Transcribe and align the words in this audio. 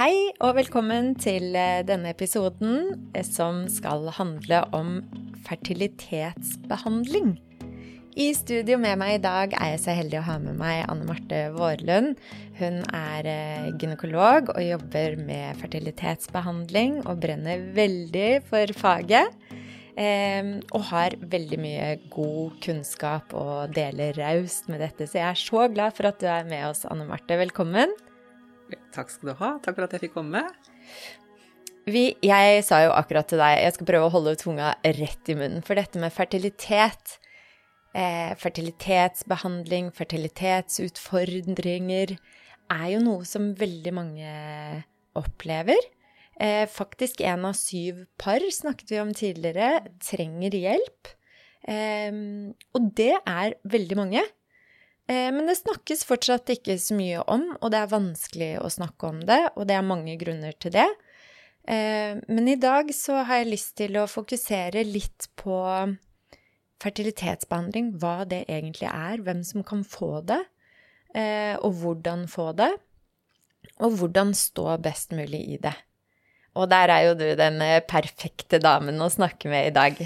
Hei 0.00 0.30
og 0.40 0.54
velkommen 0.56 1.10
til 1.20 1.52
eh, 1.60 1.82
denne 1.84 2.14
episoden 2.14 3.10
eh, 3.12 3.20
som 3.20 3.66
skal 3.68 4.06
handle 4.16 4.62
om 4.72 4.94
fertilitetsbehandling. 5.44 7.34
I 8.16 8.30
studio 8.32 8.78
med 8.80 8.96
meg 9.02 9.18
i 9.18 9.20
dag 9.20 9.52
er 9.58 9.74
jeg 9.74 9.82
så 9.84 9.98
heldig 9.98 10.22
å 10.22 10.24
ha 10.30 10.38
med 10.40 10.56
meg 10.56 10.86
Anne 10.86 11.04
Marte 11.04 11.42
Vårlund. 11.52 12.16
Hun 12.56 12.80
er 12.96 13.28
eh, 13.28 13.68
gynekolog 13.76 14.54
og 14.56 14.64
jobber 14.70 15.20
med 15.20 15.60
fertilitetsbehandling 15.60 17.02
og 17.04 17.20
brenner 17.20 17.68
veldig 17.76 18.30
for 18.48 18.72
faget. 18.80 19.36
og 20.00 20.82
har 20.88 21.12
veldig 21.20 21.56
mye 21.60 21.88
god 22.08 22.54
kunnskap 22.64 23.34
og 23.36 23.74
deler 23.76 24.16
raust 24.16 24.70
med 24.72 24.80
dette. 24.80 25.04
Så 25.04 25.20
jeg 25.20 25.28
er 25.28 25.36
så 25.36 25.68
glad 25.68 25.92
for 25.92 26.08
at 26.08 26.22
du 26.22 26.30
er 26.30 26.48
med 26.48 26.70
oss, 26.70 26.86
Anne 26.88 27.04
Marte. 27.04 27.36
Velkommen. 27.36 27.92
Takk 28.94 29.08
skal 29.12 29.28
du 29.30 29.34
ha. 29.40 29.50
Takk 29.64 29.74
for 29.76 29.84
at 29.86 29.92
jeg 29.96 30.02
fikk 30.06 30.16
komme. 30.18 30.42
Vi, 31.90 32.04
jeg 32.22 32.64
sa 32.66 32.76
jo 32.84 32.90
akkurat 32.92 33.26
til 33.30 33.38
deg 33.40 33.62
jeg 33.62 33.74
skal 33.74 33.88
prøve 33.88 34.06
å 34.06 34.14
holde 34.14 34.40
tunga 34.40 34.68
rett 34.84 35.24
i 35.32 35.34
munnen. 35.38 35.62
For 35.66 35.74
dette 35.78 35.96
med 36.02 36.14
fertilitet, 36.14 37.04
eh, 37.96 38.32
fertilitetsbehandling, 38.38 39.86
fertilitetsutfordringer, 39.96 42.08
er 42.70 42.88
jo 42.92 43.00
noe 43.02 43.24
som 43.26 43.54
veldig 43.58 43.92
mange 43.96 44.30
opplever. 45.18 45.82
Eh, 46.40 46.66
faktisk 46.70 47.20
en 47.26 47.44
av 47.50 47.54
syv 47.58 48.06
par, 48.20 48.40
snakket 48.40 48.90
vi 48.92 49.00
om 49.02 49.12
tidligere, 49.16 49.80
trenger 50.04 50.50
hjelp. 50.56 51.08
Eh, 51.68 52.12
og 52.76 52.82
det 52.96 53.14
er 53.18 53.54
veldig 53.64 53.96
mange. 53.98 54.22
Eh, 55.10 55.28
men 55.34 55.48
det 55.48 55.58
snakkes 55.58 56.04
fortsatt 56.06 56.52
ikke 56.54 56.76
så 56.78 56.94
mye 56.94 57.22
om, 57.30 57.48
og 57.58 57.72
det 57.72 57.80
er 57.80 57.90
vanskelig 57.90 58.50
å 58.62 58.70
snakke 58.70 59.10
om 59.10 59.24
det, 59.26 59.40
og 59.56 59.66
det 59.66 59.78
er 59.78 59.86
mange 59.86 60.14
grunner 60.20 60.54
til 60.62 60.74
det. 60.76 60.86
Eh, 61.66 62.20
men 62.30 62.50
i 62.50 62.58
dag 62.60 62.92
så 62.94 63.24
har 63.26 63.42
jeg 63.42 63.50
lyst 63.50 63.74
til 63.80 63.98
å 63.98 64.06
fokusere 64.10 64.84
litt 64.86 65.30
på 65.40 65.58
fertilitetsbehandling, 66.80 67.96
hva 68.00 68.22
det 68.28 68.44
egentlig 68.46 68.88
er, 68.88 69.20
hvem 69.24 69.42
som 69.44 69.66
kan 69.66 69.82
få 69.84 70.20
det, 70.30 70.40
eh, 71.14 71.56
og 71.58 71.74
hvordan 71.82 72.24
få 72.30 72.52
det, 72.56 72.70
og 73.80 73.98
hvordan 73.98 74.32
stå 74.36 74.78
best 74.84 75.12
mulig 75.16 75.42
i 75.56 75.60
det. 75.60 75.74
Og 76.58 76.66
der 76.70 76.90
er 76.90 77.04
jo 77.06 77.14
du 77.14 77.28
den 77.38 77.60
perfekte 77.88 78.58
damen 78.62 78.98
å 78.98 79.06
snakke 79.12 79.50
med 79.52 79.68
i 79.68 79.74
dag. 79.74 80.00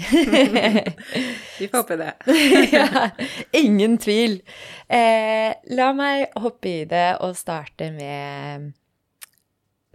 Vi 1.57 1.67
får 1.71 1.77
håpe 1.79 1.97
det. 1.97 2.11
ja, 2.75 3.09
ingen 3.57 3.97
tvil. 4.01 4.37
Eh, 4.85 5.57
la 5.73 5.89
meg 5.97 6.37
hoppe 6.37 6.69
i 6.69 6.85
det 6.89 7.07
og 7.25 7.33
starte 7.39 7.89
med 7.95 8.71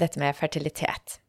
dette 0.00 0.18
med 0.18 0.34
fertilitet. 0.34 1.19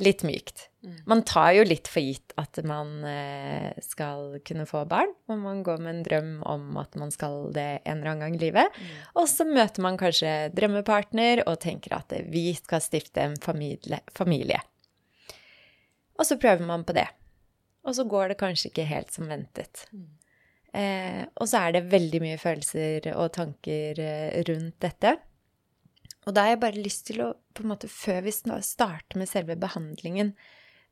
Litt 0.00 0.22
mykt. 0.24 0.66
Mm. 0.80 0.96
Man 1.12 1.22
tar 1.28 1.50
jo 1.58 1.64
litt 1.66 1.88
for 1.92 2.00
gitt 2.00 2.32
at 2.40 2.56
man 2.64 3.02
eh, 3.04 3.74
skal 3.84 4.38
kunne 4.48 4.64
få 4.68 4.86
barn, 4.88 5.12
og 5.28 5.42
man 5.42 5.60
går 5.66 5.82
med 5.84 5.92
en 5.92 6.02
drøm 6.06 6.30
om 6.48 6.78
at 6.80 6.96
man 7.00 7.12
skal 7.12 7.50
det 7.52 7.68
en 7.84 8.00
eller 8.00 8.14
annen 8.14 8.24
gang 8.24 8.38
i 8.38 8.42
livet. 8.46 8.80
Mm. 8.80 8.94
Og 9.20 9.28
så 9.28 9.44
møter 9.48 9.84
man 9.84 10.00
kanskje 10.00 10.34
drømmepartner 10.56 11.44
og 11.44 11.60
tenker 11.64 11.98
at 11.98 12.14
vi 12.32 12.48
skal 12.56 12.84
stifte 12.84 13.26
en 13.28 13.36
familie. 13.44 14.62
Og 16.16 16.28
så 16.28 16.40
prøver 16.40 16.64
man 16.68 16.86
på 16.88 16.96
det. 16.96 17.08
Og 17.84 17.96
så 17.96 18.04
går 18.08 18.32
det 18.32 18.40
kanskje 18.40 18.72
ikke 18.72 18.88
helt 18.88 19.12
som 19.12 19.28
ventet. 19.28 19.84
Mm. 19.92 20.08
Eh, 20.80 21.22
og 21.40 21.48
så 21.50 21.64
er 21.64 21.74
det 21.74 21.88
veldig 21.90 22.20
mye 22.22 22.38
følelser 22.38 23.10
og 23.16 23.32
tanker 23.34 24.00
eh, 24.04 24.40
rundt 24.46 24.76
dette. 24.84 25.16
Og 26.30 26.36
da 26.36 26.46
har 26.46 26.54
jeg 26.54 26.62
bare 26.62 26.82
lyst 26.86 27.08
til 27.08 27.24
å, 27.24 27.32
på 27.56 27.64
en 27.64 27.72
måte, 27.72 27.90
før 27.90 28.22
vi 28.28 28.34
starter 28.36 29.18
med 29.18 29.26
selve 29.26 29.58
behandlingen 29.58 30.36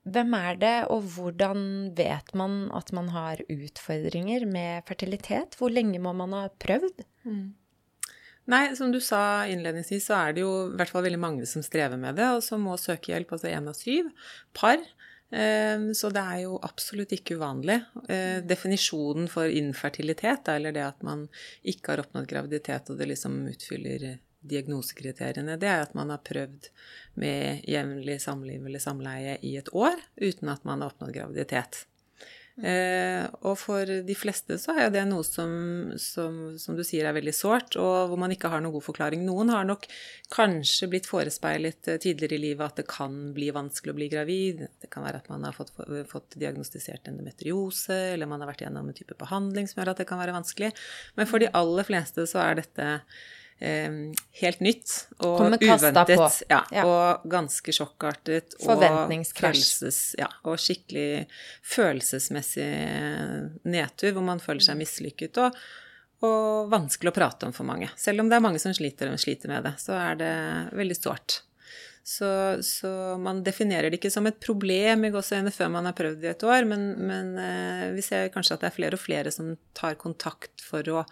Hvem 0.08 0.34
er 0.38 0.56
det, 0.56 0.76
og 0.94 1.04
hvordan 1.14 1.62
vet 1.98 2.30
man 2.38 2.68
at 2.72 2.90
man 2.96 3.10
har 3.12 3.42
utfordringer 3.50 4.46
med 4.48 4.86
fertilitet? 4.88 5.58
Hvor 5.58 5.72
lenge 5.74 6.00
må 6.00 6.14
man 6.16 6.32
ha 6.32 6.46
prøvd? 6.62 7.02
Mm. 7.28 7.50
Nei, 8.48 8.62
som 8.78 8.94
du 8.94 9.02
sa 9.04 9.44
innledningsvis, 9.50 10.06
så 10.08 10.22
er 10.22 10.36
det 10.36 10.44
jo 10.46 10.52
i 10.70 10.78
hvert 10.78 10.94
fall 10.94 11.04
veldig 11.04 11.20
mange 11.20 11.48
som 11.50 11.64
strever 11.66 12.00
med 12.00 12.16
det, 12.16 12.30
og 12.38 12.40
som 12.46 12.64
må 12.64 12.78
søke 12.80 13.12
hjelp. 13.12 13.34
Altså 13.36 13.50
én 13.50 13.68
av 13.68 13.76
syv 13.76 14.08
par. 14.56 14.80
Ehm, 15.36 15.90
så 15.98 16.08
det 16.14 16.22
er 16.22 16.38
jo 16.46 16.56
absolutt 16.64 17.12
ikke 17.18 17.36
uvanlig. 17.36 17.82
Eh, 18.08 18.38
definisjonen 18.48 19.28
for 19.28 19.52
infertilitet, 19.52 20.48
eller 20.54 20.72
det 20.72 20.86
at 20.86 21.04
man 21.04 21.26
ikke 21.68 21.92
har 21.92 22.06
oppnådd 22.06 22.30
graviditet, 22.30 22.88
og 22.88 23.02
det 23.02 23.10
liksom 23.12 23.42
utfyller 23.52 24.08
diagnosekriteriene, 24.40 25.58
det 25.60 25.68
er 25.70 25.84
at 25.84 25.94
man 25.98 26.12
har 26.14 26.22
prøvd 26.24 26.70
med 27.18 27.66
jevnlig 27.68 28.20
samliv 28.22 28.66
eller 28.66 28.82
samleie 28.82 29.38
i 29.42 29.56
et 29.58 29.70
år 29.74 29.98
uten 30.20 30.52
at 30.52 30.66
man 30.68 30.82
har 30.82 30.92
oppnådd 30.92 31.14
graviditet. 31.16 31.84
Eh, 32.58 33.22
og 33.46 33.54
for 33.60 33.86
de 33.86 34.14
fleste 34.18 34.56
så 34.58 34.72
er 34.82 34.88
det 34.90 35.04
noe 35.06 35.22
som, 35.22 35.50
som, 36.02 36.56
som 36.58 36.74
du 36.74 36.82
sier 36.82 37.06
er 37.06 37.14
veldig 37.14 37.34
sårt, 37.36 37.76
og 37.78 38.10
hvor 38.10 38.18
man 38.18 38.34
ikke 38.34 38.50
har 38.50 38.64
noen 38.64 38.74
god 38.74 38.86
forklaring. 38.88 39.22
Noen 39.26 39.52
har 39.54 39.68
nok 39.68 39.86
kanskje 40.34 40.88
blitt 40.90 41.06
forespeilet 41.06 41.92
eh, 41.92 42.00
tidligere 42.02 42.34
i 42.34 42.42
livet 42.48 42.66
at 42.66 42.82
det 42.82 42.88
kan 42.90 43.14
bli 43.36 43.52
vanskelig 43.54 43.94
å 43.94 43.98
bli 44.00 44.10
gravid. 44.10 44.66
Det 44.82 44.90
kan 44.90 45.06
være 45.06 45.22
at 45.22 45.30
man 45.30 45.46
har 45.46 45.54
fått, 45.54 45.70
fått 46.10 46.38
diagnostisert 46.40 47.06
endometriose, 47.12 48.00
eller 48.16 48.30
man 48.30 48.42
har 48.42 48.50
vært 48.50 48.66
gjennom 48.66 48.90
en 48.90 48.98
type 48.98 49.18
behandling 49.18 49.70
som 49.70 49.82
gjør 49.82 49.94
at 49.94 50.02
det 50.02 50.10
kan 50.10 50.22
være 50.22 50.34
vanskelig. 50.40 50.74
Men 51.14 51.30
for 51.30 51.42
de 51.42 51.52
aller 51.62 51.86
fleste 51.86 52.26
så 52.26 52.42
er 52.42 52.58
dette 52.64 52.94
helt 53.58 54.60
nytt 54.62 54.92
og 55.18 55.40
uventet. 55.58 56.44
Ja, 56.48 56.60
ja. 56.70 56.84
Og 56.86 57.26
ganske 57.30 57.74
sjokkartet. 57.74 58.54
Forventningskrasj. 58.62 59.64
Og, 59.88 59.98
ja, 60.20 60.28
og 60.46 60.62
skikkelig 60.62 61.26
følelsesmessig 61.66 62.68
nedtur, 63.66 64.14
hvor 64.14 64.26
man 64.30 64.42
føler 64.42 64.62
seg 64.62 64.78
mislykket. 64.78 65.42
Og, 65.42 65.58
og, 66.22 66.70
vanskelig 66.70 67.10
å 67.10 67.18
prate 67.18 67.50
om 67.50 67.56
for 67.56 67.66
mange. 67.66 67.90
Selv 67.98 68.22
om 68.22 68.30
det 68.30 68.38
er 68.38 68.46
mange 68.46 68.62
som 68.62 68.74
sliter, 68.76 69.10
sliter 69.18 69.50
med 69.50 69.66
det, 69.66 69.74
så 69.82 69.98
er 69.98 70.22
det 70.22 70.32
veldig 70.78 70.98
sårt. 71.00 71.42
Så, 72.08 72.28
så, 72.64 72.90
man 73.20 73.42
definerer 73.44 73.90
det 73.90 73.98
ikke 73.98 74.10
som 74.12 74.24
et 74.30 74.38
problem 74.40 75.02
i 75.04 75.10
gåseøyne 75.12 75.50
før 75.52 75.68
man 75.74 75.84
har 75.90 75.96
prøvd 75.96 76.22
det 76.22 76.30
i 76.30 76.30
et 76.30 76.44
år, 76.48 76.64
men, 76.70 76.86
men 77.04 77.34
eh, 77.42 77.82
vi 77.92 78.04
ser 78.06 78.30
kanskje 78.32 78.56
at 78.56 78.64
det 78.64 78.70
er 78.70 78.76
flere 78.78 78.96
og 78.96 79.02
flere 79.02 79.32
som 79.34 79.50
tar 79.76 79.98
kontakt 80.00 80.64
for 80.64 80.88
å 80.88 81.02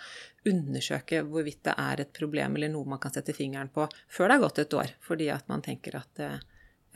undersøke 0.49 1.21
hvorvidt 1.29 1.67
det 1.69 1.75
er 1.83 2.01
et 2.07 2.15
problem 2.17 2.57
eller 2.57 2.73
noe 2.73 2.89
man 2.89 3.03
kan 3.03 3.13
sette 3.13 3.35
fingeren 3.37 3.69
på 3.75 3.85
før 4.09 4.31
det 4.31 4.39
har 4.39 4.45
gått 4.47 4.63
et 4.65 4.79
år, 4.81 4.95
fordi 5.05 5.29
at 5.35 5.45
man 5.53 5.67
tenker 5.67 6.01
at 6.01 6.25
eh, 6.25 6.41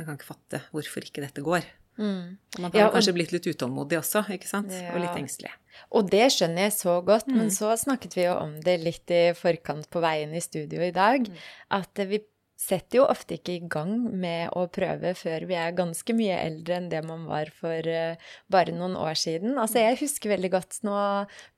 jeg 0.01 0.09
kan 0.09 0.17
ikke 0.17 0.31
fatte 0.31 0.63
hvorfor 0.73 1.05
ikke 1.11 1.27
dette 1.27 1.45
går. 1.45 1.69
Mm. 2.01 2.39
Man 2.57 2.71
har 2.71 2.81
ja, 2.81 2.89
og, 2.89 2.95
kanskje 2.97 3.13
blitt 3.19 3.37
litt 3.37 3.51
utålmodig 3.53 4.01
også, 4.01 4.25
ikke 4.33 4.49
sant? 4.49 4.73
Ja. 4.73 4.95
Og 4.95 5.05
litt 5.05 5.21
engstelig. 5.21 5.53
Og 5.93 6.09
det 6.09 6.25
skjønner 6.33 6.71
jeg 6.71 6.79
så 6.79 6.97
godt, 7.05 7.29
mm. 7.29 7.37
men 7.37 7.53
så 7.53 7.75
snakket 7.77 8.17
vi 8.17 8.25
jo 8.25 8.35
om 8.41 8.57
det 8.65 8.81
litt 8.81 9.13
i 9.13 9.23
forkant 9.37 9.93
på 9.93 10.01
veien 10.01 10.33
i 10.33 10.41
studio 10.41 10.81
i 10.89 10.95
dag, 10.97 11.29
mm. 11.29 11.49
at 11.77 12.07
vi 12.09 12.25
setter 12.61 13.01
jo 13.01 13.07
ofte 13.09 13.39
ikke 13.39 13.55
i 13.57 13.69
gang 13.73 13.95
med 14.21 14.53
å 14.57 14.67
prøve 14.73 15.15
før 15.17 15.47
vi 15.49 15.57
er 15.57 15.77
ganske 15.77 16.15
mye 16.17 16.37
eldre 16.43 16.77
enn 16.77 16.91
det 16.93 17.01
man 17.07 17.25
var 17.29 17.49
for 17.57 17.89
uh, 17.89 18.21
bare 18.53 18.75
noen 18.77 18.99
år 19.01 19.17
siden. 19.19 19.57
Altså, 19.57 19.81
jeg 19.81 20.01
husker 20.03 20.35
veldig 20.35 20.53
godt 20.53 20.81
Nå 20.85 20.97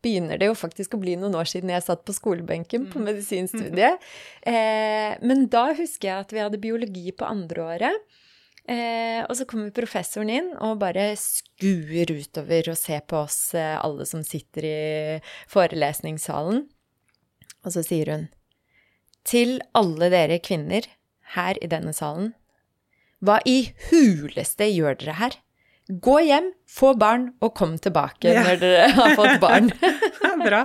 begynner 0.05 0.39
det 0.41 0.49
jo 0.49 0.57
faktisk 0.59 0.97
å 0.97 1.03
bli 1.03 1.17
noen 1.19 1.37
år 1.39 1.51
siden 1.51 1.73
jeg 1.75 1.85
satt 1.85 2.05
på 2.07 2.15
skolebenken 2.17 2.89
på 2.93 3.03
mm. 3.03 3.09
medisinstudiet. 3.11 3.99
Eh, 4.43 5.15
men 5.23 5.45
da 5.53 5.69
husker 5.77 6.09
jeg 6.09 6.25
at 6.25 6.33
vi 6.35 6.41
hadde 6.43 6.59
biologi 6.61 7.13
på 7.15 7.27
andreåret. 7.29 7.95
Eh, 8.71 9.23
og 9.27 9.35
så 9.39 9.47
kommer 9.49 9.75
professoren 9.75 10.31
inn 10.31 10.51
og 10.63 10.81
bare 10.83 11.09
skuer 11.19 12.13
utover 12.15 12.71
og 12.71 12.79
ser 12.79 13.03
på 13.11 13.19
oss 13.25 13.55
eh, 13.59 13.75
alle 13.79 14.07
som 14.07 14.23
sitter 14.27 14.67
i 14.67 14.77
forelesningssalen. 15.51 16.63
Og 17.63 17.75
så 17.75 17.83
sier 17.87 18.13
hun 18.15 18.29
til 19.29 19.61
alle 19.79 20.11
dere 20.13 20.39
kvinner 20.43 20.87
her 21.37 21.59
i 21.63 21.71
denne 21.71 21.95
salen. 21.97 22.33
Hva 23.23 23.39
i 23.47 23.73
huleste 23.91 24.67
gjør 24.73 24.99
dere 24.99 25.17
her? 25.21 25.39
Gå 26.03 26.15
hjem, 26.25 26.49
få 26.71 26.93
barn, 26.99 27.33
og 27.43 27.55
kom 27.59 27.75
tilbake 27.83 28.31
ja. 28.31 28.43
når 28.47 28.61
dere 28.61 28.91
har 28.97 29.15
fått 29.19 29.41
barn. 29.43 29.71
Bra. 30.47 30.63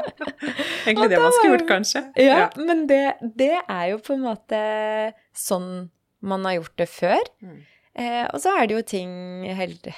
Egentlig 0.86 1.10
det 1.12 1.22
man 1.22 1.34
skulle 1.36 1.56
gjort, 1.56 1.68
kanskje. 1.70 2.04
Ja, 2.22 2.38
ja. 2.44 2.50
men 2.58 2.86
det, 2.90 3.18
det, 3.38 3.56
er 3.62 3.86
jo 3.92 4.00
på 4.02 4.16
en 4.16 4.24
måte 4.26 4.60
sånn 5.38 5.90
man 6.26 6.46
har 6.48 6.60
gjort 6.60 6.78
det 6.82 6.88
før. 6.90 7.32
Mm. 7.46 7.58
Eh, 7.98 8.24
og 8.30 8.42
så 8.42 8.54
er 8.58 8.70
det 8.70 8.78
jo 8.78 8.86
ting, 8.94 9.12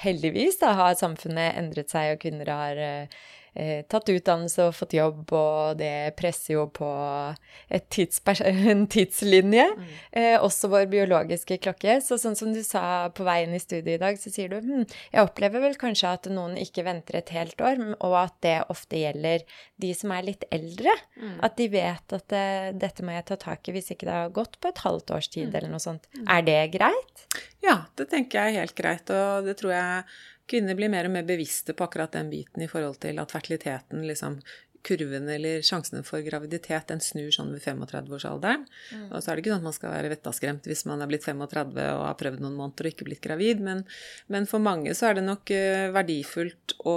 heldigvis, 0.02 0.58
da 0.60 0.72
har 0.78 0.98
samfunnet 1.00 1.56
endret 1.60 1.92
seg, 1.92 2.14
og 2.14 2.22
kvinner 2.24 2.48
har 2.52 2.80
eh, 2.80 3.20
eh, 3.54 3.82
tatt 3.90 4.10
utdannelse 4.12 4.66
og 4.68 4.76
fått 4.76 4.96
jobb, 4.96 5.24
og 5.36 5.78
det 5.80 6.14
presser 6.18 6.56
jo 6.56 6.66
på 6.74 6.88
en 7.70 8.86
tidslinje. 8.90 9.66
Mm. 9.76 9.88
Eh, 10.12 10.36
også 10.40 10.70
vår 10.72 10.86
biologiske 10.92 11.60
klokke. 11.64 11.98
Så 12.04 12.18
sånn 12.20 12.38
som 12.38 12.54
du 12.54 12.62
sa 12.66 13.10
på 13.14 13.26
veien 13.26 13.54
i 13.54 13.62
studiet 13.62 13.98
i 13.98 14.02
dag, 14.02 14.18
så 14.20 14.32
sier 14.32 14.52
du 14.52 14.58
hm, 14.60 14.86
jeg 15.12 15.24
opplever 15.24 15.64
vel 15.64 15.76
kanskje 15.80 16.14
at 16.16 16.30
noen 16.32 16.56
ikke 16.60 16.84
venter 16.86 17.20
et 17.20 17.34
helt 17.34 17.60
år, 17.64 17.80
og 17.98 18.16
at 18.22 18.36
det 18.44 18.56
ofte 18.72 19.00
gjelder 19.02 19.44
de 19.80 19.92
som 19.96 20.14
er 20.14 20.26
litt 20.26 20.46
eldre. 20.54 20.94
Mm. 21.20 21.36
At 21.46 21.56
de 21.60 21.70
vet 21.72 22.16
at 22.16 22.26
det, 22.32 22.46
eh, 22.70 22.72
dette 22.80 23.06
må 23.06 23.14
jeg 23.16 23.28
ta 23.30 23.38
tak 23.40 23.68
i 23.68 23.76
hvis 23.76 23.92
ikke 23.94 24.08
det 24.08 24.18
har 24.18 24.34
gått 24.34 24.60
på 24.60 24.70
et 24.70 24.84
halvt 24.84 25.14
års 25.16 25.30
tid, 25.30 25.48
mm. 25.50 25.54
eller 25.58 25.72
noe 25.74 25.82
sånt. 25.82 26.10
Mm. 26.16 26.26
Er 26.36 26.44
det 26.46 26.60
greit? 26.76 27.24
Ja, 27.64 27.82
det 27.98 28.10
tenker 28.12 28.40
jeg 28.40 28.54
er 28.54 28.64
helt 28.64 28.76
greit, 28.78 29.10
og 29.12 29.48
det 29.48 29.58
tror 29.60 29.74
jeg 29.74 30.04
kvinner 30.50 30.74
blir 30.78 30.90
mer 30.92 31.06
og 31.06 31.14
mer 31.14 31.26
bevisste 31.28 31.76
på 31.76 31.86
akkurat 31.86 32.16
den 32.16 32.30
biten 32.32 32.64
i 32.64 32.68
forhold 32.70 32.98
til 33.04 33.22
at 33.22 33.32
fertiliteten 33.32 34.02
liksom 34.08 34.40
kurven 34.86 35.28
eller 35.28 35.64
sjansene 35.66 36.02
for 36.06 36.24
graviditet 36.24 36.88
den 36.90 37.02
snur 37.04 37.30
sånn 37.34 37.52
ved 37.54 37.62
35-årsalderen. 37.64 38.66
Mm. 38.94 39.06
Og 39.10 39.18
så 39.20 39.30
er 39.30 39.36
det 39.36 39.44
ikke 39.44 39.52
sånn 39.52 39.62
at 39.62 39.68
man 39.68 39.76
skal 39.76 39.94
være 39.94 40.12
vettaskremt 40.14 40.68
hvis 40.70 40.86
man 40.88 41.02
er 41.02 41.10
blitt 41.10 41.26
35 41.26 41.76
og 41.76 42.04
har 42.06 42.18
prøvd 42.20 42.44
noen 42.44 42.56
måneder 42.58 42.88
og 42.88 42.94
ikke 42.94 43.08
blitt 43.08 43.24
gravid, 43.24 43.60
men, 43.64 43.84
men 44.32 44.48
for 44.50 44.62
mange 44.62 44.94
så 44.96 45.10
er 45.10 45.18
det 45.18 45.26
nok 45.26 45.52
uh, 45.52 45.90
verdifullt 45.94 46.76
å 46.88 46.96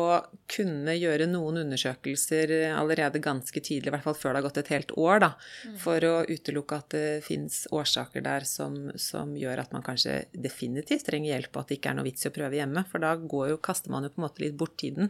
kunne 0.54 0.96
gjøre 0.96 1.28
noen 1.30 1.62
undersøkelser 1.64 2.54
allerede 2.74 3.22
ganske 3.24 3.60
tidlig, 3.64 3.90
i 3.90 3.94
hvert 3.96 4.06
fall 4.06 4.18
før 4.18 4.34
det 4.34 4.42
har 4.42 4.48
gått 4.48 4.62
et 4.64 4.72
helt 4.74 4.94
år, 5.00 5.24
da, 5.24 5.32
mm. 5.68 5.78
for 5.82 6.08
å 6.08 6.14
utelukke 6.30 6.80
at 6.80 6.94
det 6.94 7.06
fins 7.26 7.64
årsaker 7.74 8.24
der 8.26 8.48
som, 8.48 8.78
som, 9.02 9.34
gjør 9.38 9.64
at 9.64 9.74
man 9.74 9.86
kanskje 9.86 10.20
definitivt 10.32 11.08
trenger 11.10 11.34
hjelp, 11.34 11.52
og 11.56 11.64
at 11.64 11.72
det 11.72 11.80
ikke 11.80 11.94
er 11.94 11.98
noe 12.00 12.08
vits 12.08 12.26
i 12.26 12.30
å 12.30 12.36
prøve 12.36 12.60
hjemme, 12.60 12.86
for 12.90 13.04
da 13.04 13.16
jo, 13.18 13.60
kaster 13.64 13.94
man 13.94 14.06
jo 14.06 14.14
på 14.14 14.22
en 14.22 14.28
måte 14.28 14.44
litt 14.44 14.58
bort 14.60 14.76
tiden. 14.80 15.10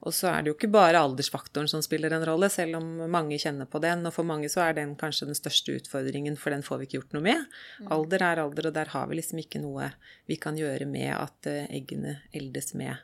Og 0.00 0.14
så 0.14 0.30
er 0.30 0.42
det 0.42 0.52
jo 0.52 0.56
ikke 0.58 0.70
bare 0.72 1.02
aldersfaktoren 1.02 1.70
som 1.70 1.82
spiller 1.90 2.14
en 2.14 2.26
rolle, 2.28 2.48
selv 2.52 2.78
om 2.78 2.88
mange 3.10 3.38
kjenner 3.42 3.68
på 3.70 3.82
den. 3.82 4.06
Og 4.06 4.14
for 4.14 4.26
mange 4.26 4.48
så 4.52 4.62
er 4.68 4.78
den 4.78 4.94
kanskje 5.00 5.28
den 5.32 5.38
største 5.38 5.74
utfordringen, 5.80 6.38
for 6.38 6.54
den 6.54 6.64
får 6.66 6.80
vi 6.80 6.88
ikke 6.88 7.00
gjort 7.00 7.18
noe 7.18 7.26
med. 7.26 7.44
Mm. 7.82 7.92
Alder 7.98 8.26
er 8.30 8.44
alder, 8.46 8.70
og 8.70 8.78
der 8.78 8.94
har 8.94 9.10
vi 9.10 9.18
liksom 9.18 9.42
ikke 9.42 9.62
noe 9.64 9.92
vi 10.30 10.38
kan 10.40 10.58
gjøre 10.58 10.86
med 10.88 11.10
at 11.18 11.50
eh, 11.50 11.66
eggene 11.80 12.20
eldes 12.36 12.72
med 12.78 12.94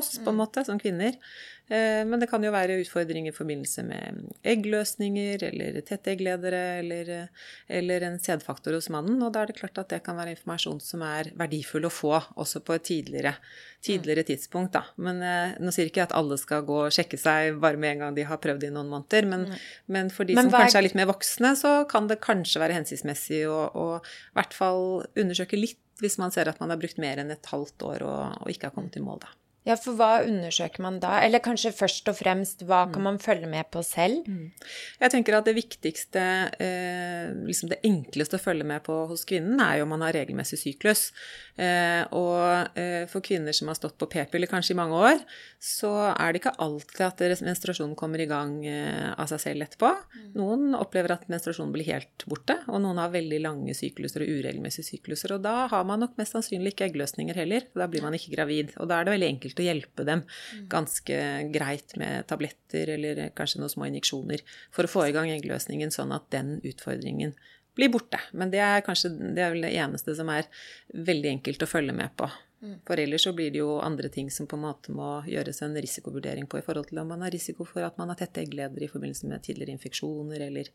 oss, 0.00 0.16
på 0.18 0.30
en 0.30 0.36
mm. 0.36 0.42
måte, 0.44 0.64
som 0.66 0.80
kvinner. 0.80 1.16
Eh, 1.68 2.04
men 2.06 2.20
det 2.22 2.28
kan 2.30 2.44
jo 2.46 2.52
være 2.54 2.76
utfordringer 2.78 3.32
i 3.32 3.34
forbindelse 3.34 3.82
med 3.88 4.20
eggløsninger 4.46 5.42
eller 5.48 5.80
tette 5.86 6.12
eggledere 6.12 6.60
eller, 6.78 7.08
eller, 7.66 8.04
en 8.06 8.20
sædfaktor 8.22 8.76
hos 8.76 8.86
mannen. 8.94 9.18
Og 9.26 9.32
da 9.34 9.42
er 9.42 9.50
det 9.50 9.56
klart 9.58 9.80
at 9.82 9.90
det 9.90 10.02
kan 10.06 10.18
være 10.18 10.36
informasjon 10.36 10.78
som 10.84 11.02
er 11.06 11.32
verdifull 11.38 11.88
å 11.88 11.92
få 11.92 12.12
også 12.14 12.62
på 12.66 12.76
et 12.76 12.86
tidligere, 12.86 13.32
tidligere 13.82 14.22
mm. 14.22 14.28
tidspunkt. 14.30 14.76
Da. 14.76 14.84
Men 15.02 15.18
eh, 15.26 15.56
nå 15.58 15.74
sier 15.74 15.90
ikke 15.90 16.04
jeg 16.04 16.10
at 16.12 16.18
alle 16.18 16.38
skal 16.38 16.62
gå 16.68 16.76
og 16.84 16.94
sjekke 16.94 17.18
seg 17.20 17.58
bare 17.62 17.80
med 17.82 17.96
en 17.96 18.04
gang 18.04 18.20
de 18.20 18.28
har 18.28 18.38
prøvd 18.42 18.68
i 18.68 18.70
noen 18.76 18.92
måneder. 18.92 19.26
Men, 19.32 19.48
men 19.90 20.12
for 20.14 20.28
de 20.28 20.36
men 20.38 20.46
som 20.46 20.60
kanskje 20.60 20.82
er 20.82 20.86
litt 20.86 20.98
mer 20.98 21.10
voksne, 21.10 21.56
så 21.58 21.80
kan 21.90 22.06
det 22.06 22.20
kanskje 22.22 22.62
være 22.62 22.78
hensiktsmessig 22.78 23.42
å, 23.50 23.58
å 23.74 23.88
i 23.98 24.38
hvert 24.38 24.54
fall 24.54 24.86
undersøke 25.18 25.58
litt 25.58 25.82
hvis 26.00 26.18
man 26.20 26.30
ser 26.30 26.50
at 26.50 26.60
man 26.60 26.68
har 26.70 26.78
brukt 26.78 26.98
mer 27.00 27.22
enn 27.22 27.32
et 27.32 27.48
halvt 27.48 27.82
år 27.88 28.04
og, 28.04 28.42
og 28.44 28.52
ikke 28.52 28.68
har 28.68 28.76
kommet 28.76 28.98
i 29.00 29.02
mål, 29.02 29.22
da. 29.24 29.32
Ja, 29.66 29.74
for 29.74 29.98
hva 29.98 30.20
undersøker 30.22 30.84
man 30.84 31.00
da? 31.02 31.16
Eller 31.26 31.42
kanskje 31.42 31.72
først 31.74 32.06
og 32.06 32.14
fremst, 32.20 32.62
hva 32.68 32.84
kan 32.86 33.02
mm. 33.02 33.06
man 33.08 33.16
følge 33.22 33.48
med 33.50 33.66
på 33.74 33.82
selv? 33.82 34.22
Mm. 34.30 34.52
Jeg 35.02 35.12
tenker 35.12 35.34
at 35.34 35.48
det 35.48 35.56
viktigste, 35.56 36.22
eh, 36.62 37.32
liksom 37.48 37.72
det 37.72 37.80
enkleste 37.86 38.38
å 38.38 38.42
følge 38.42 38.66
med 38.68 38.84
på 38.86 39.00
hos 39.10 39.26
kvinnen, 39.26 39.58
er 39.58 39.80
jo 39.80 39.88
om 39.88 39.90
man 39.96 40.04
har 40.06 40.14
regelmessig 40.14 40.60
syklus. 40.60 41.08
Eh, 41.58 42.04
og 42.14 42.78
eh, 42.78 43.08
for 43.10 43.24
kvinner 43.26 43.56
som 43.56 43.72
har 43.72 43.78
stått 43.78 43.96
på 43.98 44.08
p-piller 44.12 44.50
kanskje 44.50 44.76
i 44.76 44.78
mange 44.78 45.00
år, 45.10 45.24
så 45.58 45.90
er 46.12 46.30
det 46.30 46.44
ikke 46.44 46.54
alltid 46.62 47.02
at 47.08 47.42
menstruasjonen 47.42 47.98
kommer 47.98 48.22
i 48.22 48.28
gang 48.30 48.60
av 48.68 49.26
seg 49.32 49.42
selv 49.42 49.66
etterpå. 49.66 49.90
Mm. 49.90 50.30
Noen 50.38 50.78
opplever 50.78 51.16
at 51.16 51.26
menstruasjonen 51.32 51.74
blir 51.74 51.88
helt 51.88 52.26
borte, 52.30 52.60
og 52.70 52.78
noen 52.84 53.00
har 53.02 53.10
veldig 53.14 53.42
lange 53.42 53.74
sykluser 53.74 54.22
og 54.22 54.30
uregelmessige 54.30 54.92
sykluser. 54.92 55.34
Og 55.34 55.42
da 55.42 55.66
har 55.72 55.86
man 55.88 56.04
nok 56.04 56.14
mest 56.20 56.36
sannsynlig 56.36 56.76
ikke 56.76 56.86
eggløsninger 56.92 57.42
heller. 57.42 57.66
Da 57.74 57.90
blir 57.90 58.04
man 58.04 58.14
ikke 58.14 58.36
gravid. 58.36 58.76
Og 58.78 58.86
da 58.90 59.00
er 59.00 59.08
det 59.08 59.16
veldig 59.16 59.32
enkelt 59.34 59.55
enkelt 59.56 59.60
å 59.60 59.66
hjelpe 59.66 60.04
dem 60.04 60.22
mm. 60.22 60.68
ganske 60.68 61.50
greit 61.52 61.96
med 61.96 62.26
tabletter 62.28 62.94
eller 62.96 63.30
kanskje 63.34 63.60
noen 63.60 63.72
små 63.72 63.86
injeksjoner 63.88 64.42
for 64.70 64.84
å 64.84 64.90
få 64.90 65.06
i 65.08 65.14
gang 65.14 65.30
eggløsningen, 65.30 65.90
sånn 65.90 66.12
at 66.12 66.30
den 66.30 66.60
utfordringen 66.62 67.34
blir 67.76 67.90
borte. 67.92 68.18
Men 68.32 68.50
det 68.50 68.60
er 68.60 68.84
kanskje 68.84 69.10
det, 69.34 69.42
er 69.42 69.54
det 69.54 69.74
eneste 69.76 70.14
som 70.16 70.28
er 70.28 70.46
veldig 70.92 71.36
enkelt 71.36 71.62
å 71.62 71.68
følge 71.68 71.92
med 71.92 72.14
på. 72.16 72.28
Mm. 72.64 72.78
For 72.88 72.96
ellers 72.96 73.26
så 73.26 73.34
blir 73.36 73.50
det 73.52 73.60
jo 73.60 73.74
andre 73.84 74.08
ting 74.08 74.30
som 74.32 74.46
på 74.48 74.56
en 74.56 74.62
måte 74.64 74.92
må 74.96 75.20
gjøres 75.28 75.60
en 75.62 75.76
risikovurdering 75.76 76.46
på 76.48 76.56
i 76.56 76.64
forhold 76.64 76.88
til 76.88 77.02
om 77.02 77.10
man 77.12 77.20
har 77.20 77.34
risiko 77.34 77.66
for 77.68 77.84
at 77.84 77.98
man 78.00 78.08
har 78.08 78.16
tette 78.16 78.40
eggleder 78.40 78.80
i 78.80 78.88
forbindelse 78.88 79.28
med 79.28 79.44
tidligere 79.44 79.76
infeksjoner 79.76 80.46
eller 80.48 80.70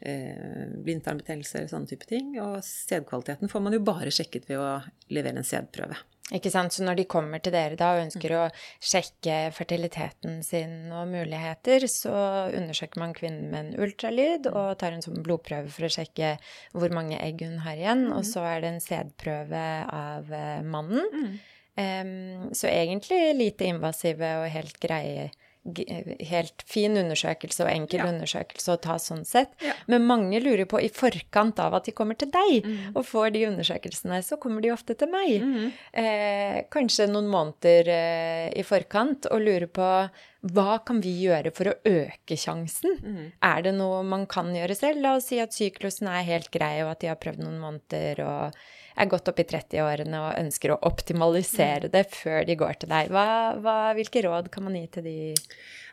eh, 0.00 0.72
blindtarmbetennelse 0.80 1.60
eller 1.60 1.74
sånne 1.74 1.92
type 1.92 2.08
ting. 2.08 2.32
Og 2.40 2.64
sædkvaliteten 2.64 3.52
får 3.52 3.66
man 3.66 3.76
jo 3.76 3.84
bare 3.84 4.14
sjekket 4.14 4.48
ved 4.48 4.64
å 4.64 4.70
levere 5.12 5.42
en 5.42 5.50
sædprøve. 5.50 6.00
Ikke 6.36 6.52
sant? 6.52 6.74
Så 6.74 6.86
når 6.86 7.00
de 7.00 7.06
kommer 7.10 7.42
til 7.42 7.54
dere 7.54 7.78
da 7.78 7.92
og 7.96 8.04
ønsker 8.04 8.34
å 8.38 8.42
sjekke 8.78 9.38
fertiliteten 9.56 10.40
sin 10.46 10.92
og 10.94 11.08
muligheter, 11.10 11.86
så 11.90 12.14
undersøker 12.54 13.02
man 13.02 13.14
kvinnen 13.16 13.50
med 13.50 13.60
en 13.60 13.86
ultralyd 13.86 14.50
og 14.52 14.76
tar 14.80 14.96
en 14.96 15.04
sånn 15.04 15.22
blodprøve 15.26 15.72
for 15.74 15.88
å 15.88 15.92
sjekke 15.92 16.36
hvor 16.74 16.94
mange 16.94 17.18
egg 17.18 17.42
hun 17.46 17.62
har 17.66 17.80
igjen. 17.80 18.08
Og 18.14 18.26
så 18.28 18.44
er 18.46 18.62
det 18.62 18.74
en 18.74 18.84
sædprøve 18.84 19.64
av 19.90 20.30
mannen. 20.30 20.68
mannen. 20.70 21.40
Um, 21.80 22.54
så 22.54 22.66
egentlig 22.66 23.34
lite 23.36 23.68
invasive 23.70 24.26
og 24.42 24.50
helt 24.52 24.76
greie 24.82 25.30
helt 25.64 26.62
fin 26.64 26.96
undersøkelse 26.96 27.66
og 27.66 27.70
enkel 27.70 28.00
ja. 28.00 28.06
undersøkelse 28.08 28.72
å 28.72 28.80
ta 28.80 28.96
sånn 29.02 29.26
sett. 29.28 29.52
Ja. 29.60 29.74
Men 29.92 30.06
mange 30.08 30.40
lurer 30.40 30.64
på, 30.68 30.80
i 30.80 30.88
forkant 30.88 31.60
av 31.60 31.76
at 31.76 31.90
de 31.90 31.94
kommer 31.96 32.16
til 32.18 32.30
deg 32.32 32.64
mm. 32.64 32.78
og 32.94 33.04
får 33.04 33.34
de 33.36 33.44
undersøkelsene, 33.50 34.22
så 34.24 34.40
kommer 34.40 34.64
de 34.64 34.72
ofte 34.72 34.96
til 34.96 35.12
meg. 35.12 35.44
Mm. 35.44 35.68
Eh, 36.02 36.58
kanskje 36.72 37.10
noen 37.10 37.28
måneder 37.30 37.92
eh, 37.92 38.48
i 38.56 38.64
forkant 38.66 39.28
og 39.30 39.44
lurer 39.44 39.68
på 39.68 39.92
hva 40.40 40.78
kan 40.88 41.02
vi 41.04 41.12
gjøre 41.26 41.52
for 41.52 41.68
å 41.68 41.78
øke 41.84 42.36
sjansen? 42.40 42.96
Mm. 43.04 43.24
Er 43.44 43.64
det 43.66 43.74
noe 43.76 44.00
man 44.08 44.24
kan 44.30 44.48
gjøre 44.56 44.76
selv? 44.78 45.02
La 45.04 45.18
oss 45.18 45.28
si 45.28 45.40
at 45.42 45.52
syklusen 45.52 46.08
er 46.08 46.24
helt 46.24 46.48
grei, 46.54 46.78
og 46.86 46.94
at 46.94 47.04
de 47.04 47.10
har 47.12 47.20
prøvd 47.20 47.44
noen 47.44 47.60
måneder 47.60 48.24
og 48.24 48.62
er 49.00 49.10
godt 49.10 49.30
opp 49.32 49.40
i 49.40 49.46
30-årene 49.48 50.20
og 50.20 50.38
ønsker 50.38 50.74
å 50.74 50.80
optimalisere 50.90 51.90
det 51.92 52.04
før 52.12 52.44
de 52.48 52.56
går 52.60 52.80
til 52.82 52.92
deg. 52.92 53.10
Hva, 53.14 53.26
hva, 53.60 53.76
hvilke 53.96 54.24
råd 54.26 54.50
kan 54.52 54.66
man 54.66 54.78
gi 54.78 54.86
til 54.96 55.06
de 55.08 55.18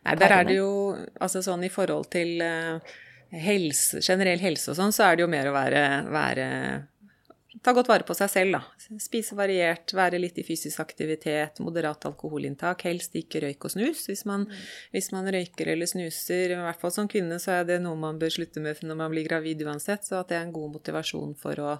Nei, 0.07 0.13
Der 0.21 0.31
er 0.31 0.45
det 0.47 0.55
jo 0.59 0.71
altså 1.19 1.41
sånn 1.43 1.65
i 1.67 1.71
forhold 1.73 2.05
til 2.13 2.39
uh, 2.39 2.77
helse, 3.33 3.99
generell 4.05 4.39
helse 4.39 4.71
og 4.71 4.77
sånn, 4.77 4.93
så 4.95 5.07
er 5.07 5.17
det 5.17 5.25
jo 5.25 5.31
mer 5.31 5.49
å 5.49 5.55
være, 5.55 5.81
være 6.13 6.45
ta 7.63 7.73
godt 7.75 7.89
vare 7.89 8.05
på 8.07 8.15
seg 8.17 8.29
selv, 8.31 8.57
da. 8.57 8.95
Spise 9.01 9.35
variert, 9.37 9.93
være 9.95 10.19
litt 10.19 10.37
i 10.41 10.45
fysisk 10.45 10.81
aktivitet, 10.83 11.61
moderat 11.63 12.05
alkoholinntak. 12.09 12.85
Helst 12.87 13.15
ikke 13.17 13.41
røyk 13.43 13.67
og 13.67 13.73
snus. 13.73 14.03
Hvis 14.09 14.25
man, 14.29 14.45
hvis 14.93 15.09
man, 15.15 15.29
røyker 15.33 15.71
eller 15.73 15.89
snuser, 15.89 16.53
i 16.53 16.59
hvert 16.59 16.81
fall 16.81 16.93
som 16.93 17.09
kvinne, 17.11 17.39
så 17.43 17.59
er 17.59 17.67
det 17.69 17.79
noe 17.83 17.97
man 17.99 18.19
bør 18.21 18.35
slutte 18.37 18.63
med 18.63 18.83
når 18.83 19.01
man 19.01 19.13
blir 19.13 19.27
gravid 19.27 19.65
uansett. 19.65 20.05
Så 20.07 20.19
at 20.19 20.31
det 20.31 20.39
er 20.39 20.47
en 20.47 20.55
god 20.55 20.77
motivasjon 20.77 21.35
for 21.39 21.63
å, 21.63 21.75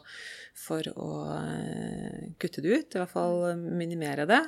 for 0.58 0.92
å 0.96 1.14
uh, 1.36 2.28
kutte 2.42 2.64
det 2.66 2.74
ut. 2.74 2.96
I 2.96 3.04
hvert 3.04 3.16
fall 3.16 3.66
minimere 3.68 4.28
det. 4.30 4.44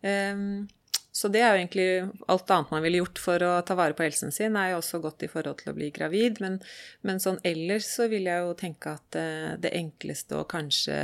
Um, 0.00 0.68
så 1.12 1.28
det 1.32 1.40
er 1.42 1.52
jo 1.52 1.60
egentlig 1.60 1.86
alt 2.30 2.52
annet 2.54 2.70
man 2.70 2.84
ville 2.84 3.00
gjort 3.00 3.18
for 3.18 3.42
å 3.42 3.52
ta 3.66 3.74
vare 3.78 3.96
på 3.98 4.04
helsen 4.06 4.30
sin, 4.34 4.56
er 4.56 4.72
jo 4.72 4.80
også 4.80 5.00
godt 5.02 5.24
i 5.26 5.30
forhold 5.30 5.58
til 5.62 5.72
å 5.72 5.76
bli 5.76 5.90
gravid. 5.94 6.38
Men, 6.44 6.60
men 7.06 7.22
sånn 7.22 7.40
ellers 7.46 7.88
så 7.90 8.06
vil 8.12 8.28
jeg 8.30 8.44
jo 8.46 8.56
tenke 8.58 8.94
at 8.94 9.18
eh, 9.18 9.54
det 9.60 9.74
enkleste 9.80 10.38
og 10.38 10.46
kanskje 10.52 11.00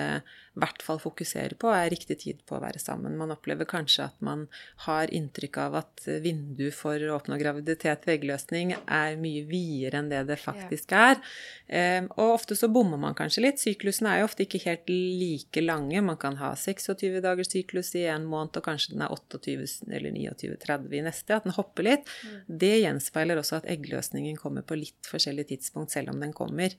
hvert 0.57 0.83
fall 0.85 1.01
fokusere 1.01 1.57
på, 1.61 1.71
er 1.73 1.91
riktig 1.93 2.19
tid 2.23 2.41
på 2.49 2.57
å 2.57 2.63
være 2.63 2.81
sammen. 2.81 3.17
Man 3.21 3.33
opplever 3.35 3.69
kanskje 3.69 4.07
at 4.09 4.17
man 4.25 4.47
har 4.87 5.13
inntrykk 5.15 5.59
av 5.67 5.77
at 5.83 6.07
vinduet 6.25 6.75
for 6.75 7.01
å 7.01 7.17
oppnå 7.19 7.39
graviditet 7.41 8.07
ved 8.07 8.19
eggløsning 8.19 8.73
er 8.77 9.19
mye 9.21 9.45
videre 9.49 10.01
enn 10.01 10.11
det 10.13 10.23
det 10.31 10.39
faktisk 10.41 10.95
er. 10.97 11.21
Eh, 11.69 12.03
og 12.17 12.37
ofte 12.39 12.57
så 12.59 12.71
bommer 12.73 13.01
man 13.01 13.17
kanskje 13.19 13.45
litt. 13.45 13.61
Syklusen 13.63 14.09
er 14.11 14.23
jo 14.23 14.31
ofte 14.31 14.47
ikke 14.47 14.63
helt 14.65 14.89
like 14.89 15.65
lange. 15.65 16.01
Man 16.05 16.21
kan 16.21 16.39
ha 16.41 16.55
26 16.57 17.21
dagers 17.25 17.53
syklus 17.53 17.93
i 17.99 18.07
en 18.11 18.25
måned, 18.29 18.57
og 18.57 18.67
kanskje 18.67 18.95
den 18.95 19.05
er 19.05 19.13
28 19.13 19.93
eller 19.93 20.17
29-30 20.17 20.97
i 20.97 21.05
neste. 21.05 21.37
At 21.37 21.49
den 21.49 21.57
hopper 21.57 21.89
litt. 21.89 22.09
Mm. 22.25 22.41
Det 22.65 22.73
gjenspeiler 22.81 23.43
også 23.43 23.61
at 23.61 23.71
eggløsningen 23.77 24.41
kommer 24.41 24.65
på 24.67 24.79
litt 24.79 25.11
forskjellig 25.11 25.49
tidspunkt, 25.53 25.93
selv 25.93 26.15
om 26.15 26.23
den 26.23 26.35
kommer. 26.37 26.73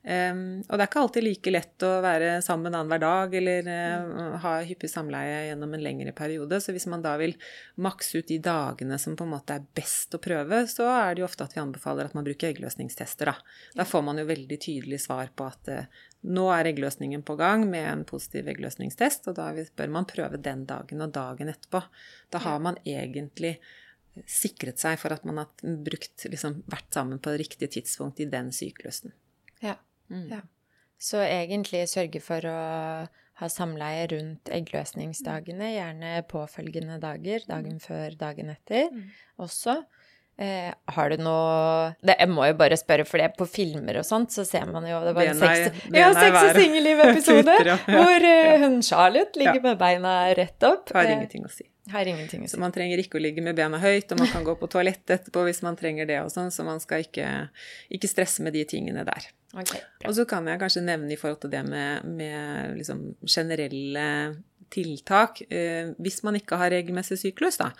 Um, 0.00 0.62
og 0.64 0.78
det 0.78 0.80
er 0.80 0.88
ikke 0.88 1.00
alltid 1.02 1.24
like 1.26 1.52
lett 1.52 1.84
å 1.84 1.88
være 2.00 2.28
sammen 2.40 2.72
annenhver 2.72 3.02
dag 3.02 3.19
eller 3.24 3.66
uh, 3.68 4.36
ha 4.42 4.52
hyppig 4.66 4.90
samleie 4.90 5.46
gjennom 5.48 5.74
en 5.76 5.82
lengre 5.84 6.12
periode. 6.16 6.60
Så 6.60 6.74
hvis 6.76 6.88
man 6.90 7.02
da 7.04 7.16
vil 7.20 7.34
makse 7.82 8.20
ut 8.20 8.28
de 8.30 8.38
dagene 8.44 8.98
som 9.00 9.16
på 9.18 9.26
en 9.26 9.34
måte 9.34 9.56
er 9.58 9.66
best 9.76 10.16
å 10.16 10.22
prøve, 10.22 10.62
så 10.70 10.88
er 10.92 11.14
det 11.14 11.24
jo 11.24 11.28
ofte 11.28 11.46
at 11.46 11.56
vi 11.56 11.62
anbefaler 11.62 12.08
at 12.08 12.16
man 12.16 12.26
bruker 12.26 12.52
eggløsningstester. 12.52 13.32
Da, 13.32 13.36
da 13.82 13.88
får 13.88 14.06
man 14.06 14.22
jo 14.22 14.28
veldig 14.30 14.60
tydelig 14.62 15.02
svar 15.04 15.32
på 15.36 15.50
at 15.50 15.72
uh, 15.74 16.00
nå 16.30 16.46
er 16.52 16.70
eggløsningen 16.70 17.22
på 17.26 17.36
gang 17.40 17.66
med 17.70 17.86
en 17.88 18.06
positiv 18.08 18.48
eggløsningstest, 18.52 19.30
og 19.30 19.38
da 19.40 19.50
bør 19.76 19.92
man 19.92 20.08
prøve 20.08 20.40
den 20.40 20.66
dagen 20.68 21.04
og 21.04 21.14
dagen 21.16 21.52
etterpå. 21.52 21.80
Da 22.32 22.42
har 22.44 22.60
man 22.60 22.80
egentlig 22.84 23.56
sikret 24.26 24.80
seg 24.82 24.98
for 25.00 25.14
at 25.14 25.24
man 25.28 25.40
har 25.40 25.76
brukt, 25.86 26.26
liksom, 26.28 26.60
vært 26.70 26.92
sammen 26.94 27.20
på 27.22 27.34
riktig 27.40 27.70
tidspunkt 27.76 28.20
i 28.20 28.28
den 28.30 28.50
syklusen. 28.54 29.14
Ja. 29.64 29.76
Mm. 30.10 30.26
ja. 30.32 30.40
Så 31.00 31.22
egentlig 31.24 31.86
sørge 31.88 32.20
for 32.20 32.44
å 32.44 32.58
ha 33.40 33.48
samleie 33.48 34.04
rundt 34.12 34.50
eggløsningsdagene, 34.52 35.72
gjerne 35.72 36.18
påfølgende 36.28 36.98
dager, 37.00 37.46
dagen 37.48 37.78
mm. 37.78 37.84
før, 37.86 38.16
dagen 38.20 38.52
etter 38.52 38.90
mm. 38.92 39.06
også. 39.40 39.80
Eh, 40.40 40.68
har 40.94 41.12
du 41.12 41.20
noe 41.20 41.90
det, 42.00 42.14
Jeg 42.14 42.30
må 42.32 42.46
jo 42.48 42.54
bare 42.56 42.76
spørre, 42.80 43.04
for 43.04 43.20
det 43.20 43.26
på 43.36 43.44
filmer 43.44 43.98
og 44.00 44.06
sånt 44.08 44.32
så 44.32 44.40
ser 44.48 44.70
man 44.72 44.86
jo 44.88 45.02
Det 45.04 45.12
var 45.12 45.28
en 45.34 45.36
sex, 45.36 45.82
ja, 45.92 46.06
sex 46.16 46.38
og 46.38 46.56
singelliv-episode 46.56 47.56
ja, 47.68 47.74
hvor 47.84 48.24
uh, 48.24 48.54
hun 48.62 48.78
Charlotte 48.86 49.36
ligger 49.36 49.58
ja. 49.58 49.64
med 49.66 49.82
beina 49.82 50.14
rett 50.38 50.64
opp. 50.64 50.94
Har 50.96 51.04
eh, 51.04 51.18
ingenting 51.18 51.44
å 51.44 51.52
si. 51.52 51.68
Har 51.92 52.08
ingenting 52.08 52.46
å 52.46 52.48
si. 52.48 52.54
Så 52.54 52.62
man 52.62 52.72
trenger 52.72 53.02
ikke 53.02 53.20
å 53.20 53.24
ligge 53.24 53.44
med 53.44 53.58
bena 53.58 53.82
høyt, 53.82 54.14
og 54.14 54.22
man 54.22 54.32
kan 54.32 54.46
gå 54.46 54.56
på 54.60 54.70
toalettet 54.72 55.18
etterpå 55.18 55.44
hvis 55.48 55.60
man 55.66 55.76
trenger 55.80 56.08
det 56.08 56.22
og 56.22 56.32
sånn, 56.32 56.48
så 56.54 56.64
man 56.64 56.80
skal 56.80 57.04
ikke, 57.04 57.28
ikke 57.92 58.08
stresse 58.08 58.44
med 58.46 58.56
de 58.56 58.64
tingene 58.68 59.04
der. 59.08 59.28
Okay, 59.50 59.80
og 60.06 60.14
så 60.14 60.22
kan 60.30 60.46
jeg 60.46 60.60
kanskje 60.60 60.84
nevne 60.86 61.10
i 61.10 61.18
forhold 61.18 61.40
til 61.42 61.50
det 61.50 61.64
med, 61.66 62.04
med 62.06 62.76
liksom 62.78 63.02
generelle 63.26 64.06
tiltak 64.70 65.42
eh, 65.52 65.90
hvis 65.98 66.20
man 66.26 66.38
ikke 66.38 66.58
har 66.60 66.70
regelmessig 66.72 67.18
syklus, 67.18 67.58
da, 67.60 67.70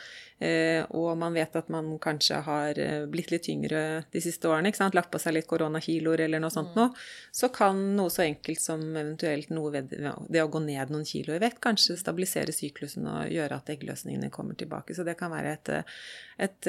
eh, 0.42 0.82
og 0.96 1.12
man 1.20 1.34
vet 1.36 1.54
at 1.56 1.70
man 1.72 1.92
kanskje 2.02 2.40
har 2.46 2.78
eh, 2.80 3.04
blitt 3.10 3.30
litt 3.30 3.44
tyngre 3.46 3.82
de 4.10 4.22
siste 4.22 4.50
årene, 4.50 4.72
lagt 4.96 5.12
på 5.12 5.20
seg 5.22 5.36
litt 5.36 5.48
koronakiloer 5.50 6.24
eller 6.26 6.42
noe 6.42 6.52
sånt 6.52 6.74
mm. 6.74 6.80
noe, 6.80 7.04
så 7.30 7.50
kan 7.54 7.80
noe 7.96 8.10
så 8.12 8.24
enkelt 8.26 8.62
som 8.62 8.82
eventuelt 8.90 9.52
noe 9.54 9.74
ved 9.76 9.94
det 9.94 10.42
å 10.42 10.50
gå 10.50 10.62
ned 10.66 10.90
noen 10.90 11.06
kilo 11.06 11.36
i 11.36 11.42
vekt 11.42 11.62
kanskje 11.62 11.98
stabilisere 12.00 12.54
syklusen 12.54 13.06
og 13.10 13.30
gjøre 13.30 13.60
at 13.60 13.70
eggløsningene 13.76 14.32
kommer 14.34 14.58
tilbake. 14.58 14.96
Så 14.96 15.06
det 15.06 15.16
kan 15.20 15.32
være 15.32 15.54
et, 15.54 15.72
et 16.40 16.68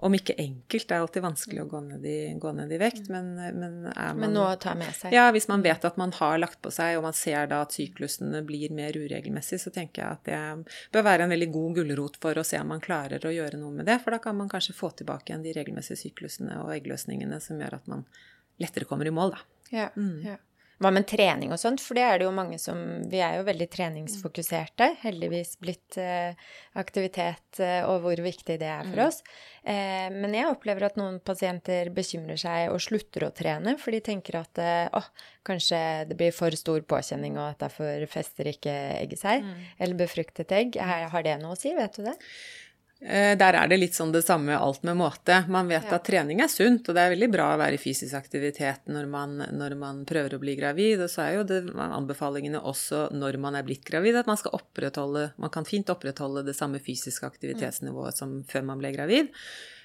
om 0.00 0.14
ikke 0.16 0.32
enkelt, 0.40 0.86
det 0.88 0.94
er 0.96 1.02
alltid 1.04 1.22
vanskelig 1.22 1.60
å 1.60 1.66
gå 1.68 1.80
ned 1.84 2.04
i, 2.08 2.16
gå 2.40 2.50
ned 2.56 2.70
i 2.72 2.78
vekt, 2.80 3.10
men, 3.12 3.34
men 3.36 3.74
er 3.90 4.14
man 4.14 4.22
Men 4.22 4.32
noe 4.32 4.54
å 4.54 4.60
ta 4.60 4.72
med 4.78 4.94
seg. 4.96 5.12
Ja, 5.12 5.26
hvis 5.34 5.44
man 5.50 5.60
vet 5.60 5.84
at 5.84 5.98
man 6.00 6.14
har 6.16 6.38
lagt 6.40 6.56
på 6.64 6.72
seg, 6.72 6.96
og 6.96 7.04
man 7.04 7.16
ser 7.16 7.50
da 7.50 7.58
at 7.66 7.76
syklusene 7.76 8.40
blir 8.48 8.72
mer 8.72 8.96
uregelmessig, 8.96 9.60
så 9.60 9.72
tenker 9.74 10.00
jeg 10.00 10.16
at 10.16 10.30
det 10.30 10.72
bør 10.96 11.04
være 11.04 11.26
en 11.26 11.34
veldig 11.34 11.50
god 11.52 11.82
gulrot 11.82 12.16
for 12.22 12.40
å 12.40 12.46
se 12.48 12.56
om 12.62 12.72
man 12.72 12.80
klarer 12.80 13.28
å 13.28 13.34
gjøre 13.34 13.60
noe 13.60 13.76
med 13.76 13.90
det. 13.92 13.98
For 14.00 14.16
da 14.16 14.22
kan 14.24 14.40
man 14.40 14.48
kanskje 14.48 14.78
få 14.78 14.88
tilbake 14.96 15.34
igjen 15.34 15.44
de 15.44 15.52
regelmessige 15.58 16.00
syklusene 16.00 16.62
og 16.62 16.72
eggløsningene 16.78 17.42
som 17.44 17.60
gjør 17.60 17.76
at 17.82 17.92
man 17.92 18.06
lettere 18.60 18.88
kommer 18.88 19.04
i 19.04 19.12
mål, 19.12 19.36
da. 19.36 19.44
Ja, 19.70 19.90
mm. 20.00 20.16
ja. 20.24 20.40
Hva 20.80 20.88
med 20.96 21.04
trening 21.04 21.50
og 21.52 21.60
sånt? 21.60 21.82
For 21.84 21.98
det 21.98 22.04
er 22.06 22.20
det 22.20 22.24
jo 22.24 22.32
mange 22.32 22.56
som 22.60 22.78
Vi 23.10 23.18
er 23.20 23.36
jo 23.36 23.44
veldig 23.44 23.66
treningsfokuserte. 23.68 24.86
Heldigvis 25.02 25.58
blitt 25.60 25.98
eh, 26.00 26.32
aktivitet 26.80 27.60
eh, 27.60 27.82
og 27.84 28.06
hvor 28.06 28.22
viktig 28.24 28.56
det 28.62 28.70
er 28.70 28.86
for 28.86 28.96
mm. 28.96 29.02
oss. 29.04 29.20
Eh, 29.60 30.08
men 30.14 30.32
jeg 30.38 30.48
opplever 30.48 30.88
at 30.88 30.96
noen 30.96 31.18
pasienter 31.20 31.92
bekymrer 31.92 32.40
seg 32.40 32.72
og 32.72 32.80
slutter 32.80 33.28
å 33.28 33.32
trene, 33.36 33.76
for 33.80 33.92
de 33.92 34.00
tenker 34.08 34.40
at 34.40 34.62
eh, 34.62 34.86
å, 34.96 35.04
kanskje 35.44 35.82
det 36.08 36.16
blir 36.16 36.32
for 36.32 36.56
stor 36.56 36.80
påkjenning, 36.88 37.36
og 37.36 37.50
at 37.50 37.66
derfor 37.66 38.08
fester 38.08 38.48
ikke 38.48 38.72
egget 39.02 39.20
seg. 39.20 39.44
Mm. 39.44 39.68
Eller 39.76 40.00
befruktet 40.00 40.56
egg. 40.56 40.80
Har 40.80 41.28
det 41.28 41.36
noe 41.44 41.58
å 41.58 41.60
si? 41.60 41.76
Vet 41.76 42.00
du 42.00 42.08
det? 42.08 42.16
Eh, 43.00 43.32
der 43.40 43.56
er 43.56 43.68
det 43.70 43.78
litt 43.78 43.96
sånn 43.96 44.10
det 44.12 44.20
samme 44.26 44.58
alt 44.60 44.82
med 44.84 44.98
måte. 45.00 45.38
Man 45.48 45.70
vet 45.70 45.86
ja. 45.88 45.96
at 45.96 46.04
trening 46.04 46.42
er 46.44 46.50
sunt, 46.52 46.84
og 46.84 46.96
det 46.96 47.00
er 47.00 47.14
veldig 47.14 47.30
bra 47.32 47.46
å 47.54 47.60
være 47.60 47.78
i 47.78 47.80
fysisk 47.80 48.18
aktivitet 48.18 48.90
når 48.92 49.08
man, 49.08 49.38
når 49.56 49.76
man 49.80 50.02
prøver 50.08 50.36
å 50.36 50.40
bli 50.42 50.56
gravid. 50.58 51.00
Og 51.00 51.08
så 51.08 51.24
er 51.24 51.38
jo 51.38 51.46
det 51.48 51.62
anbefalingene 51.80 52.60
også 52.60 53.06
når 53.16 53.40
man 53.40 53.56
er 53.56 53.64
blitt 53.64 53.86
gravid, 53.88 54.20
at 54.20 54.28
man 54.28 54.38
skal 54.40 54.58
opprettholde 54.58 55.30
Man 55.40 55.52
kan 55.52 55.64
fint 55.64 55.88
opprettholde 55.92 56.44
det 56.44 56.56
samme 56.58 56.80
fysiske 56.82 57.24
aktivitetsnivået 57.24 58.20
som 58.20 58.40
før 58.48 58.68
man 58.68 58.82
ble 58.82 58.92
gravid. 58.92 59.32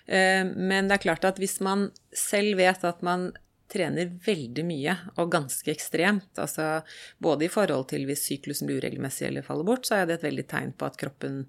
Eh, 0.06 0.44
men 0.44 0.92
det 0.92 0.98
er 0.98 1.06
klart 1.08 1.28
at 1.28 1.40
hvis 1.40 1.62
man 1.64 1.88
selv 2.12 2.60
vet 2.60 2.84
at 2.84 3.00
man 3.06 3.30
trener 3.72 4.12
veldig 4.26 4.66
mye 4.68 4.94
og 5.16 5.32
ganske 5.34 5.72
ekstremt, 5.72 6.36
altså 6.38 6.84
både 7.24 7.48
i 7.48 7.52
forhold 7.52 7.88
til 7.90 8.04
hvis 8.10 8.28
syklusen 8.28 8.68
blir 8.68 8.84
uregelmessig 8.84 9.30
eller 9.30 9.46
faller 9.46 9.66
bort, 9.68 9.88
så 9.88 10.02
er 10.02 10.10
det 10.10 10.20
et 10.20 10.28
veldig 10.28 10.46
tegn 10.52 10.76
på 10.78 10.88
at 10.88 11.00
kroppen 11.00 11.46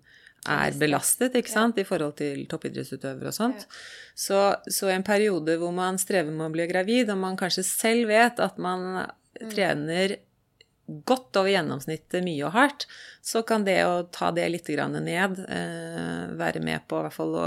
er 0.49 0.77
belastet 0.79 1.37
ikke 1.39 1.53
sant, 1.53 1.79
i 1.81 1.87
forhold 1.87 2.17
til 2.21 2.45
toppidrettsutøvere 2.51 3.33
og 3.33 3.37
sånt. 3.37 3.67
Så, 4.15 4.41
så, 4.69 4.91
en 4.93 5.07
periode 5.07 5.59
hvor 5.61 5.75
man 5.77 6.01
strever 6.01 6.33
med 6.33 6.49
å 6.49 6.55
bli 6.55 6.69
gravid, 6.71 7.11
og 7.13 7.21
man 7.23 7.39
kanskje 7.41 7.67
selv 7.67 8.11
vet 8.13 8.41
at 8.43 8.61
man 8.63 8.87
mm. 9.03 9.51
trener 9.53 10.19
godt 10.87 11.37
over 11.41 11.51
gjennomsnittet 11.51 12.23
mye 12.23 12.45
og 12.47 12.55
hardt, 12.55 12.85
så 13.25 13.43
kan 13.47 13.65
det 13.67 13.81
å 13.89 14.05
ta 14.15 14.29
det 14.35 14.45
litt 14.53 14.69
ned 14.71 15.41
eh, 15.43 16.27
være 16.39 16.63
med 16.63 16.85
på 16.87 17.01
hvert 17.03 17.15
fall 17.15 17.35
å, 17.35 17.47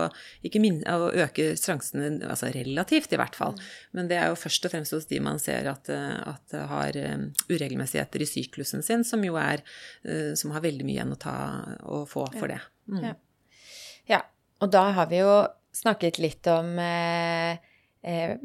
minne, 0.59 0.83
å 0.83 1.07
øke 1.23 1.53
sjansene, 1.55 2.19
altså 2.27 2.51
relativt 2.51 3.13
i 3.15 3.19
hvert 3.19 3.37
fall. 3.39 3.55
Mm. 3.55 3.69
Men 3.95 4.11
det 4.11 4.17
er 4.19 4.27
jo 4.31 4.39
først 4.39 4.67
og 4.67 4.73
fremst 4.73 4.95
hos 4.95 5.07
de 5.07 5.21
man 5.23 5.39
ser 5.39 5.71
at, 5.71 5.87
eh, 5.93 6.17
at 6.33 6.57
har 6.73 6.99
um, 7.15 7.29
uregelmessigheter 7.47 8.25
i 8.25 8.27
syklusen 8.27 8.83
sin, 8.83 9.07
som 9.07 9.23
jo 9.23 9.37
er 9.39 9.63
Som 10.35 10.51
har 10.51 10.63
veldig 10.63 10.85
mye 10.85 10.97
igjen 10.97 11.13
å 11.13 11.17
ta 11.19 11.33
og 11.87 12.07
få 12.09 12.25
for 12.35 12.51
det. 12.51 12.59
Mm. 12.89 13.03
Ja. 13.05 13.13
ja. 14.09 14.21
Og 14.59 14.67
da 14.75 14.83
har 14.97 15.07
vi 15.11 15.17
jo 15.21 15.33
snakket 15.75 16.19
litt 16.19 16.47
om 16.51 16.67
eh, 16.81 17.57
eh, 18.03 18.35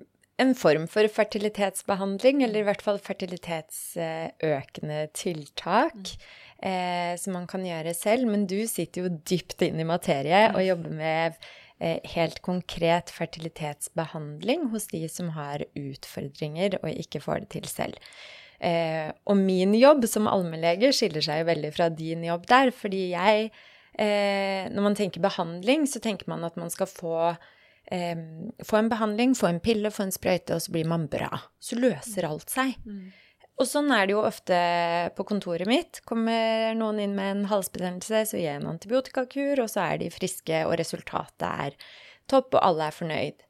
en 0.43 0.55
form 0.59 0.87
for 0.91 1.07
fertilitetsbehandling, 1.11 2.43
eller 2.45 2.61
i 2.61 2.67
hvert 2.69 2.83
fall 2.85 2.99
fertilitetsøkende 3.03 5.01
tiltak. 5.15 5.95
Mm. 5.95 6.25
Eh, 6.65 7.13
som 7.21 7.35
man 7.37 7.49
kan 7.51 7.65
gjøre 7.67 7.93
selv. 7.97 8.29
Men 8.31 8.47
du 8.49 8.63
sitter 8.71 9.05
jo 9.05 9.19
dypt 9.29 9.61
inn 9.67 9.83
i 9.83 9.89
materie 9.89 10.47
og 10.55 10.63
jobber 10.65 10.95
med 10.97 11.37
eh, 11.77 11.99
helt 12.15 12.41
konkret 12.47 13.13
fertilitetsbehandling 13.13 14.71
hos 14.73 14.89
de 14.93 15.03
som 15.13 15.35
har 15.37 15.67
utfordringer 15.77 16.79
og 16.81 16.89
ikke 16.95 17.21
får 17.25 17.45
det 17.45 17.51
til 17.59 17.69
selv. 17.69 18.15
Eh, 18.65 19.11
og 19.29 19.37
min 19.37 19.75
jobb 19.77 20.07
som 20.09 20.31
allmennlege 20.31 20.95
skiller 20.97 21.25
seg 21.27 21.43
jo 21.43 21.51
veldig 21.51 21.75
fra 21.75 21.91
din 21.93 22.25
jobb 22.25 22.49
der, 22.49 22.73
fordi 22.73 23.11
jeg 23.13 23.51
eh, 23.99 24.71
Når 24.71 24.83
man 24.83 24.97
tenker 24.99 25.25
behandling, 25.25 25.89
så 25.91 26.01
tenker 26.03 26.29
man 26.31 26.45
at 26.47 26.57
man 26.61 26.71
skal 26.71 26.89
få, 26.91 27.19
eh, 27.91 28.17
få 28.65 28.79
en 28.81 28.89
behandling, 28.93 29.35
få 29.35 29.51
en 29.53 29.61
pille, 29.61 29.91
få 29.91 30.09
en 30.09 30.15
sprøyte, 30.15 30.55
og 30.55 30.65
så 30.65 30.75
blir 30.75 30.89
man 30.89 31.07
bra. 31.09 31.31
Så 31.61 31.79
løser 31.81 32.29
alt 32.29 32.51
seg. 32.51 32.77
Mm. 32.85 33.13
Og 33.55 33.69
sånn 33.71 33.93
er 33.95 34.09
det 34.09 34.17
jo 34.17 34.25
ofte 34.27 34.57
på 35.15 35.27
kontoret 35.29 35.69
mitt. 35.71 36.01
Kommer 36.09 36.75
noen 36.75 36.99
inn 37.05 37.15
med 37.15 37.31
en 37.31 37.45
halsbetennelse, 37.53 38.25
så 38.27 38.39
gir 38.39 38.49
jeg 38.49 38.63
en 38.63 38.73
antibiotikakur, 38.73 39.63
og 39.63 39.71
så 39.71 39.85
er 39.93 40.01
de 40.03 40.11
friske, 40.11 40.65
og 40.67 40.75
resultatet 40.81 41.47
er 41.47 41.77
topp, 42.31 42.57
og 42.57 42.65
alle 42.65 42.89
er 42.89 42.97
fornøyd. 42.97 43.45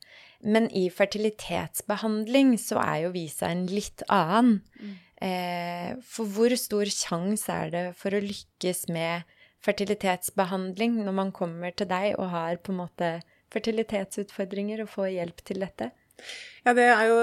Men 0.44 0.68
i 0.76 0.90
fertilitetsbehandling 0.92 2.52
så 2.60 2.82
er 2.82 2.98
jo 3.06 3.14
visa 3.14 3.48
en 3.48 3.64
litt 3.70 4.04
annen. 4.12 4.60
Mm. 4.76 4.92
Eh, 5.24 5.90
for 6.04 6.28
hvor 6.28 6.52
stor 6.58 6.90
sjanse 6.92 7.48
er 7.54 7.72
det 7.72 7.84
for 7.96 8.12
å 8.12 8.20
lykkes 8.20 8.88
med 8.92 9.24
fertilitetsbehandling 9.64 10.98
når 11.02 11.16
man 11.16 11.34
kommer 11.34 11.74
til 11.76 11.88
deg 11.90 12.14
og 12.18 12.32
har 12.34 12.60
på 12.62 12.74
en 12.74 12.82
måte 12.82 13.12
fertilitetsutfordringer 13.54 14.82
og 14.84 14.90
får 14.92 15.12
hjelp 15.14 15.44
til 15.46 15.62
dette? 15.64 15.92
Ja, 16.64 16.74
det 16.76 16.88
er 16.88 17.06
jo 17.10 17.20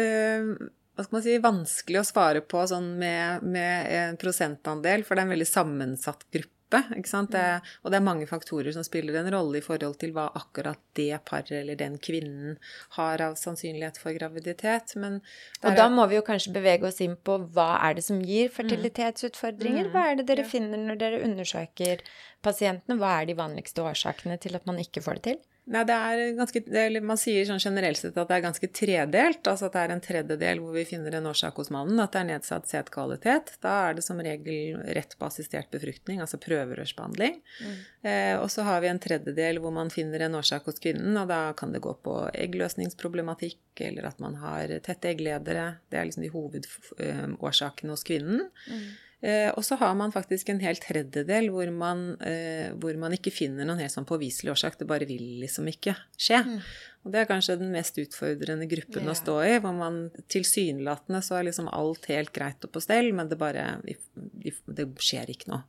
eh, 0.00 0.48
hva 0.92 1.06
skal 1.06 1.16
man 1.16 1.24
si, 1.24 1.36
vanskelig 1.42 2.00
å 2.02 2.06
svare 2.06 2.42
på 2.44 2.62
sånn 2.68 2.90
med, 3.00 3.44
med 3.48 3.92
en 3.96 4.18
prosentandel, 4.20 5.06
for 5.06 5.16
det 5.16 5.22
er 5.22 5.28
en 5.28 5.34
veldig 5.36 5.48
sammensatt 5.48 6.26
gruppe 6.28 6.51
gruppe. 6.72 7.28
Det, 7.32 7.38
mm. 7.38 7.60
og 7.82 7.90
det 7.90 7.98
er 7.98 8.04
mange 8.04 8.26
faktorer 8.26 8.72
som 8.72 8.84
spiller 8.84 9.18
en 9.20 9.30
rolle 9.34 9.58
i 9.58 9.64
forhold 9.64 9.98
til 10.00 10.12
hva 10.12 10.28
akkurat 10.38 10.80
det 10.96 11.20
paret 11.28 11.52
eller 11.52 11.76
den 11.76 11.98
kvinnen 11.98 12.58
har 12.96 13.20
av 13.20 13.36
sannsynlighet 13.40 13.98
for 14.00 14.12
graviditet. 14.16 14.96
Men 14.96 15.20
og 15.62 15.76
da 15.76 15.88
må 15.92 16.06
vi 16.10 16.18
jo 16.18 16.26
kanskje 16.26 16.54
bevege 16.54 16.88
oss 16.88 17.00
inn 17.04 17.16
på 17.16 17.38
hva 17.54 17.78
er 17.82 17.98
det 17.98 18.06
som 18.06 18.20
gir 18.20 18.48
mm. 18.48 18.56
fertilitetsutfordringer? 18.58 19.92
Hva 19.92 20.10
er 20.10 20.20
det 20.20 20.28
dere 20.30 20.48
finner 20.48 20.80
når 20.80 21.00
dere 21.00 21.22
undersøker 21.26 22.04
pasientene? 22.42 22.98
Hva 23.00 23.20
er 23.20 23.30
de 23.30 23.38
vanligste 23.38 23.84
årsakene 23.84 24.38
til 24.42 24.58
at 24.58 24.68
man 24.68 24.80
ikke 24.82 25.04
får 25.04 25.20
det 25.20 25.26
til? 25.30 25.42
Nei, 25.70 25.84
det 25.86 25.94
er 25.94 26.20
ganske, 26.34 26.60
Man 27.06 27.18
sier 27.20 27.44
sånn 27.46 27.60
generelt 27.62 28.00
sett 28.00 28.16
at 28.18 28.26
det 28.26 28.34
er 28.34 28.42
ganske 28.42 28.68
tredelt. 28.74 29.46
Altså 29.46 29.68
at 29.68 29.76
det 29.76 29.82
er 29.84 29.92
en 29.94 30.02
tredjedel 30.02 30.62
hvor 30.62 30.74
vi 30.74 30.82
finner 30.88 31.14
en 31.14 31.28
årsak 31.30 31.60
hos 31.60 31.70
mannen, 31.74 32.00
at 32.02 32.16
det 32.16 32.22
er 32.22 32.28
nedsatt 32.32 32.66
sædkvalitet. 32.70 33.54
Da 33.62 33.76
er 33.86 33.94
det 33.94 34.02
som 34.02 34.18
regel 34.18 34.80
rett 34.98 35.14
på 35.18 35.28
assistert 35.28 35.70
befruktning, 35.70 36.18
altså 36.24 36.40
prøverørsbehandling. 36.42 37.38
Mm. 37.62 37.76
Eh, 38.10 38.34
og 38.40 38.48
så 38.50 38.66
har 38.66 38.82
vi 38.82 38.90
en 38.90 39.02
tredjedel 39.02 39.62
hvor 39.62 39.74
man 39.76 39.92
finner 39.94 40.26
en 40.26 40.34
årsak 40.40 40.66
hos 40.66 40.82
kvinnen, 40.82 41.14
og 41.20 41.30
da 41.30 41.44
kan 41.58 41.70
det 41.74 41.84
gå 41.86 41.94
på 42.02 42.16
eggløsningsproblematikk, 42.32 43.62
eller 43.86 44.10
at 44.10 44.18
man 44.24 44.40
har 44.42 44.74
tette 44.82 45.14
eggledere. 45.14 45.76
Det 45.86 46.00
er 46.00 46.10
liksom 46.10 46.26
de 46.26 46.34
hovedårsakene 46.34 47.94
hos 47.94 48.06
kvinnen. 48.10 48.48
Mm. 48.66 48.86
Eh, 49.22 49.50
og 49.54 49.62
så 49.62 49.76
har 49.78 49.92
man 49.94 50.10
faktisk 50.10 50.48
en 50.50 50.60
hel 50.62 50.80
tredjedel 50.82 51.46
hvor 51.54 51.68
man, 51.70 52.16
eh, 52.26 52.72
hvor 52.82 52.96
man 52.98 53.14
ikke 53.14 53.30
finner 53.30 53.68
noen 53.68 53.78
helt 53.78 53.94
sånn 53.94 54.08
påviselig 54.08 54.50
årsak. 54.56 54.80
Det 54.80 54.88
bare 54.90 55.06
vil 55.06 55.22
liksom 55.44 55.68
ikke 55.70 55.94
skje. 56.18 56.40
Mm. 56.48 56.56
Og 57.02 57.14
det 57.14 57.20
er 57.20 57.28
kanskje 57.30 57.58
den 57.60 57.70
mest 57.74 57.98
utfordrende 58.02 58.66
gruppen 58.70 59.06
yeah. 59.06 59.12
å 59.12 59.18
stå 59.18 59.36
i, 59.46 59.54
hvor 59.62 59.74
man 59.78 60.02
tilsynelatende 60.30 61.22
så 61.22 61.38
er 61.38 61.48
liksom 61.48 61.70
alt 61.70 62.06
helt 62.10 62.34
greit 62.34 62.66
og 62.66 62.74
på 62.74 62.82
stell, 62.82 63.12
men 63.14 63.30
det 63.30 63.38
bare 63.38 63.66
Det 63.82 64.86
skjer 65.02 65.30
ikke 65.34 65.50
noe. 65.54 65.64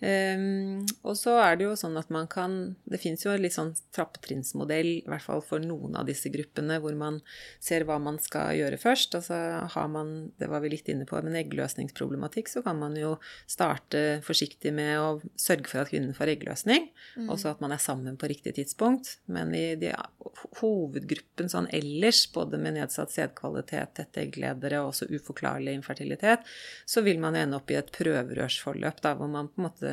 Um, 0.00 0.86
og 1.04 1.12
så 1.18 1.34
er 1.42 1.58
det 1.60 1.66
jo 1.66 1.74
sånn 1.76 1.98
at 2.00 2.08
man 2.08 2.24
kan 2.30 2.54
Det 2.88 2.96
fins 3.02 3.20
jo 3.26 3.34
en 3.34 3.42
litt 3.42 3.52
sånn 3.52 3.74
trappetrinnsmodell, 3.92 4.88
i 5.02 5.10
hvert 5.10 5.24
fall 5.26 5.42
for 5.44 5.60
noen 5.60 5.98
av 6.00 6.06
disse 6.08 6.32
gruppene, 6.32 6.78
hvor 6.80 6.96
man 6.96 7.18
ser 7.60 7.84
hva 7.84 7.98
man 8.00 8.16
skal 8.22 8.54
gjøre 8.56 8.78
først. 8.80 9.18
Altså 9.18 9.36
har 9.74 9.90
man, 9.92 10.30
det 10.40 10.48
var 10.48 10.64
vi 10.64 10.72
litt 10.72 10.88
inne 10.88 11.04
på, 11.08 11.20
men 11.20 11.36
eggløsningsproblematikk, 11.42 12.48
så 12.48 12.64
kan 12.64 12.80
man 12.80 12.96
jo 12.96 13.16
starte 13.50 14.20
forsiktig 14.24 14.72
med 14.76 14.94
å 15.00 15.10
sørge 15.36 15.68
for 15.68 15.84
at 15.84 15.92
kvinnen 15.92 16.16
får 16.16 16.32
eggløsning, 16.34 16.88
mm. 17.20 17.28
og 17.28 17.36
så 17.42 17.52
at 17.52 17.60
man 17.60 17.76
er 17.76 17.82
sammen 17.82 18.16
på 18.20 18.30
riktig 18.32 18.56
tidspunkt. 18.56 19.18
Men 19.28 19.52
i 19.56 19.74
de, 19.80 19.92
hovedgruppen 20.60 21.50
sånn 21.52 21.68
ellers, 21.76 22.24
både 22.32 22.58
med 22.62 22.78
nedsatt 22.78 23.12
sædkvalitet, 23.14 23.94
tette 23.98 24.24
eggledere 24.24 24.80
og 24.82 24.94
også 24.94 25.10
uforklarlig 25.12 25.74
infertilitet, 25.76 26.46
så 26.88 27.04
vil 27.06 27.20
man 27.22 27.36
ende 27.38 27.58
opp 27.60 27.70
i 27.70 27.78
et 27.78 27.92
prøverørsforløp 27.94 29.04
da, 29.04 29.14
hvor 29.18 29.30
man 29.30 29.50
på 29.50 29.60
en 29.60 29.68
måte 29.68 29.89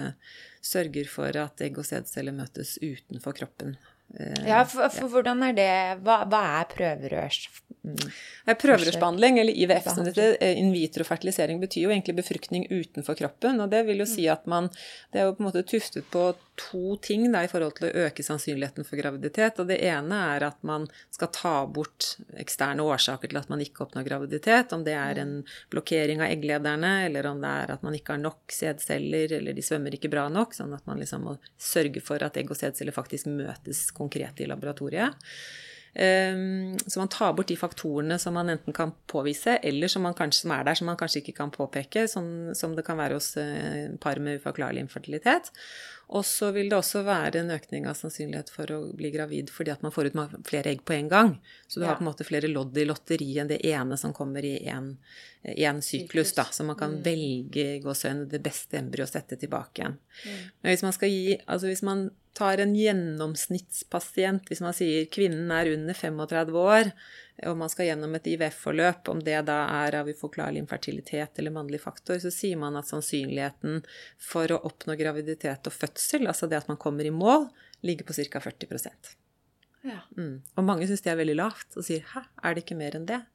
sørger 0.61 1.09
for 1.11 1.37
at 1.43 1.61
egg 1.65 1.77
og 1.81 1.87
sædceller 1.87 2.35
møtes 2.35 2.77
utenfor 2.81 3.35
kroppen. 3.37 3.75
Eh, 4.15 4.47
ja, 4.47 4.63
for, 4.65 4.89
for 4.89 5.07
ja. 5.07 5.13
hvordan 5.15 5.43
er 5.49 5.55
det 5.57 5.71
Hva, 6.05 6.21
hva 6.29 6.43
er 6.59 6.69
prøverørs... 6.71 7.47
Prøverørsbehandling, 8.47 9.39
eller 9.39 9.55
IVF 9.55 9.85
som 9.93 10.03
det 10.03 10.11
heter, 10.11 10.37
eh, 10.43 10.57
in 10.59 10.73
vitro 10.73 11.05
fertilisering, 11.07 11.59
betyr 11.61 11.85
jo 11.85 11.91
egentlig 11.93 12.17
befruktning 12.17 12.65
utenfor 12.69 13.15
kroppen. 13.19 13.61
Og 13.63 13.71
det 13.71 13.85
vil 13.87 14.03
jo 14.03 14.07
si 14.07 14.25
mm. 14.27 14.33
at 14.33 14.45
man 14.47 14.69
Det 15.11 15.21
er 15.21 15.27
jo 15.27 15.35
på 15.37 15.43
en 15.43 15.47
måte 15.47 15.63
tuftet 15.67 16.07
på 16.11 16.33
to 16.57 16.97
ting 17.03 17.27
da, 17.31 17.43
i 17.45 17.51
forhold 17.51 17.77
til 17.77 17.87
å 17.87 18.05
øke 18.07 18.25
sannsynligheten 18.25 18.87
for 18.87 18.99
graviditet. 18.99 19.59
Og 19.61 19.69
det 19.69 19.77
ene 19.85 20.19
er 20.33 20.47
at 20.49 20.57
man 20.67 20.87
skal 21.13 21.31
ta 21.35 21.53
bort 21.67 22.15
eksterne 22.39 22.83
årsaker 22.83 23.31
til 23.31 23.39
at 23.39 23.51
man 23.51 23.61
ikke 23.63 23.85
oppnår 23.85 24.07
graviditet. 24.07 24.73
Om 24.73 24.83
det 24.87 24.95
er 24.97 25.21
en 25.23 25.35
blokkering 25.71 26.23
av 26.23 26.31
egglederne, 26.33 26.93
eller 27.07 27.29
om 27.29 27.43
det 27.43 27.53
er 27.63 27.75
at 27.77 27.85
man 27.85 27.95
ikke 27.95 28.15
har 28.15 28.23
nok 28.23 28.55
sædceller, 28.57 29.37
eller 29.39 29.55
de 29.55 29.63
svømmer 29.65 29.95
ikke 29.95 30.11
bra 30.11 30.27
nok. 30.33 30.57
Sånn 30.57 30.75
at 30.75 30.87
man 30.89 30.99
liksom 31.03 31.27
må 31.29 31.37
sørge 31.61 32.03
for 32.03 32.23
at 32.25 32.39
egg 32.41 32.51
og 32.51 32.59
sædceller 32.59 32.95
faktisk 32.95 33.29
møtes 33.31 33.87
konkret 33.97 34.43
i 34.43 34.49
laboratoriet. 34.49 35.27
Ehm, 35.99 36.77
så 36.87 36.99
man 36.99 37.09
tar 37.09 37.33
bort 37.33 37.47
de 37.47 37.55
faktorene 37.57 38.19
som 38.19 38.35
man 38.37 38.49
enten 38.53 38.73
kan 38.73 38.91
påvise, 39.09 39.57
eller 39.63 39.89
som, 39.89 40.05
kanskje, 40.13 40.43
som 40.43 40.53
er 40.53 40.65
der 40.67 40.77
som 40.77 40.89
man 40.91 40.97
kanskje 40.99 41.23
ikke 41.23 41.39
kan 41.39 41.51
påpeke, 41.53 42.07
som, 42.07 42.53
som 42.53 42.75
det 42.77 42.85
kan 42.85 42.99
være 42.99 43.17
hos 43.17 43.31
eh, 43.41 43.95
par 44.01 44.21
med 44.21 44.37
uforklarlig 44.37 44.83
infertilitet. 44.85 45.49
Og 46.07 46.23
så 46.23 46.51
vil 46.55 46.69
det 46.69 46.77
også 46.77 47.01
være 47.03 47.41
en 47.41 47.49
økning 47.51 47.87
av 47.89 47.97
sannsynlighet 47.99 48.51
for 48.53 48.71
å 48.71 48.77
bli 48.95 49.09
gravid 49.11 49.49
fordi 49.51 49.73
at 49.73 49.81
man 49.83 49.91
får 49.91 50.07
ut 50.11 50.37
flere 50.47 50.71
egg 50.71 50.85
på 50.87 50.95
en 50.95 51.09
gang. 51.11 51.33
Så 51.67 51.81
du 51.81 51.87
har 51.87 51.97
på 51.97 52.05
en 52.05 52.07
måte 52.07 52.27
flere 52.27 52.47
lodd 52.47 52.77
i 52.79 52.85
lotteriet 52.87 53.41
enn 53.41 53.49
det 53.49 53.59
ene 53.67 53.97
som 53.99 54.13
kommer 54.15 54.45
i 54.45 54.53
én 54.63 55.81
syklus, 55.83 56.31
da. 56.37 56.45
Så 56.51 56.63
man 56.63 56.79
kan 56.79 56.95
mm. 56.95 57.01
velge 57.03 57.65
gåsøgne 57.83 58.29
det 58.31 58.39
beste 58.45 58.79
embryoet 58.79 59.09
å 59.09 59.17
sette 59.17 59.41
tilbake 59.41 59.81
igjen. 59.81 59.97
Mm. 59.97 60.47
Men 60.61 60.71
hvis 60.71 60.85
man 60.85 60.95
skal 60.95 61.11
gi 61.11 61.35
Altså 61.43 61.73
hvis 61.73 61.83
man 61.83 62.07
tar 62.37 62.61
en 62.61 62.75
gjennomsnittspasient, 62.77 64.45
hvis 64.49 64.61
man 64.61 64.75
sier 64.77 65.07
kvinnen 65.13 65.49
er 65.53 65.71
under 65.73 65.97
35 65.97 66.59
år, 66.61 66.91
og 67.49 67.57
man 67.59 67.69
skal 67.69 67.89
gjennom 67.89 68.15
et 68.17 68.29
IVF-forløp, 68.29 69.09
om 69.13 69.21
det 69.25 69.37
da 69.49 69.59
er 69.83 69.99
av 69.99 70.09
uforklarlig 70.09 70.61
infertilitet 70.63 71.37
eller 71.37 71.53
mannlig 71.53 71.81
faktor, 71.83 72.17
så 72.21 72.31
sier 72.33 72.57
man 72.61 72.77
at 72.79 72.89
sannsynligheten 72.89 73.83
for 74.21 74.53
å 74.53 74.61
oppnå 74.69 74.97
graviditet 74.97 75.69
og 75.69 75.75
fødsel, 75.75 76.29
altså 76.29 76.49
det 76.49 76.61
at 76.61 76.69
man 76.71 76.81
kommer 76.81 77.05
i 77.05 77.13
mål, 77.13 77.49
ligger 77.85 78.07
på 78.07 78.17
ca. 78.17 78.41
40% 78.41 79.15
ja. 79.85 80.01
mm. 80.17 80.35
Og 80.57 80.65
mange 80.65 80.87
syns 80.89 81.03
det 81.05 81.13
er 81.13 81.19
veldig 81.19 81.37
lavt, 81.37 81.69
og 81.77 81.85
sier 81.85 82.05
'hæ, 82.05 82.23
er 82.43 82.55
det 82.55 82.65
ikke 82.65 82.79
mer 82.79 82.97
enn 82.97 83.09
det'? 83.09 83.25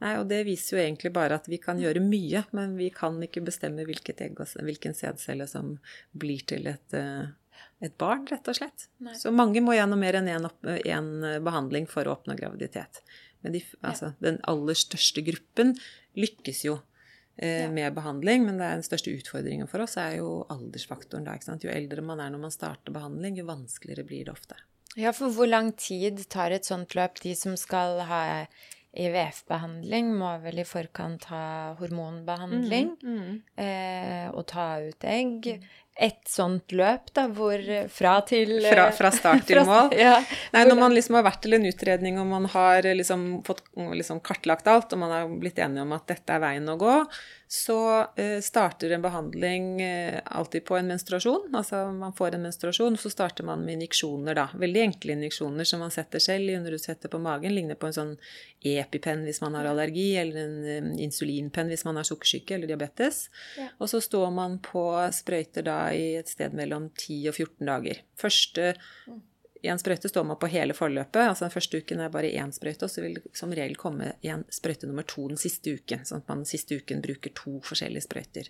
Nei, 0.00 0.14
og 0.16 0.30
det 0.30 0.44
viser 0.48 0.76
jo 0.76 0.82
egentlig 0.82 1.12
bare 1.12 1.36
at 1.36 1.48
vi 1.50 1.58
kan 1.60 1.80
gjøre 1.80 2.00
mye, 2.00 2.44
men 2.56 2.76
vi 2.78 2.88
kan 2.94 3.18
ikke 3.24 3.42
bestemme 3.44 3.84
hvilket 3.84 4.22
egg 4.24 4.40
og 4.40 4.54
hvilken 4.64 4.96
sædcelle 4.96 5.44
som 5.50 5.74
blir 6.16 6.44
til 6.48 6.70
et, 6.70 6.96
eh, 6.96 7.28
et 7.84 7.96
barn, 8.00 8.24
rett 8.30 8.48
og 8.48 8.56
slett. 8.56 8.88
Nei. 9.04 9.16
Så 9.20 9.32
mange 9.34 9.60
må 9.64 9.76
gjennom 9.76 10.00
mer 10.00 10.16
enn 10.20 10.30
én 10.30 11.10
behandling 11.44 11.88
for 11.90 12.08
å 12.08 12.16
oppnå 12.16 12.38
graviditet. 12.38 13.02
Men 13.44 13.56
de, 13.56 13.64
altså, 13.84 14.14
den 14.24 14.40
aller 14.48 14.76
største 14.76 15.24
gruppen 15.24 15.74
lykkes 16.18 16.64
jo 16.66 16.78
eh, 17.36 17.66
ja. 17.66 17.68
med 17.72 17.94
behandling, 17.96 18.44
men 18.48 18.60
den 18.60 18.84
største 18.84 19.12
utfordringen 19.12 19.68
for 19.70 19.84
oss 19.84 19.98
er 20.00 20.18
jo 20.18 20.42
aldersfaktoren. 20.52 21.28
Da, 21.28 21.36
jo 21.60 21.72
eldre 21.72 22.04
man 22.04 22.24
er 22.24 22.32
når 22.32 22.44
man 22.48 22.56
starter 22.56 22.96
behandling, 22.96 23.36
jo 23.40 23.48
vanskeligere 23.48 24.08
blir 24.08 24.28
det 24.28 24.36
ofte. 24.36 24.60
Ja, 24.98 25.12
for 25.14 25.30
hvor 25.32 25.46
lang 25.46 25.70
tid 25.78 26.24
tar 26.32 26.50
et 26.50 26.66
sånt 26.66 26.96
løp? 26.98 27.20
De 27.22 27.36
som 27.38 27.54
skal 27.58 28.00
ha 28.08 28.24
IVF-behandling, 28.90 30.08
må 30.18 30.32
vel 30.42 30.62
i 30.62 30.66
forkant 30.66 31.28
ha 31.30 31.76
hormonbehandling 31.78 32.96
mm, 32.98 33.20
mm. 33.20 33.36
Eh, 33.62 34.26
og 34.34 34.48
ta 34.50 34.72
ut 34.82 35.06
egg. 35.06 35.46
Et 36.00 36.20
sånt 36.26 36.72
løp, 36.74 37.12
da, 37.14 37.26
hvor 37.30 37.62
fra 37.92 38.16
til 38.26 38.56
Fra, 38.64 38.88
fra 38.96 39.12
start 39.14 39.46
til 39.46 39.60
fra, 39.60 39.66
mål? 39.68 39.94
Ja. 39.98 40.16
Nei, 40.56 40.64
når 40.66 40.80
man 40.80 40.96
liksom 40.96 41.18
har 41.20 41.26
vært 41.28 41.42
til 41.44 41.54
en 41.58 41.68
utredning 41.70 42.18
og 42.22 42.26
man 42.30 42.48
har 42.50 42.88
liksom 42.88 43.28
fått 43.46 43.62
liksom 43.76 44.22
kartlagt 44.26 44.70
alt, 44.70 44.90
og 44.96 45.04
man 45.04 45.14
har 45.14 45.30
blitt 45.38 45.60
enige 45.62 45.86
om 45.86 45.94
at 45.94 46.08
dette 46.10 46.34
er 46.34 46.42
veien 46.42 46.72
å 46.72 46.78
gå, 46.80 46.96
så 47.52 48.06
eh, 48.16 48.40
starter 48.40 48.90
en 48.90 49.02
behandling 49.02 49.82
eh, 49.82 50.20
alltid 50.24 50.64
på 50.64 50.76
en 50.76 50.86
menstruasjon. 50.86 51.48
Altså 51.54 51.80
man 51.92 52.12
får 52.12 52.36
en 52.36 52.44
menstruasjon, 52.46 52.96
så 52.96 53.10
starter 53.10 53.42
man 53.44 53.64
med 53.64 53.74
injeksjoner, 53.74 54.36
da. 54.38 54.44
Veldig 54.54 54.84
enkle 54.84 55.16
injeksjoner 55.16 55.66
som 55.66 55.82
man 55.82 55.90
setter 55.90 56.22
selv 56.22 56.46
i 56.46 56.54
underhusettet 56.54 57.10
på 57.10 57.18
magen. 57.18 57.50
Ligner 57.56 57.74
på 57.74 57.88
en 57.88 57.96
sånn 57.96 58.12
EpiPen 58.62 59.24
hvis 59.26 59.42
man 59.42 59.58
har 59.58 59.66
allergi, 59.66 60.12
eller 60.22 60.38
en 60.44 60.86
um, 60.86 60.92
insulinpenn 61.02 61.72
hvis 61.74 61.82
man 61.88 61.98
har 61.98 62.06
sukkersyke 62.06 62.54
eller 62.54 62.70
diabetes. 62.70 63.24
Ja. 63.58 63.66
Og 63.82 63.90
så 63.90 63.98
står 64.06 64.30
man 64.36 64.60
på 64.62 64.84
sprøyter 65.18 65.66
da 65.66 65.80
i 65.90 66.06
et 66.20 66.30
sted 66.30 66.54
mellom 66.54 66.86
10 66.94 67.32
og 67.32 67.34
14 67.34 67.66
dager. 67.66 68.04
Første 68.22 68.76
mm 69.62 69.70
en 69.72 69.78
sprøyte 69.78 70.08
står 70.08 70.24
man 70.24 70.38
på 70.40 70.48
hele 70.50 70.74
forløpet. 70.76 71.20
altså 71.20 71.44
Den 71.44 71.54
første 71.54 71.80
uken 71.80 72.00
er 72.00 72.12
bare 72.12 72.32
én 72.32 72.52
sprøyte, 72.52 72.86
og 72.86 72.90
så 72.90 73.02
vil 73.04 73.18
det 73.18 73.24
som 73.36 73.52
regel 73.52 73.76
komme 73.76 74.14
igjen 74.22 74.44
sprøyte 74.52 74.88
nummer 74.88 75.06
to 75.06 75.28
den 75.28 75.40
siste 75.40 75.74
uken. 75.76 76.06
Sånn 76.08 76.22
at 76.22 76.30
man 76.30 76.44
den 76.44 76.50
siste 76.50 76.78
uken 76.80 77.02
bruker 77.04 77.34
to 77.36 77.58
forskjellige 77.66 78.06
sprøyter. 78.08 78.48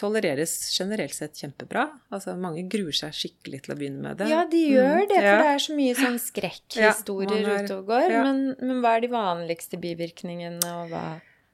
Tolereres 0.00 0.54
generelt 0.72 1.14
sett 1.14 1.36
kjempebra. 1.36 1.84
altså 2.10 2.34
Mange 2.40 2.64
gruer 2.72 2.96
seg 2.96 3.12
skikkelig 3.14 3.62
til 3.66 3.74
å 3.74 3.78
begynne 3.78 4.06
med 4.06 4.22
det. 4.22 4.30
Ja, 4.32 4.44
de 4.48 4.62
gjør 4.72 5.02
det, 5.04 5.18
for 5.18 5.28
ja. 5.28 5.34
det 5.42 5.50
er 5.52 5.64
så 5.66 5.76
mye 5.76 5.98
sånn 5.98 6.18
skrekkhistorier 6.22 7.44
ja, 7.44 7.58
ute 7.60 7.76
og 7.76 7.92
går. 7.92 8.06
Ja. 8.08 8.24
Men, 8.26 8.46
men, 8.58 8.80
hva 8.82 8.96
er 8.96 9.04
de 9.04 9.12
vanligste 9.12 9.80
bivirkningene, 9.82 10.78
og 10.80 10.94
hva 10.94 11.04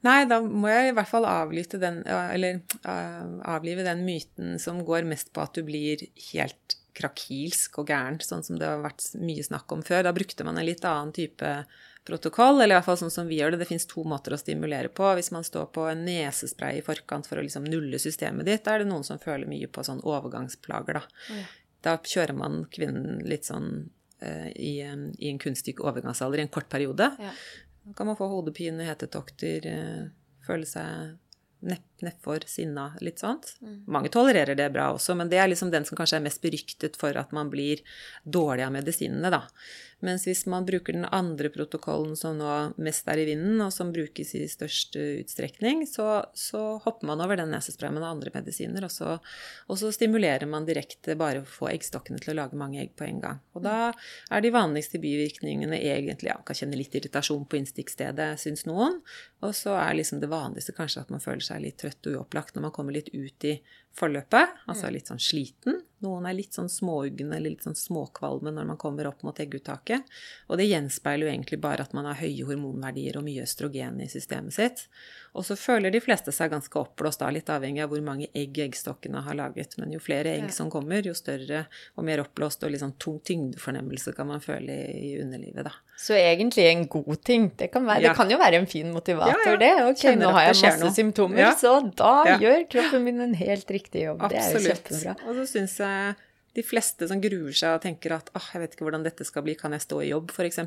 Nei, 0.07 0.21
da 0.31 0.37
må 0.39 0.69
jeg 0.71 0.93
i 0.93 0.95
hvert 0.95 1.11
fall 1.11 1.25
den, 1.83 1.97
eller, 2.07 2.61
uh, 2.87 3.25
avlive 3.51 3.83
den 3.83 4.05
myten 4.07 4.55
som 4.63 4.85
går 4.87 5.03
mest 5.11 5.33
på 5.35 5.43
at 5.43 5.59
du 5.59 5.65
blir 5.67 6.05
helt 6.29 6.78
krakilsk 6.99 7.79
og 7.81 7.93
gærent, 7.93 8.25
sånn 8.27 8.45
som 8.47 8.59
det 8.59 8.67
har 8.69 8.83
vært 8.83 9.05
mye 9.21 9.45
snakk 9.47 9.71
om 9.75 9.85
før. 9.87 10.05
Da 10.07 10.15
brukte 10.17 10.47
man 10.47 10.59
en 10.59 10.67
litt 10.67 10.85
annen 10.87 11.15
type 11.17 11.53
protokoll, 12.09 12.63
eller 12.63 12.73
i 12.73 12.79
hvert 12.79 12.87
fall 12.87 12.99
sånn 13.03 13.13
som 13.13 13.29
vi 13.29 13.39
gjør 13.39 13.55
det. 13.55 13.61
Det 13.63 13.69
fins 13.69 13.87
to 13.89 14.03
måter 14.09 14.35
å 14.35 14.41
stimulere 14.41 14.89
på. 14.89 15.07
Hvis 15.19 15.31
man 15.35 15.45
står 15.47 15.69
på 15.75 15.85
en 15.91 16.07
nesespray 16.07 16.81
i 16.81 16.85
forkant 16.85 17.29
for 17.29 17.41
å 17.41 17.45
liksom 17.45 17.69
nulle 17.69 18.01
systemet 18.01 18.49
ditt, 18.49 18.65
da 18.65 18.75
er 18.75 18.85
det 18.85 18.91
noen 18.91 19.07
som 19.07 19.21
føler 19.23 19.51
mye 19.51 19.69
på 19.71 19.85
sånn 19.87 20.01
overgangsplager, 20.07 21.01
da. 21.01 21.25
Ja. 21.37 21.47
Da 21.85 21.95
kjører 22.03 22.35
man 22.35 22.63
kvinnen 22.75 23.21
litt 23.29 23.47
sånn 23.47 23.71
uh, 24.25 24.49
i, 24.51 24.81
um, 24.89 25.09
i, 25.19 25.29
en 25.31 25.39
kunstig 25.43 25.79
overgangsalder 25.85 26.41
i 26.41 26.47
en 26.47 26.55
kort 26.55 26.71
periode. 26.73 27.13
Ja. 27.23 27.35
Da 27.85 27.95
kan 27.97 28.09
man 28.09 28.19
få 28.19 28.27
hodepine, 28.33 28.89
hetetokter, 28.89 29.69
uh, 29.69 30.41
føle 30.49 30.67
seg 30.69 31.19
nedfor, 31.61 32.45
sinna, 32.47 32.93
litt 33.01 33.19
sånt. 33.19 33.57
Mm. 33.61 33.83
Mange 33.91 34.11
tolererer 34.15 34.59
det 34.59 34.69
bra 34.75 34.91
også, 34.95 35.17
men 35.19 35.31
det 35.33 35.41
er 35.43 35.51
liksom 35.51 35.73
den 35.75 35.87
som 35.89 35.99
kanskje 35.99 36.21
er 36.21 36.27
mest 36.29 36.43
beryktet 36.45 36.99
for 37.01 37.17
at 37.19 37.35
man 37.35 37.51
blir 37.51 37.83
dårlig 38.25 38.67
av 38.69 38.75
medisinene, 38.77 39.33
da. 39.35 39.43
Mens 40.05 40.29
hvis 40.29 40.45
man 40.47 40.67
bruker 40.67 40.95
den 40.95 41.07
andre 41.11 41.51
protokollen 41.51 42.15
som 42.19 42.37
nå 42.39 42.51
mest 42.79 43.09
er 43.11 43.19
i 43.19 43.25
vinden, 43.27 43.59
og 43.65 43.73
som 43.75 43.91
brukes 43.95 44.31
i 44.39 44.45
størst 44.51 44.95
utstrekning, 45.01 45.83
så, 45.91 46.23
så 46.39 46.63
hopper 46.85 47.09
man 47.11 47.23
over 47.25 47.41
den 47.41 47.51
nesesprayen 47.51 47.99
og 47.99 48.07
andre 48.07 48.31
medisiner, 48.35 48.87
og 48.87 48.95
så, 48.95 49.17
og 49.67 49.81
så, 49.81 49.91
stimulerer 49.95 50.47
man 50.51 50.69
direkte 50.69 51.17
bare 51.19 51.43
å 51.43 51.49
få 51.49 51.73
eggstokkene 51.73 52.23
til 52.23 52.35
å 52.35 52.39
lage 52.43 52.61
mange 52.61 52.79
egg 52.85 52.95
på 52.99 53.09
en 53.09 53.19
gang. 53.25 53.43
Og 53.59 53.65
da 53.67 53.91
er 54.31 54.45
de 54.45 54.55
vanligste 54.55 55.03
bivirkningene 55.03 55.81
egentlig 55.81 56.31
ja, 56.31 56.39
kan 56.47 56.61
kjenne 56.61 56.79
litt 56.79 56.95
irritasjon 56.95 57.49
på 57.51 57.59
innstikkstedet, 57.59 58.31
syns 58.39 58.69
noen, 58.71 59.01
og 59.43 59.57
så 59.57 59.75
er 59.81 59.99
liksom 59.99 60.23
det 60.23 60.31
vanligste 60.31 60.77
kanskje 60.77 61.03
at 61.03 61.13
man 61.15 61.25
føler 61.25 61.43
seg 61.43 61.65
litt 61.65 61.81
trøtt 61.83 62.07
og 62.07 62.21
uopplagt 62.23 62.55
når 62.55 62.69
man 62.69 62.75
kommer 62.79 62.95
litt 62.95 63.11
ut 63.15 63.51
i 63.51 63.59
forløpet, 63.99 64.55
altså 64.71 64.91
litt 64.95 65.11
sånn 65.11 65.21
sliten. 65.23 65.81
Noen 66.05 66.29
er 66.31 66.37
litt 66.39 66.55
sånn 66.55 66.71
småugne 66.71 67.35
eller 67.35 67.51
litt 67.51 67.65
sånn 67.67 67.77
småkvalme 67.79 68.53
når 68.55 68.69
man 68.71 68.79
kommer 68.81 69.09
opp 69.11 69.25
mot 69.27 69.39
egguttaket. 69.43 70.07
Og 70.47 70.61
det 70.61 70.69
gjenspeiler 70.69 71.27
jo 71.27 71.33
egentlig 71.33 71.59
bare 71.63 71.87
at 71.87 71.97
man 71.97 72.07
har 72.07 72.21
høye 72.21 72.47
hormonverdier 72.47 73.19
og 73.19 73.27
mye 73.27 73.43
østrogen 73.47 73.99
i 74.05 74.11
systemet 74.11 74.55
sitt. 74.55 74.85
Og 75.37 75.45
så 75.47 75.57
føler 75.59 75.93
de 75.93 76.01
fleste 76.03 76.33
seg 76.35 76.51
ganske 76.53 76.79
oppblåst, 76.81 77.21
da, 77.21 77.29
litt 77.35 77.51
avhengig 77.53 77.83
av 77.85 77.93
hvor 77.93 78.01
mange 78.05 78.31
egg 78.37 78.59
eggstokkene 78.65 79.23
har 79.27 79.37
laget. 79.39 79.77
Men 79.81 79.93
jo 79.95 80.01
flere 80.03 80.33
egg 80.39 80.49
som 80.55 80.71
kommer, 80.73 81.05
jo 81.05 81.15
større 81.17 81.67
og 81.97 82.07
mer 82.09 82.23
oppblåst 82.25 82.65
og 82.65 82.73
litt 82.73 82.83
sånn 82.83 82.97
tung 83.01 83.19
tyngdefornemmelse 83.29 84.15
kan 84.17 84.31
man 84.31 84.43
føle 84.45 84.79
i 84.95 85.13
underlivet, 85.21 85.69
da. 85.69 85.75
Så 85.99 86.15
egentlig 86.15 86.69
en 86.69 86.87
god 86.91 87.23
ting. 87.27 87.49
Det 87.59 87.71
kan, 87.75 87.87
være, 87.87 88.05
ja. 88.05 88.13
det 88.13 88.19
kan 88.21 88.31
jo 88.31 88.39
være 88.39 88.63
en 88.63 88.69
fin 88.71 88.93
motivator, 88.95 89.57
ja, 89.57 89.59
det. 89.61 89.73
Ok, 89.89 90.05
Kjenner 90.05 90.29
nå 90.29 90.37
har 90.37 90.49
jeg 90.49 90.61
masse 90.63 90.85
noe. 90.85 90.95
symptomer, 90.95 91.51
så 91.59 91.75
da 91.99 92.39
gjør 92.39 92.65
kroppen 92.71 93.05
min 93.07 93.21
en 93.27 93.35
helt 93.39 93.75
riktig 93.75 94.07
jobb. 94.07 94.23
Absolutt. 94.29 94.85
Det 94.87 94.95
er 94.95 95.03
jo 95.03 95.03
kjempebra. 95.03 95.29
Og 95.29 95.41
så 95.41 95.49
syns 95.57 95.77
jeg 95.83 96.17
de 96.59 96.65
fleste 96.67 97.09
som 97.11 97.21
gruer 97.23 97.55
seg 97.55 97.77
og 97.77 97.85
tenker 97.85 98.15
at 98.17 98.31
åh, 98.35 98.47
jeg 98.55 98.65
vet 98.65 98.75
ikke 98.75 98.87
hvordan 98.87 99.05
dette 99.07 99.27
skal 99.27 99.45
bli, 99.47 99.59
kan 99.59 99.75
jeg 99.77 99.85
stå 99.85 100.01
i 100.03 100.13
jobb, 100.13 100.33
f.eks. 100.35 100.63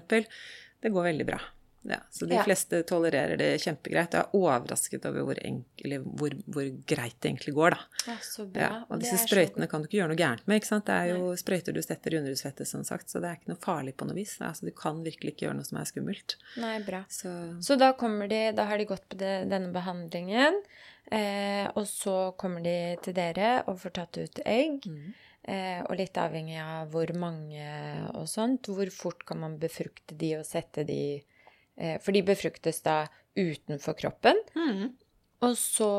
Det 0.82 0.91
går 0.93 1.12
veldig 1.12 1.28
bra. 1.28 1.41
Ja, 1.83 1.97
så 2.09 2.27
de 2.29 2.37
fleste 2.45 2.83
tolererer 2.85 3.39
det 3.41 3.47
kjempegreit. 3.63 4.13
Jeg 4.13 4.21
er 4.21 4.35
overrasket 4.37 5.05
over 5.09 5.25
hvor, 5.25 5.39
enkel, 5.41 5.95
hvor, 6.05 6.35
hvor 6.53 6.67
greit 6.85 7.15
det 7.17 7.31
egentlig 7.31 7.55
går, 7.57 7.73
da. 7.73 8.03
Ja, 8.11 8.17
så 8.21 8.45
bra. 8.45 8.67
Ja, 8.67 8.75
og 8.85 9.01
disse 9.01 9.17
sprøytene 9.23 9.65
kan 9.69 9.81
du 9.81 9.89
ikke 9.89 9.97
gjøre 9.97 10.11
noe 10.11 10.19
gærent 10.19 10.45
med. 10.45 10.61
ikke 10.61 10.69
sant? 10.69 10.85
Det 10.85 10.97
er 10.99 11.15
jo 11.15 11.31
Nei. 11.31 11.39
sprøyter 11.41 11.73
du 11.73 11.81
setter 11.81 12.13
i 12.13 12.19
underhudsfettet, 12.19 12.69
som 12.69 12.85
sagt, 12.85 13.09
så 13.09 13.21
det 13.23 13.31
er 13.31 13.39
ikke 13.39 13.53
noe 13.53 13.63
farlig 13.63 13.95
på 13.97 14.05
noe 14.09 14.19
vis. 14.19 14.35
Altså, 14.45 14.69
du 14.69 14.75
kan 14.77 15.01
virkelig 15.05 15.33
ikke 15.33 15.47
gjøre 15.47 15.57
noe 15.57 15.69
som 15.71 15.81
er 15.81 15.89
skummelt. 15.89 16.37
Nei, 16.61 16.75
bra. 16.85 17.01
Så, 17.09 17.33
så 17.65 17.79
da, 17.81 17.89
de, 17.97 18.43
da, 18.59 18.67
har 18.69 18.77
de 18.77 18.87
gått 18.93 19.09
på 19.09 19.17
det, 19.23 19.33
denne 19.49 19.73
behandlingen, 19.73 20.61
eh, 21.09 21.65
og 21.73 21.89
så 21.89 22.15
kommer 22.37 22.61
de 22.61 22.77
til 23.01 23.17
dere 23.17 23.55
og 23.65 23.81
får 23.81 23.97
tatt 23.97 24.21
ut 24.21 24.45
egg. 24.45 24.85
Mm. 24.85 25.11
Eh, 25.49 25.81
og 25.87 25.97
litt 25.97 26.13
avhengig 26.21 26.59
av 26.61 26.93
hvor 26.93 27.09
mange 27.17 27.65
og 28.13 28.29
sånt, 28.29 28.69
hvor 28.69 28.85
fort 28.93 29.25
kan 29.25 29.41
man 29.41 29.57
befrukte 29.57 30.13
de 30.13 30.35
og 30.37 30.45
sette 30.45 30.85
de 30.85 31.01
for 32.03 32.13
de 32.13 32.21
befruktes 32.25 32.81
da 32.86 33.05
utenfor 33.38 33.95
kroppen. 33.97 34.39
Mm. 34.57 34.91
Og 35.41 35.57
så 35.57 35.91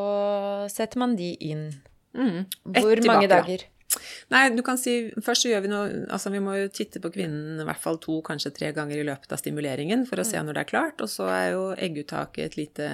setter 0.70 1.00
man 1.02 1.16
de 1.18 1.32
inn. 1.42 1.68
Mm. 2.14 2.44
Hvor 2.76 3.04
mange 3.08 3.30
dager? 3.30 3.66
Nei, 4.32 4.46
du 4.56 4.62
kan 4.64 4.78
si 4.80 5.10
Først 5.20 5.44
så 5.44 5.50
gjør 5.50 5.62
vi 5.64 5.70
noe 5.72 5.86
Altså, 6.12 6.30
vi 6.32 6.40
må 6.44 6.54
jo 6.56 6.70
titte 6.72 7.00
på 7.02 7.10
kvinnen 7.12 7.60
i 7.60 7.66
hvert 7.68 7.80
fall 7.80 7.98
to, 8.00 8.18
kanskje 8.24 8.54
tre 8.56 8.70
ganger 8.76 9.00
i 9.00 9.04
løpet 9.04 9.32
av 9.32 9.40
stimuleringen 9.40 10.06
for 10.08 10.20
å 10.20 10.26
se 10.26 10.38
mm. 10.38 10.48
når 10.48 10.56
det 10.56 10.64
er 10.64 10.70
klart. 10.70 11.04
Og 11.04 11.10
så 11.12 11.28
er 11.32 11.46
jo 11.54 11.64
egguttaket 11.76 12.46
et 12.46 12.58
lite 12.60 12.88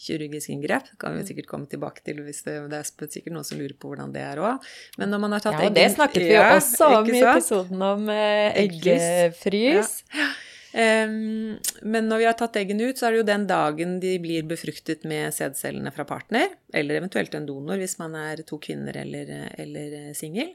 kirurgisk 0.00 0.50
inngrep. 0.50 0.88
Det 0.90 0.98
kan 0.98 1.14
vi 1.14 1.22
mm. 1.22 1.28
sikkert 1.28 1.50
komme 1.50 1.70
tilbake 1.70 2.02
til 2.06 2.22
hvis 2.26 2.42
det, 2.46 2.56
det 2.72 2.80
er 2.80 3.12
sikkert 3.14 3.36
noen 3.36 3.46
som 3.46 3.60
lurer 3.60 3.76
på 3.78 3.92
hvordan 3.92 4.14
det 4.14 4.24
er 4.26 4.42
òg. 4.42 4.72
Men 4.98 5.14
når 5.14 5.22
man 5.26 5.36
har 5.36 5.44
tatt 5.44 5.60
Ja, 5.60 5.68
og 5.68 5.78
det 5.78 5.86
snakket 5.94 6.26
vi 6.26 6.32
jo 6.34 6.42
også 6.42 6.90
om 6.98 7.12
i 7.12 7.22
episoden 7.22 7.86
om 7.92 8.10
eh, 8.14 8.64
eggefrys. 8.64 10.00
Ja. 10.14 10.32
Um, 10.74 11.54
men 11.86 12.08
når 12.10 12.18
vi 12.18 12.26
har 12.26 12.34
tatt 12.34 12.56
eggene 12.58 12.88
ut, 12.88 12.98
så 12.98 13.06
er 13.06 13.14
det 13.14 13.20
jo 13.20 13.28
den 13.28 13.44
dagen 13.46 13.92
de 14.02 14.16
blir 14.18 14.46
befruktet 14.50 15.04
med 15.06 15.30
sædcellene 15.36 15.92
fra 15.94 16.02
partner, 16.08 16.50
eller 16.74 16.98
eventuelt 16.98 17.36
en 17.38 17.46
donor 17.46 17.78
hvis 17.78 17.94
man 18.00 18.16
er 18.18 18.42
to 18.48 18.58
kvinner 18.58 18.98
eller, 19.04 19.30
eller 19.54 20.10
singel. 20.18 20.50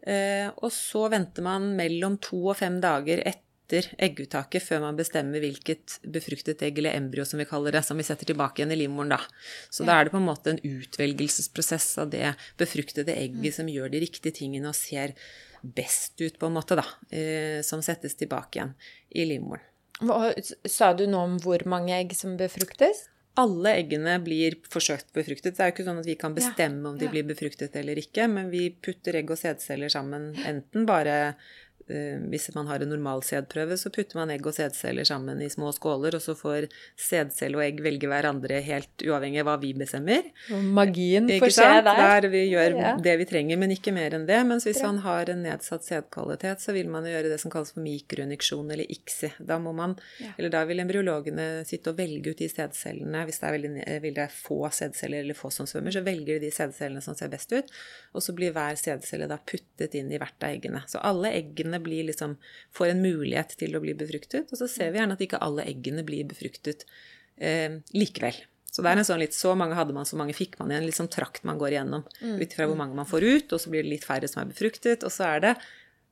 Uh, 0.00 0.48
og 0.64 0.72
så 0.72 1.10
venter 1.12 1.44
man 1.44 1.74
mellom 1.76 2.16
to 2.24 2.40
og 2.46 2.56
fem 2.62 2.78
dager 2.80 3.20
etter 3.28 3.90
egguttaket 4.00 4.64
før 4.64 4.80
man 4.86 4.96
bestemmer 4.96 5.44
hvilket 5.44 5.98
befruktet 6.08 6.64
egg 6.64 6.80
eller 6.80 6.96
embryo 6.96 7.28
som 7.28 7.38
vi 7.42 7.46
kaller 7.46 7.76
det, 7.76 7.84
som 7.84 8.00
vi 8.00 8.08
setter 8.08 8.32
tilbake 8.32 8.62
igjen 8.62 8.72
i 8.72 8.80
livmoren 8.80 9.12
da. 9.12 9.20
Så 9.68 9.84
ja. 9.84 9.90
da 9.90 9.98
er 9.98 10.08
det 10.08 10.16
på 10.16 10.22
en 10.22 10.28
måte 10.30 10.54
en 10.54 10.64
utvelgelsesprosess 10.64 11.92
av 12.00 12.16
det 12.16 12.32
befruktede 12.58 13.12
egget 13.12 13.52
mm. 13.52 13.56
som 13.60 13.68
gjør 13.68 13.92
de 13.92 14.02
riktige 14.08 14.40
tingene 14.40 14.72
og 14.72 14.80
ser 14.80 15.12
best 15.62 16.20
ut, 16.20 16.38
på 16.38 16.48
en 16.48 16.56
måte, 16.56 16.78
da, 16.78 16.86
eh, 17.14 17.60
som 17.66 17.82
settes 17.84 18.16
tilbake 18.18 18.58
igjen 18.58 18.74
i 19.10 19.26
livmoren. 19.28 19.66
Sa 20.64 20.94
du 20.96 21.04
noe 21.06 21.26
om 21.28 21.38
hvor 21.44 21.62
mange 21.68 21.92
egg 21.92 22.14
som 22.16 22.38
befruktes? 22.40 23.08
Alle 23.38 23.74
eggene 23.78 24.16
blir 24.24 24.56
forsøkt 24.72 25.12
befruktet. 25.16 25.54
Det 25.56 25.62
er 25.62 25.70
jo 25.70 25.74
ikke 25.76 25.86
sånn 25.86 26.00
at 26.00 26.08
vi 26.08 26.16
kan 26.18 26.34
bestemme 26.34 26.88
om 26.88 26.96
de 26.98 27.08
blir 27.12 27.26
befruktet 27.28 27.76
eller 27.78 28.00
ikke, 28.00 28.26
men 28.32 28.48
vi 28.52 28.70
putter 28.72 29.20
egg 29.20 29.30
og 29.30 29.38
sædceller 29.38 29.92
sammen 29.92 30.32
enten 30.48 30.88
bare 30.88 31.36
hvis 32.30 32.50
man 32.54 32.68
har 32.70 32.82
en 32.84 32.92
normal 32.92 33.22
sædprøve, 33.26 33.78
så 33.80 33.90
putter 33.94 34.18
man 34.20 34.32
egg 34.34 34.44
og 34.46 34.54
sædceller 34.54 35.06
sammen 35.08 35.40
i 35.42 35.48
små 35.50 35.72
skåler, 35.74 36.16
og 36.18 36.22
så 36.22 36.34
får 36.38 36.68
sædcelle 36.98 37.58
og 37.58 37.64
egg 37.64 37.80
velge 37.84 38.10
hverandre 38.10 38.60
helt 38.66 39.06
uavhengig 39.06 39.40
av 39.42 39.48
hva 39.48 39.56
vi 39.62 39.72
bestemmer. 39.78 40.28
Og 40.52 40.66
magien 40.80 41.30
får 41.40 41.54
skje 41.56 41.70
der. 41.86 42.02
Der 42.04 42.28
vi 42.32 42.42
gjør 42.50 42.76
ja. 42.76 42.92
det 43.00 43.16
vi 43.22 43.28
trenger, 43.30 43.60
men 43.62 43.72
ikke 43.74 43.94
mer 43.96 44.18
enn 44.18 44.28
det. 44.28 44.40
Mens 44.48 44.68
hvis 44.68 44.82
man 44.84 45.00
har 45.06 45.32
en 45.32 45.42
nedsatt 45.46 45.88
sædkvalitet, 45.88 46.60
så 46.60 46.76
vil 46.76 46.92
man 46.92 47.08
gjøre 47.08 47.32
det 47.32 47.40
som 47.42 47.52
kalles 47.52 47.72
for 47.74 47.84
mikroinjeksjon, 47.86 48.70
eller 48.76 48.84
ICSI. 48.92 49.32
Da 49.48 49.58
må 49.62 49.72
man, 49.76 49.96
ja. 50.20 50.34
eller 50.36 50.52
da 50.52 50.66
vil 50.68 50.84
embryologene 50.84 51.48
sitte 51.68 51.94
og 51.94 51.98
velge 52.02 52.34
ut 52.34 52.44
de 52.44 52.50
sædcellene. 52.52 53.24
Hvis 53.28 53.40
det 53.40 53.48
er 53.48 53.56
veldig, 53.56 53.74
veldig 54.04 54.30
få 54.34 54.60
sædceller 54.74 55.24
eller 55.24 55.38
få 55.38 55.52
som 55.54 55.68
svømmer, 55.70 55.96
så 55.96 56.04
velger 56.04 56.38
de 56.42 56.50
de 56.50 56.56
sædcellene 56.56 57.02
som 57.04 57.16
ser 57.16 57.30
best 57.32 57.52
ut, 57.54 57.70
og 58.14 58.24
så 58.24 58.34
blir 58.36 58.54
hver 58.54 58.78
sædcelle 58.78 59.28
da 59.30 59.38
puttet 59.38 59.94
inn 59.98 60.10
i 60.12 60.18
hvert 60.20 60.38
av 60.42 60.54
eggene. 60.54 60.82
Så 60.90 61.02
alle 61.06 61.32
eggene 61.38 61.79
blir 61.84 62.06
liksom, 62.10 62.36
får 62.76 62.92
en 62.92 63.02
mulighet 63.04 63.56
til 63.60 63.76
å 63.76 63.82
bli 63.82 63.96
befruktet. 63.98 64.52
Og 64.52 64.60
så 64.60 64.68
ser 64.70 64.92
vi 64.92 65.00
gjerne 65.02 65.16
at 65.18 65.24
ikke 65.26 65.42
alle 65.42 65.66
eggene 65.68 66.06
blir 66.06 66.28
befruktet 66.30 66.86
eh, 67.40 67.80
likevel. 67.96 68.38
Så 68.70 68.84
det 68.84 68.92
er 68.92 69.00
en 69.02 69.06
sånn 69.06 69.22
litt 69.22 69.34
Så 69.34 69.56
mange 69.58 69.76
hadde 69.78 69.94
man, 69.96 70.06
så 70.06 70.18
mange 70.20 70.36
fikk 70.36 70.56
man 70.60 70.70
igjen. 70.70 70.86
Litt 70.86 70.98
sånn 71.00 71.10
trakt 71.10 71.44
man 71.46 71.58
går 71.58 71.74
igjennom 71.74 72.06
mm. 72.20 72.38
ut 72.38 72.56
fra 72.56 72.70
hvor 72.70 72.78
mange 72.78 72.96
man 72.98 73.08
får 73.08 73.26
ut, 73.26 73.52
og 73.52 73.62
så 73.62 73.72
blir 73.72 73.84
det 73.84 73.96
litt 73.96 74.06
færre 74.06 74.30
som 74.30 74.44
er 74.44 74.50
befruktet, 74.50 75.06
og 75.06 75.12
så 75.14 75.26
er 75.26 75.42
det 75.44 75.52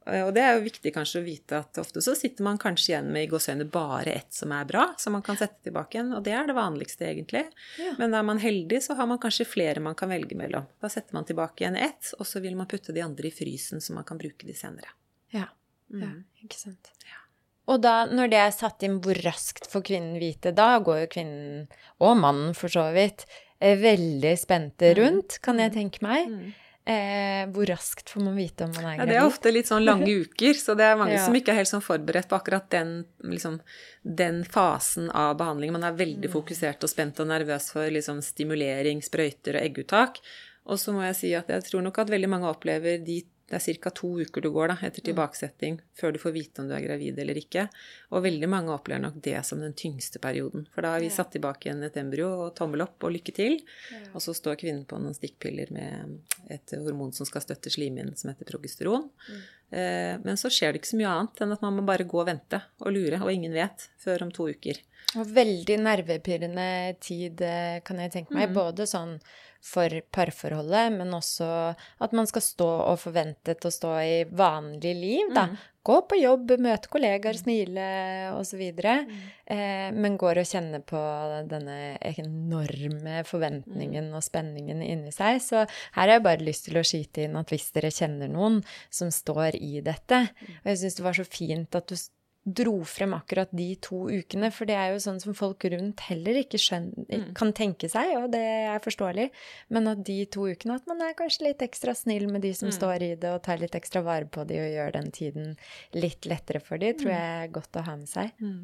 eh, 0.09 0.24
og 0.24 0.33
det 0.35 0.42
er 0.42 0.57
jo 0.57 0.64
viktig 0.64 0.92
kanskje 0.96 1.20
å 1.20 1.26
vite 1.26 1.61
at 1.62 1.78
ofte 1.78 2.02
så 2.02 2.16
sitter 2.18 2.46
man 2.46 2.59
kanskje 2.59 2.92
igjen 2.92 3.12
med 3.14 3.28
i 3.28 3.31
gåseøyne 3.31 3.68
bare 3.70 4.16
ett 4.22 4.35
som 4.35 4.54
er 4.57 4.66
bra, 4.68 4.88
som 4.98 5.14
man 5.14 5.22
kan 5.26 5.38
sette 5.38 5.68
tilbake 5.68 5.98
igjen. 5.98 6.11
Og 6.18 6.24
det 6.26 6.35
er 6.35 6.50
det 6.50 6.57
vanligste, 6.59 7.07
egentlig. 7.07 7.44
Ja. 7.78 7.94
Men 8.00 8.16
er 8.18 8.26
man 8.26 8.42
heldig, 8.42 8.83
så 8.88 8.98
har 8.98 9.11
man 9.11 9.22
kanskje 9.22 9.46
flere 9.46 9.85
man 9.85 9.98
kan 9.98 10.11
velge 10.11 10.38
mellom. 10.38 10.66
Da 10.83 10.90
setter 10.92 11.14
man 11.14 11.28
tilbake 11.28 11.62
igjen 11.62 11.78
ett, 11.78 12.11
og 12.18 12.26
så 12.26 12.42
vil 12.42 12.59
man 12.59 12.70
putte 12.70 12.96
de 12.96 13.07
andre 13.07 13.31
i 13.31 13.35
frysen, 13.35 13.85
så 13.85 13.94
man 13.94 14.09
kan 14.09 14.18
bruke 14.18 14.48
de 14.48 14.57
senere. 14.57 14.96
Ja. 15.31 15.46
Mm. 15.92 16.05
Ja, 16.05 16.44
ikke 16.44 16.61
sant. 16.61 16.92
Ja. 17.09 17.18
Og 17.68 17.83
da, 17.85 17.98
når 18.09 18.31
det 18.33 18.38
er 18.40 18.55
satt 18.57 18.85
inn, 18.87 19.01
hvor 19.05 19.18
raskt 19.27 19.68
får 19.68 19.85
kvinnen 19.90 20.16
vite? 20.20 20.55
Da 20.57 20.79
går 20.85 21.03
jo 21.03 21.11
kvinnen, 21.18 21.66
og 22.01 22.16
mannen 22.20 22.57
for 22.57 22.72
så 22.72 22.87
vidt, 22.94 23.27
veldig 23.59 24.33
spente 24.38 24.94
mm. 24.94 24.96
rundt, 25.01 25.38
kan 25.44 25.61
jeg 25.61 25.72
mm. 25.72 25.77
tenke 25.77 26.05
meg. 26.07 26.33
Mm. 26.33 26.48
Eh, 26.88 27.42
hvor 27.53 27.68
raskt 27.68 28.09
får 28.09 28.22
man 28.24 28.38
vite 28.38 28.64
om 28.64 28.70
man 28.72 28.87
er 28.87 28.94
gravid? 28.96 29.03
Ja, 29.03 29.07
det 29.11 29.16
er 29.20 29.27
ofte 29.29 29.51
litt 29.53 29.68
sånn 29.68 29.85
lange 29.85 30.09
uker, 30.24 30.57
så 30.57 30.72
det 30.79 30.87
er 30.88 30.96
mange 30.96 31.18
ja. 31.18 31.24
som 31.27 31.37
ikke 31.37 31.53
er 31.53 31.61
helt 31.61 31.68
sånn 31.68 31.85
forberedt 31.85 32.31
på 32.31 32.38
akkurat 32.38 32.70
den, 32.72 33.03
liksom, 33.29 33.59
den 34.01 34.40
fasen 34.48 35.11
av 35.12 35.35
behandlingen. 35.42 35.77
Man 35.77 35.85
er 35.90 35.98
veldig 35.98 36.31
mm. 36.31 36.35
fokusert 36.38 36.87
og 36.87 36.92
spent 36.92 37.20
og 37.20 37.29
nervøs 37.29 37.68
for 37.74 37.92
liksom, 37.92 38.22
stimulering, 38.24 39.05
sprøyter 39.05 39.61
og 39.61 39.66
egguttak. 39.68 40.22
Og 40.68 40.81
så 40.81 40.94
må 40.96 41.05
jeg 41.05 41.18
si 41.18 41.35
at 41.37 41.53
jeg 41.53 41.66
tror 41.68 41.85
nok 41.85 42.01
at 42.01 42.12
veldig 42.12 42.33
mange 42.33 42.48
opplever 42.48 42.96
de 43.05 43.20
det 43.48 43.56
er 43.56 43.78
ca. 43.80 43.90
to 43.96 44.11
uker 44.20 44.44
du 44.44 44.50
går 44.52 44.68
da, 44.68 44.76
etter 44.84 45.04
tilbakesetting 45.04 45.78
før 45.96 46.12
du 46.12 46.18
får 46.20 46.34
vite 46.34 46.61
om 46.61 46.68
du 46.68 46.74
er 46.76 46.84
gravid 46.84 47.18
eller 47.22 47.38
ikke. 47.40 47.64
Og 48.12 48.24
veldig 48.26 48.48
mange 48.52 48.74
opplever 48.74 49.00
nok 49.06 49.16
det 49.24 49.38
som 49.48 49.62
den 49.64 49.72
tyngste 49.72 50.20
perioden. 50.20 50.66
For 50.74 50.84
da 50.84 50.92
har 50.94 51.04
vi 51.04 51.08
satt 51.12 51.32
tilbake 51.32 51.68
igjen 51.68 51.80
et 51.87 51.96
embryo 51.96 52.28
og 52.44 52.50
tommel 52.58 52.84
opp 52.84 53.08
og 53.08 53.14
lykke 53.16 53.32
til. 53.32 53.56
Og 54.12 54.20
så 54.20 54.37
står 54.37 54.61
kvinnen 54.61 54.84
på 54.88 55.00
noen 55.00 55.16
stikkpiller 55.16 55.72
med 55.72 56.18
et 56.52 56.76
hormon 56.76 57.14
som 57.16 57.28
skal 57.28 57.46
støtte 57.46 57.72
slimhinnen, 57.72 58.16
som 58.20 58.34
heter 58.34 58.50
progesteron. 58.52 59.08
Mm. 59.28 59.40
Eh, 59.70 60.14
men 60.24 60.37
så 60.40 60.52
skjer 60.52 60.72
det 60.72 60.82
ikke 60.82 60.92
så 60.92 61.00
mye 61.00 61.16
annet 61.16 61.42
enn 61.44 61.56
at 61.56 61.64
man 61.64 61.80
må 61.80 61.88
bare 61.88 62.06
gå 62.08 62.20
og 62.20 62.28
vente 62.28 62.61
og 62.84 62.92
lure, 62.92 63.20
og 63.20 63.32
ingen 63.32 63.56
vet 63.56 63.88
før 64.00 64.28
om 64.28 64.32
to 64.34 64.48
uker. 64.52 64.80
Og 65.16 65.28
veldig 65.32 65.76
nervepirrende 65.80 66.70
tid, 67.00 67.40
eh, 67.40 67.80
kan 67.80 68.00
jeg 68.04 68.12
tenke 68.12 68.37
meg. 68.37 68.50
Mm. 68.50 68.58
Både 68.61 68.88
sånn 68.88 69.16
for 69.64 70.01
parforholdet, 70.14 70.92
men 70.94 71.16
også 71.16 71.49
at 71.75 72.14
man 72.16 72.29
skal 72.31 72.44
stå 72.44 72.68
og 72.92 73.01
forvente 73.03 73.57
til 73.59 73.71
å 73.71 73.75
stå 73.75 73.97
i 74.05 74.14
vanlig 74.31 74.94
liv, 74.97 75.35
da. 75.35 75.49
Mm. 75.51 75.59
Gå 75.88 75.94
på 76.05 76.18
jobb, 76.18 76.51
møte 76.61 76.90
kollegaer, 76.92 77.37
mm. 77.38 77.40
smile 77.40 77.85
osv. 78.37 78.61
Mm. 78.77 79.14
Eh, 79.55 79.87
men 79.97 80.18
går 80.21 80.42
og 80.42 80.51
kjenner 80.51 80.83
på 80.85 81.01
denne 81.49 81.97
enorme 82.11 83.23
forventningen 83.25 84.11
mm. 84.11 84.18
og 84.18 84.27
spenningen 84.27 84.85
inni 84.85 85.14
seg. 85.14 85.40
Så 85.40 85.62
her 85.64 86.03
har 86.03 86.18
jeg 86.18 86.27
bare 86.27 86.44
lyst 86.44 86.68
til 86.68 86.77
å 86.77 86.85
skyte 86.85 87.25
inn 87.25 87.40
at 87.40 87.55
hvis 87.55 87.71
dere 87.73 87.94
kjenner 87.94 88.29
noen 88.29 88.61
som 88.92 89.09
står 89.14 89.57
i 89.57 89.81
dette 89.85 90.27
mm. 90.29 90.61
Og 90.61 90.71
jeg 90.75 90.83
syns 90.83 90.99
det 90.99 91.07
var 91.09 91.16
så 91.16 91.25
fint 91.25 91.81
at 91.81 91.88
du 91.88 91.97
dro 92.54 92.76
frem 92.88 93.14
akkurat 93.16 93.50
de 93.54 93.68
to 93.82 94.04
ukene, 94.08 94.50
for 94.54 94.68
det 94.68 94.76
er 94.78 94.92
jo 94.92 95.02
sånn 95.02 95.20
som 95.22 95.37
folk 95.37 95.64
rundt 95.72 96.02
heller 96.08 96.38
ikke 96.40 96.61
skjønner, 96.61 97.06
mm. 97.08 97.26
kan 97.38 97.52
tenke 97.56 97.90
seg, 97.90 98.14
og 98.20 98.30
det 98.32 98.42
er 98.42 98.82
forståelig, 98.84 99.28
men 99.74 99.90
at 99.92 100.02
de 100.06 100.18
to 100.32 100.46
ukene, 100.48 100.78
at 100.78 100.88
man 100.90 101.02
er 101.04 101.16
kanskje 101.18 101.48
litt 101.48 101.64
ekstra 101.64 101.94
snill 101.98 102.28
med 102.30 102.44
de 102.46 102.52
som 102.56 102.70
mm. 102.70 102.76
står 102.78 103.06
i 103.06 103.12
det, 103.14 103.32
og 103.34 103.42
tar 103.46 103.61
litt 103.62 103.76
ekstra 103.78 104.02
vare 104.06 104.28
på 104.30 104.46
de 104.48 104.61
og 104.62 104.72
gjør 104.74 104.94
den 104.98 105.11
tiden 105.14 105.54
litt 105.96 106.28
lettere 106.30 106.62
for 106.64 106.80
de, 106.80 106.94
tror 106.98 107.12
mm. 107.12 107.16
jeg 107.16 107.42
er 107.44 107.54
godt 107.58 107.80
å 107.80 107.87
ha 107.88 107.96
med 107.98 108.11
seg. 108.11 108.32
Mm. 108.42 108.61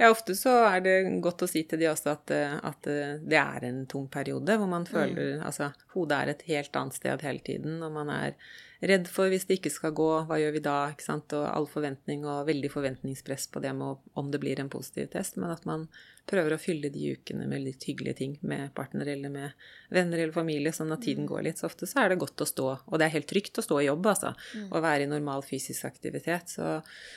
Ja, 0.00 0.08
ofte 0.10 0.34
så 0.34 0.54
er 0.66 0.80
det 0.82 0.96
godt 1.22 1.44
å 1.46 1.50
si 1.50 1.62
til 1.68 1.78
de 1.82 1.90
også 1.90 2.16
at, 2.16 2.32
at 2.66 2.88
det 3.22 3.38
er 3.38 3.68
en 3.68 3.84
tung 3.90 4.08
periode, 4.10 4.56
hvor 4.58 4.70
man 4.70 4.88
føler 4.88 5.36
mm. 5.38 5.46
Altså, 5.46 5.70
hodet 5.94 6.18
er 6.18 6.32
et 6.32 6.42
helt 6.48 6.76
annet 6.76 6.98
sted 6.98 7.22
hele 7.26 7.44
tiden, 7.46 7.78
og 7.86 7.94
man 7.94 8.10
er 8.12 8.34
redd 8.80 9.08
for 9.12 9.30
hvis 9.32 9.46
det 9.48 9.58
ikke 9.58 9.72
skal 9.72 9.92
gå, 9.96 10.08
hva 10.28 10.38
gjør 10.40 10.54
vi 10.56 10.62
da? 10.64 10.76
ikke 10.92 11.04
sant, 11.04 11.34
Og 11.36 11.46
all 11.48 11.68
forventning 11.70 12.24
og 12.28 12.46
veldig 12.48 12.70
forventningspress 12.72 13.50
på 13.52 13.62
det 13.64 13.74
med 13.76 14.00
om 14.18 14.30
det 14.32 14.40
blir 14.42 14.60
en 14.60 14.72
positiv 14.72 15.10
test, 15.12 15.36
men 15.40 15.52
at 15.52 15.66
man 15.68 15.88
prøver 16.30 16.54
å 16.54 16.60
fylle 16.60 16.90
de 16.92 17.12
ukene 17.16 17.46
med 17.50 17.64
litt 17.64 17.84
hyggelige 17.88 18.18
ting 18.20 18.34
med 18.46 18.70
partner 18.76 19.08
eller 19.12 19.32
med 19.32 19.64
venner 19.90 20.20
eller 20.20 20.34
familie, 20.34 20.72
sånn 20.72 20.92
at 20.94 21.02
tiden 21.02 21.26
mm. 21.26 21.30
går 21.30 21.44
litt. 21.46 21.60
Så 21.60 21.66
ofte 21.66 21.88
så 21.90 22.04
er 22.04 22.12
det 22.12 22.20
godt 22.22 22.44
å 22.44 22.48
stå, 22.48 22.66
og 22.86 23.00
det 23.00 23.08
er 23.08 23.14
helt 23.16 23.28
trygt 23.30 23.58
å 23.58 23.64
stå 23.64 23.80
i 23.80 23.88
jobb, 23.88 24.06
altså, 24.12 24.32
mm. 24.54 24.68
og 24.68 24.84
være 24.84 25.06
i 25.06 25.10
normal 25.10 25.44
fysisk 25.46 25.88
aktivitet. 25.88 26.54
Så, 26.54 26.76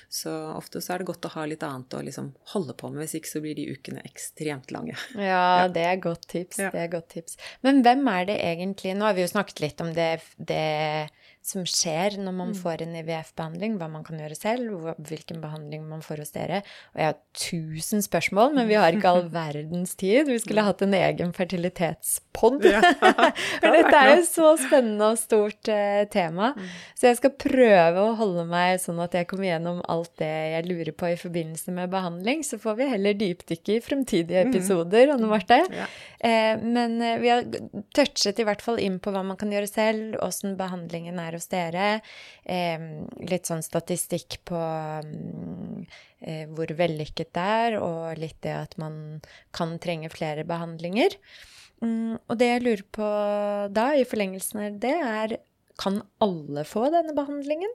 så, 0.10 0.34
ofte 0.56 0.82
så 0.82 0.96
er 0.96 1.04
det 1.04 1.10
godt 1.12 1.30
å 1.30 1.34
ha 1.36 1.46
litt 1.50 1.66
annet 1.68 1.98
å 1.98 2.04
liksom 2.06 2.32
holde 2.56 2.78
på 2.80 2.90
med, 2.90 3.04
hvis 3.04 3.20
ikke 3.20 3.34
så 3.36 3.44
blir 3.44 3.58
de 3.60 3.68
ukene 3.76 4.04
ekstremt 4.08 4.74
lange. 4.74 4.98
Ja, 5.14 5.44
ja. 5.64 5.68
det 5.74 5.86
er 5.92 6.02
godt 6.04 6.28
tips. 6.34 6.64
Ja. 6.64 6.72
Det 6.74 6.86
er 6.86 6.94
godt 6.96 7.12
tips. 7.14 7.38
Men 7.66 7.84
hvem 7.86 8.08
er 8.12 8.32
det 8.32 8.40
egentlig 8.44 8.96
Nå 8.98 9.06
har 9.08 9.16
vi 9.18 9.24
jo 9.24 9.30
snakket 9.30 9.62
litt 9.64 9.82
om 9.84 9.92
det, 9.96 10.10
det 10.38 10.64
som 11.44 11.66
skjer 11.68 12.16
når 12.24 12.36
man 12.38 12.52
mm. 12.54 12.58
får 12.62 12.86
en 12.86 12.94
IVF-behandling, 13.02 13.76
hva 13.80 13.90
man 13.92 14.06
kan 14.08 14.20
gjøre 14.22 14.38
selv, 14.38 14.94
hvilken 15.04 15.42
behandling 15.44 15.84
man 15.90 16.04
får 16.06 16.22
hos 16.24 16.32
dere. 16.32 16.62
Og 16.94 17.02
jeg 17.02 17.10
har 17.10 17.18
tusen 17.36 18.06
spørsmål, 18.06 18.54
men 18.56 18.70
vi 18.70 18.78
har 18.80 18.96
ikke 18.96 19.12
all 19.12 19.28
verdens 19.34 19.98
tid. 20.00 20.30
Vi 20.32 20.40
skulle 20.40 20.64
hatt 20.64 20.84
en 20.86 20.96
egen 20.96 21.34
fertilitetspod. 21.36 22.64
Ja, 22.72 22.80
For 23.62 23.76
dette 23.76 24.00
er 24.00 24.14
jo 24.14 24.24
så 24.30 24.54
spennende 24.62 25.12
og 25.12 25.20
stort 25.20 25.68
uh, 25.68 26.06
tema. 26.14 26.54
Mm. 26.56 26.72
Så 26.96 27.10
jeg 27.10 27.20
skal 27.20 27.36
prøve 27.44 28.08
å 28.08 28.16
holde 28.20 28.48
meg 28.48 28.80
sånn 28.84 29.04
at 29.04 29.18
jeg 29.18 29.28
kommer 29.28 29.50
gjennom 29.50 29.84
alt 29.92 30.14
det 30.22 30.32
jeg 30.54 30.68
lurer 30.70 30.94
på 30.96 31.12
i 31.12 31.20
forbindelse 31.20 31.76
med 31.76 31.92
behandling. 31.92 32.48
Så 32.48 32.62
får 32.64 32.80
vi 32.80 32.90
heller 32.94 33.20
dypdykke 33.20 33.78
i 33.78 33.84
fremtidige 33.84 34.48
mm. 34.48 34.54
episoder, 34.54 35.12
Anne 35.18 35.28
Marte. 35.28 35.60
Ja. 35.68 35.92
Eh, 36.24 36.56
men 36.64 37.02
eh, 37.04 37.20
vi 37.20 37.32
har 37.34 37.44
touchet 37.96 38.40
i 38.40 38.48
hvert 38.48 38.64
fall 38.64 38.80
inn 38.80 39.02
på 39.04 39.12
hva 39.12 39.26
man 39.28 39.40
kan 39.40 39.52
gjøre 39.52 39.68
selv, 39.68 40.18
åssen 40.24 40.56
behandlingen 40.60 41.20
er 41.20 41.33
hos 41.38 41.50
dere. 41.52 42.02
Eh, 42.44 42.88
litt 43.30 43.50
sånn 43.50 43.64
statistikk 43.66 44.40
på 44.50 44.60
eh, 44.60 46.46
hvor 46.54 46.76
vellykket 46.78 47.34
det 47.36 47.48
er, 47.68 47.80
og 47.82 48.20
litt 48.22 48.40
det 48.46 48.56
at 48.58 48.78
man 48.82 49.22
kan 49.56 49.78
trenge 49.84 50.12
flere 50.14 50.46
behandlinger. 50.48 51.18
Mm, 51.84 52.20
og 52.30 52.36
det 52.40 52.50
jeg 52.52 52.66
lurer 52.66 52.86
på 52.96 53.08
da, 53.76 53.90
i 53.98 54.08
forlengelsen 54.08 54.68
av 54.68 54.78
det, 54.84 54.94
er 54.94 55.38
kan 55.82 56.04
alle 56.24 56.64
få 56.70 56.88
denne 56.94 57.16
behandlingen? 57.18 57.72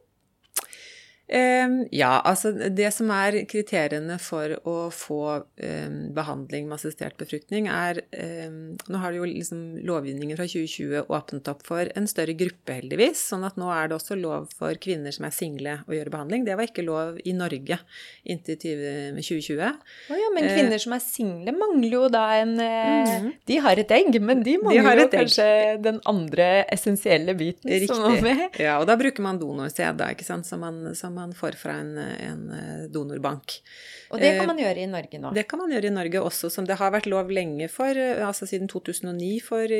Um, 1.29 1.83
ja, 1.93 2.23
altså 2.25 2.55
det 2.73 2.88
som 2.97 3.11
er 3.12 3.43
kriteriene 3.51 4.14
for 4.23 4.55
å 4.64 4.77
få 4.95 5.23
um, 5.61 5.97
behandling 6.17 6.64
med 6.71 6.79
assistert 6.79 7.19
befruktning, 7.21 7.67
er 7.69 8.01
um, 8.47 8.79
Nå 8.88 9.01
har 9.03 9.12
jo 9.12 9.27
liksom 9.29 9.83
lovgivningen 9.85 10.38
fra 10.38 10.47
2020 10.49 11.11
åpnet 11.12 11.51
opp 11.53 11.67
for 11.69 11.91
en 11.99 12.09
større 12.09 12.33
gruppe, 12.38 12.79
heldigvis. 12.79 13.21
Sånn 13.29 13.45
at 13.45 13.59
nå 13.61 13.69
er 13.75 13.91
det 13.91 13.99
også 13.99 14.17
lov 14.17 14.47
for 14.57 14.79
kvinner 14.81 15.12
som 15.12 15.27
er 15.29 15.35
single 15.37 15.75
å 15.85 15.97
gjøre 15.99 16.14
behandling. 16.14 16.47
Det 16.47 16.57
var 16.57 16.71
ikke 16.71 16.87
lov 16.87 17.21
i 17.21 17.37
Norge 17.37 17.77
inntil 18.25 18.57
2020. 18.62 19.61
Å 19.61 20.21
ja, 20.23 20.33
men 20.33 20.49
kvinner 20.49 20.79
uh, 20.79 20.85
som 20.87 20.97
er 20.97 21.05
single, 21.05 21.57
mangler 21.59 21.99
jo 21.99 22.03
da 22.12 22.25
en 22.38 22.57
uh, 22.57 23.29
De 23.49 23.61
har 23.67 23.85
et 23.85 23.97
egg, 23.99 24.17
men 24.17 24.41
de 24.47 24.57
mangler 24.64 25.03
de 25.03 25.05
jo 25.05 25.12
kanskje 25.12 25.49
den 25.85 26.01
andre 26.09 26.49
essensielle 26.73 27.37
biten 27.37 27.69
Riktig. 27.69 27.93
som 27.93 28.09
er 28.17 28.25
med. 28.25 28.61
Ja, 28.64 28.81
og 28.81 28.88
da 28.88 28.97
bruker 28.97 29.29
man 29.29 29.37
donorsæd, 29.41 30.01
da, 30.01 30.09
ikke 30.17 30.25
sant. 30.25 30.49
Som 30.49 30.64
man, 30.64 30.81
som 30.97 31.18
man 31.19 31.35
får 31.35 31.59
fra 31.59 31.73
en, 31.83 31.97
en 31.99 32.51
eh, 32.55 32.85
donorbank. 32.95 33.59
Og 34.09 34.23
det 34.23 34.31
kan 34.38 34.49
man 34.49 34.61
gjøre 34.61 34.83
i 34.83 34.88
Norge 34.88 35.21
nå? 35.21 35.33
Det 35.37 35.44
kan 35.51 35.61
man 35.61 35.73
gjøre 35.73 35.90
i 35.90 35.94
Norge 35.94 36.23
også, 36.25 36.51
som 36.53 36.66
det 36.68 36.79
har 36.81 36.92
vært 36.94 37.09
lov 37.11 37.31
lenge 37.33 37.68
for, 37.73 37.92
eh, 37.92 38.23
altså 38.25 38.49
siden 38.49 38.71
2009 38.71 39.31
for, 39.44 39.75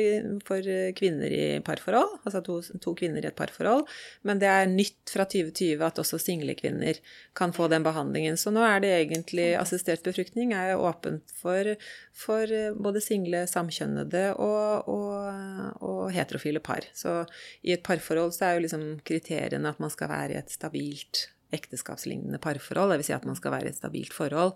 for 0.45 0.69
kvinner 0.97 1.33
i 1.33 1.45
parforhold. 1.65 2.19
Altså 2.23 2.41
to, 2.45 2.59
to, 2.83 2.93
kvinner 2.99 3.25
i 3.25 3.29
et 3.31 3.37
parforhold. 3.37 3.87
Men 4.27 4.41
det 4.41 4.51
er 4.51 4.69
nytt 4.69 5.13
fra 5.13 5.25
2020 5.29 5.81
at 5.85 6.01
også 6.03 6.19
single 6.21 6.53
kvinner 6.59 6.99
kan 7.37 7.55
få 7.55 7.69
den 7.71 7.85
behandlingen. 7.85 8.37
Så 8.37 8.53
nå 8.53 8.63
er 8.65 8.83
det 8.83 8.93
egentlig 8.99 9.49
assistert 9.59 10.05
befruktning 10.05 10.53
er 10.57 10.77
åpent 10.77 11.33
for, 11.41 11.73
for 12.13 12.53
både 12.77 13.03
single, 13.03 13.45
samkjønnede 13.49 14.25
og, 14.37 14.89
og, 14.91 15.81
og, 15.81 16.05
heterofile 16.13 16.61
par. 16.63 16.85
Så 16.97 17.23
i 17.65 17.73
et 17.75 17.85
parforhold 17.85 18.35
så 18.37 18.49
er 18.49 18.57
jo 18.57 18.65
liksom 18.67 18.87
kriteriene 19.05 19.73
at 19.73 19.81
man 19.81 19.93
skal 19.93 20.11
være 20.13 20.37
i 20.37 20.41
et 20.41 20.53
stabilt 20.53 21.27
ekteskapslignende 21.55 22.39
parforhold, 22.41 22.93
dvs. 22.93 23.09
Si 23.09 23.15
at 23.15 23.27
man 23.27 23.37
skal 23.39 23.55
være 23.55 23.69
i 23.69 23.73
et 23.73 23.79
stabilt 23.79 24.15
forhold. 24.15 24.55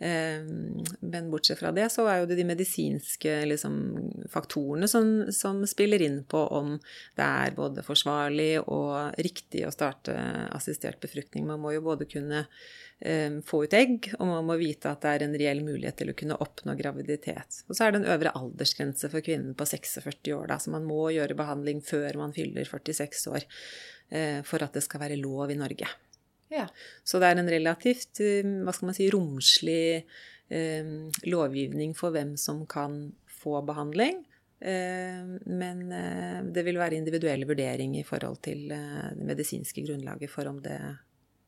Eh, 0.00 0.40
men 1.00 1.30
bortsett 1.30 1.60
fra 1.60 1.72
det, 1.76 1.90
så 1.92 2.06
er 2.08 2.22
jo 2.22 2.28
det 2.30 2.38
de 2.38 2.46
medisinske 2.48 3.34
liksom, 3.50 3.74
faktorene 4.32 4.88
som, 4.88 5.10
som, 5.36 5.60
spiller 5.68 6.00
inn 6.00 6.22
på 6.24 6.40
om 6.56 6.78
det 7.18 7.26
er 7.26 7.52
både 7.58 7.84
forsvarlig 7.84 8.62
og 8.62 9.18
riktig 9.20 9.66
å 9.68 9.74
starte 9.74 10.16
assistert 10.56 11.02
befruktning. 11.04 11.44
Man 11.44 11.60
må 11.60 11.74
jo 11.76 11.84
både 11.84 12.08
kunne 12.08 12.46
eh, 12.46 13.36
få 13.44 13.66
ut 13.66 13.76
egg, 13.76 14.08
og 14.16 14.32
man 14.32 14.48
må 14.48 14.56
vite 14.62 14.88
at 14.88 15.04
det 15.04 15.12
er 15.12 15.28
en 15.28 15.38
reell 15.44 15.60
mulighet 15.68 16.00
til 16.00 16.14
å 16.14 16.16
kunne 16.16 16.40
oppnå 16.48 16.78
graviditet. 16.80 17.62
Og 17.68 17.76
så 17.76 17.84
er 17.84 17.92
det 17.92 18.00
en 18.00 18.12
øvre 18.16 18.32
aldersgrense 18.40 19.12
for 19.12 19.26
kvinnen 19.26 19.52
på 19.52 19.68
46 19.68 20.32
år, 20.32 20.48
da, 20.48 20.56
så 20.56 20.72
man 20.72 20.88
må 20.88 21.10
gjøre 21.12 21.36
behandling 21.36 21.84
før 21.84 22.24
man 22.24 22.32
fyller 22.32 22.64
46 22.64 23.28
år 23.36 23.44
eh, 23.44 24.40
for 24.48 24.64
at 24.64 24.80
det 24.80 24.88
skal 24.88 25.04
være 25.04 25.20
lov 25.20 25.52
i 25.52 25.60
Norge. 25.60 25.92
Ja. 26.50 26.66
Så 27.06 27.20
det 27.22 27.30
er 27.30 27.40
en 27.40 27.50
relativt 27.50 28.20
eh, 28.24 28.46
hva 28.64 28.74
skal 28.74 28.90
man 28.90 28.98
si, 28.98 29.08
romslig 29.12 29.84
eh, 30.50 30.92
lovgivning 31.30 31.94
for 31.98 32.14
hvem 32.14 32.34
som 32.40 32.64
kan 32.70 33.02
få 33.40 33.62
behandling. 33.66 34.24
Eh, 34.60 35.20
men 35.46 35.84
eh, 35.94 36.38
det 36.52 36.66
vil 36.66 36.80
være 36.80 36.98
individuell 36.98 37.46
vurdering 37.48 37.96
i 38.00 38.06
forhold 38.06 38.42
til 38.44 38.66
det 38.70 39.26
medisinske 39.30 39.86
grunnlaget 39.86 40.32
for 40.32 40.50
om 40.50 40.60
det, 40.64 40.78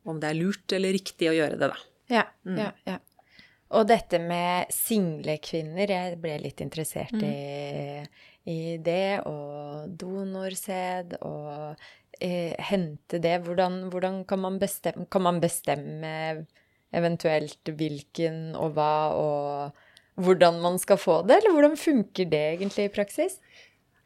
om 0.09 0.21
det, 0.23 0.31
er 0.31 0.39
lurt 0.39 0.77
eller 0.79 0.95
riktig 0.95 1.33
å 1.33 1.37
gjøre 1.37 1.59
det, 1.59 1.73
da. 1.73 1.89
Ja, 2.13 2.29
mm. 2.47 2.61
ja, 2.61 2.71
ja. 2.89 3.01
Og 3.73 3.87
dette 3.89 4.19
med 4.21 4.69
single 4.75 5.39
kvinner, 5.41 5.89
jeg 5.89 6.19
ble 6.21 6.35
litt 6.43 6.61
interessert 6.61 7.15
mm. 7.17 7.23
i, 7.25 8.03
i, 8.53 8.59
det, 8.85 9.23
og 9.29 9.95
donorsæd 9.97 11.17
og 11.25 11.87
eh, 12.23 12.55
hente 12.71 13.19
det? 13.23 13.39
Hvordan, 13.47 13.89
hvordan 13.93 14.23
kan, 14.29 14.43
man 14.45 14.59
bestemme, 14.63 15.07
kan 15.11 15.25
man 15.27 15.41
bestemme 15.43 16.13
eventuelt 16.93 17.73
hvilken 17.77 18.55
og 18.59 18.77
hva 18.77 18.95
og 19.17 20.23
hvordan 20.23 20.61
man 20.61 20.79
skal 20.81 21.01
få 21.01 21.23
det, 21.27 21.39
eller 21.41 21.55
hvordan 21.57 21.79
funker 21.81 22.29
det 22.29 22.43
egentlig 22.55 22.89
i 22.89 22.95
praksis? 22.95 23.39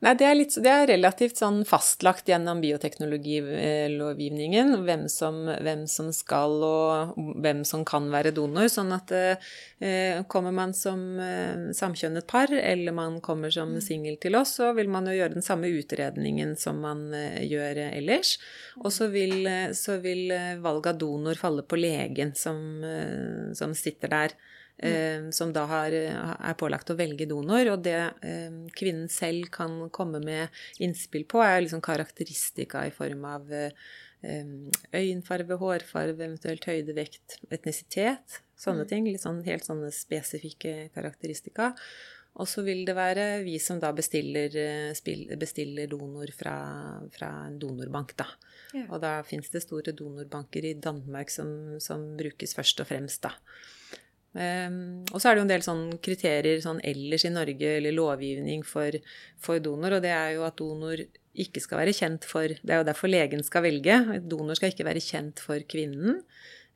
Nei, 0.05 0.11
det 0.21 0.27
er, 0.29 0.35
litt, 0.37 0.53
det 0.61 0.69
er, 0.69 0.83
relativt 0.91 1.39
sånn 1.41 1.63
fastlagt 1.65 2.29
gjennom 2.29 2.59
bioteknologilovgivningen 2.61 4.75
hvem 4.85 5.07
som, 5.09 5.49
hvem 5.49 5.87
som, 5.89 6.13
skal 6.13 6.61
og 6.67 7.15
hvem 7.41 7.65
som 7.65 7.81
kan 7.89 8.11
være 8.13 8.29
donor. 8.37 8.69
Sånn 8.69 8.93
at 8.93 9.09
eh, 9.17 10.21
kommer 10.29 10.53
man 10.53 10.77
som 10.77 11.17
eh, 11.17 11.73
samkjønnet 11.73 12.29
par, 12.29 12.53
eller 12.53 12.93
man 12.93 13.25
kommer 13.25 13.49
som 13.55 13.73
mm. 13.73 13.81
singel 13.87 14.19
til 14.21 14.37
oss, 14.37 14.61
så 14.61 14.77
vil 14.77 14.93
man 14.93 15.09
jo 15.09 15.17
gjøre 15.17 15.33
den 15.39 15.47
samme 15.47 15.71
utredningen 15.73 16.53
som 16.61 16.77
man 16.85 17.09
eh, 17.17 17.49
gjør 17.49 17.81
ellers. 17.87 18.37
Og 18.83 18.93
så 18.93 19.09
vil, 19.09 19.49
så 19.73 19.97
vil 20.05 20.29
eh, 20.37 20.61
valg 20.61 20.93
av 20.93 21.01
donor 21.01 21.41
falle 21.41 21.65
på 21.65 21.73
legen 21.81 22.37
som, 22.37 22.85
eh, 22.85 23.57
som 23.57 23.73
sitter 23.73 24.13
der. 24.13 24.37
Mm. 24.77 25.31
som 25.33 25.55
da 25.57 25.63
har, 25.65 25.95
er 25.97 26.57
pålagt 26.61 26.91
å 26.93 26.99
velge 26.99 27.25
donor. 27.31 27.71
Og 27.73 27.85
det 27.87 27.97
eh, 27.97 28.57
kvinnen 28.77 29.09
selv 29.09 29.49
kan 29.55 29.79
komme 29.89 30.21
med 30.21 30.53
innspill 30.85 31.25
på, 31.25 31.41
er 31.41 31.63
liksom 31.65 31.81
karakteristika 31.85 32.85
i 32.85 32.93
form 32.93 33.25
av 33.25 33.53
eh, 33.57 33.71
øyenfarve, 34.93 35.57
hårfarve, 35.61 36.27
eventuelt 36.27 36.69
høyde, 36.69 36.97
vekt, 36.97 37.39
etnisitet. 37.49 38.43
Sånne 38.57 38.85
mm. 38.85 38.91
ting. 38.91 39.09
Sånn, 39.21 39.41
helt 39.49 39.65
sånne 39.65 39.89
spesifikke 39.95 40.91
karakteristika. 40.95 41.73
Og 42.37 42.49
så 42.49 42.61
vil 42.67 42.83
det 42.85 42.93
være 42.97 43.25
vi 43.47 43.57
som 43.63 43.79
da 43.81 43.93
bestiller, 43.97 44.53
bestiller 45.41 45.89
donor 45.89 46.29
fra, 46.37 46.57
fra, 47.15 47.31
en 47.49 47.57
donorbank, 47.61 48.13
da. 48.19 48.27
Ja. 48.75 48.85
Og 48.91 49.01
da 49.01 49.15
fins 49.25 49.49
det 49.55 49.63
store 49.65 49.95
donorbanker 49.97 50.67
i 50.69 50.75
Danmark 50.77 51.33
som, 51.33 51.49
som 51.81 52.11
brukes 52.19 52.53
først 52.59 52.85
og 52.85 52.91
fremst, 52.91 53.25
da. 53.25 53.33
Um, 54.37 55.07
og 55.15 55.21
så 55.21 55.31
er 55.31 55.37
det 55.37 55.41
jo 55.41 55.45
en 55.47 55.53
del 55.55 55.63
sånn 55.65 55.85
kriterier 56.05 56.59
sånn 56.61 56.83
ellers 56.85 57.25
i 57.25 57.33
Norge, 57.33 57.71
eller 57.79 57.95
lovgivning 57.97 58.67
for, 58.69 58.99
for, 59.41 59.63
donor, 59.65 59.97
og 59.97 60.05
det 60.05 60.13
er 60.13 60.35
jo 60.35 60.45
at 60.45 60.59
donor 60.61 61.01
ikke 61.37 61.61
skal 61.61 61.81
være 61.83 61.95
kjent 61.97 62.25
for 62.29 62.49
Det 62.49 62.73
er 62.73 62.81
jo 62.81 62.89
derfor 62.89 63.13
legen 63.13 63.43
skal 63.45 63.65
velge. 63.67 63.97
Donor 64.25 64.57
skal 64.57 64.73
ikke 64.73 64.87
være 64.89 65.05
kjent 65.05 65.41
for 65.45 65.61
kvinnen. 65.69 66.23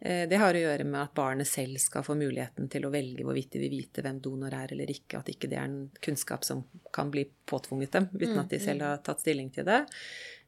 Eh, 0.01 0.25
det 0.29 0.39
har 0.41 0.57
å 0.57 0.63
gjøre 0.63 0.85
med 0.89 1.01
at 1.03 1.13
barnet 1.17 1.49
selv 1.49 1.77
skal 1.83 2.05
få 2.07 2.17
muligheten 2.17 2.71
til 2.73 2.87
å 2.89 2.93
velge 2.93 3.25
hvorvidt 3.27 3.53
de 3.53 3.61
vil 3.67 3.77
vite 3.77 4.05
hvem 4.05 4.21
donor 4.25 4.55
er 4.57 4.73
eller 4.73 4.89
ikke. 4.93 5.21
At 5.21 5.29
ikke 5.33 5.51
det 5.51 5.59
er 5.61 5.69
en 5.69 5.91
kunnskap 6.01 6.47
som 6.47 6.65
kan 6.95 7.13
bli 7.13 7.27
påtvunget 7.51 7.99
dem 7.99 8.09
uten 8.15 8.39
at 8.41 8.49
de 8.49 8.61
Mm, 8.61 8.65
selv 8.65 8.87
har 8.87 9.03
tatt 9.05 9.21
stilling 9.21 9.51
til 9.53 9.67
det. 9.69 9.87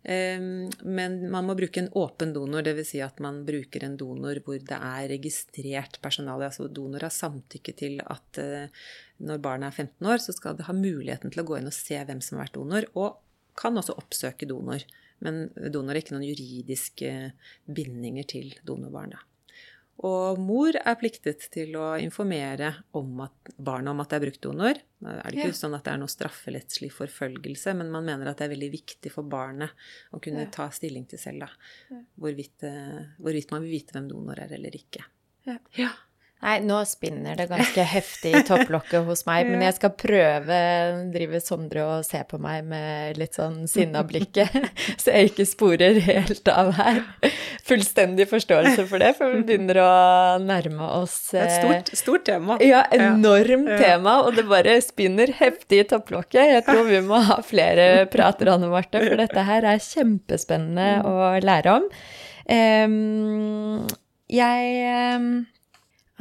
Ehm, 0.05 0.71
Men 0.83 1.31
man 1.31 1.47
må 1.47 1.55
bruke 1.55 1.81
en 1.81 1.91
åpen 1.93 2.33
donor, 2.33 2.62
dvs. 2.62 2.88
Si 2.88 3.01
at 3.01 3.21
man 3.21 3.45
bruker 3.45 3.85
en 3.85 3.97
donor 3.97 4.41
hvor 4.41 4.59
det 4.59 4.79
er 4.79 5.09
registrert 5.09 6.01
personale. 6.01 6.49
Altså 6.49 6.69
donor 6.73 7.01
har 7.01 7.11
samtykke 7.11 7.77
til 7.77 8.01
at 8.01 8.38
eh, 8.38 8.69
når 9.21 9.38
barnet 9.38 9.69
er 9.69 9.85
15 9.85 10.07
år, 10.07 10.19
så 10.19 10.33
skal 10.33 10.57
det 10.57 10.65
ha 10.67 10.73
muligheten 10.73 11.31
til 11.31 11.43
å 11.43 11.47
gå 11.47 11.59
inn 11.59 11.69
og 11.69 11.77
se 11.77 12.01
hvem 12.01 12.23
som 12.23 12.38
har 12.38 12.47
vært 12.47 12.57
donor, 12.57 12.88
og 12.95 13.21
kan 13.55 13.77
også 13.77 13.99
oppsøke 14.01 14.49
donor. 14.49 14.81
Men 15.21 15.53
donor 15.71 15.93
har 15.93 16.01
ikke 16.01 16.17
noen 16.17 16.27
juridiske 16.27 17.33
bindinger 17.69 18.25
til 18.27 18.57
donorbarnet. 18.65 19.21
Og 19.98 20.38
mor 20.40 20.74
er 20.74 20.96
pliktet 20.98 21.44
til 21.52 21.76
å 21.78 21.92
informere 22.00 22.72
om 22.98 23.20
at, 23.20 23.52
barnet 23.57 23.92
om 23.92 24.00
at 24.00 24.09
det 24.11 24.16
er 24.16 24.24
brukt 24.24 24.40
donor. 24.42 24.74
Det 24.74 25.12
er 25.12 25.22
det 25.31 25.33
ikke 25.38 25.50
Ja. 25.52 25.59
sånn 25.61 25.74
at 25.76 25.85
det 25.85 25.92
er 25.92 25.98
noe 25.98 26.09
straffelettslig 26.09 26.90
forfølgelse, 26.90 27.76
men 27.76 27.90
man 27.90 28.05
mener 28.05 28.26
at 28.26 28.38
det 28.38 28.46
er 28.50 28.55
veldig 28.57 28.70
viktig 28.72 29.12
for 29.12 29.22
barnet 29.22 29.70
å 30.12 30.20
kunne 30.20 30.44
Ja. 30.46 30.50
ta 30.50 30.70
stilling 30.70 31.07
til 31.07 31.18
selv, 31.18 31.40
da. 31.40 31.48
Hvorvidt, 32.18 32.62
eh, 32.62 33.07
hvorvidt 33.20 33.50
man 33.52 33.62
vil 33.62 33.70
vite 33.78 33.92
hvem 33.92 34.09
donor 34.09 34.38
er 34.38 34.52
eller 34.52 34.70
ikke. 34.70 35.05
Ja. 35.76 35.90
Nei, 36.42 36.57
nå 36.66 36.81
spinner 36.90 37.37
det 37.38 37.44
ganske 37.46 37.85
heftig 37.87 38.33
i 38.35 38.40
topplokket 38.48 39.05
hos 39.07 39.20
meg, 39.28 39.46
men 39.46 39.61
jeg 39.62 39.76
skal 39.76 39.92
prøve 39.94 40.57
drive 41.14 41.38
Sondre 41.38 41.85
og 41.87 42.00
se 42.07 42.18
på 42.26 42.40
meg 42.42 42.64
med 42.66 43.20
litt 43.20 43.38
sånn 43.38 43.61
sinna 43.70 44.02
blikket, 44.02 44.50
så 45.02 45.14
jeg 45.14 45.31
ikke 45.31 45.46
sporer 45.46 46.00
helt 46.02 46.50
av 46.50 46.72
her. 46.81 46.98
Fullstendig 47.62 48.26
forståelse 48.26 48.88
for 48.90 48.98
det, 49.05 49.12
for 49.20 49.31
vi 49.37 49.44
begynner 49.52 49.78
å 49.85 49.92
nærme 50.42 50.88
oss 50.98 51.14
et 51.37 51.44
eh, 51.46 51.55
stort, 51.61 51.92
stort 52.02 52.26
tema. 52.26 52.59
Ja, 52.64 52.83
enormt 52.90 53.70
Ja. 53.70 53.78
tema, 53.78 54.16
og 54.26 54.35
det 54.35 54.48
bare 54.50 54.74
spinner 54.83 55.31
heftig 55.38 55.85
i 55.85 55.87
topplokket. 55.94 56.42
Jeg 56.57 56.66
tror 56.66 56.83
vi 56.90 56.98
må 57.07 57.22
ha 57.22 57.38
flere 57.46 58.09
prater, 58.11 58.50
Anne 58.57 58.66
Marte, 58.72 58.98
for 59.07 59.22
dette 59.22 59.46
her 59.46 59.62
er 59.76 59.78
kjempespennende 59.87 60.90
å 61.07 61.31
lære 61.38 61.78
om. 61.78 61.87
Jeg 64.33 64.66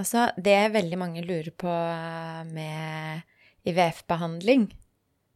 Altså, 0.02 0.30
det 0.38 0.58
veldig 0.74 0.98
mange 0.98 1.22
lurer 1.26 1.52
på 1.54 1.72
med 2.52 3.22
IVF-behandling 3.70 4.70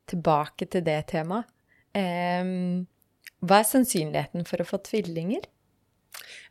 Tilbake 0.10 0.68
til 0.70 0.84
det 0.86 1.00
temaet. 1.14 1.50
um, 1.96 2.86
hva 3.46 3.62
er 3.62 3.68
sannsynligheten 3.68 4.46
for 4.48 4.62
å 4.62 4.68
få 4.68 4.80
tvillinger? 4.86 5.46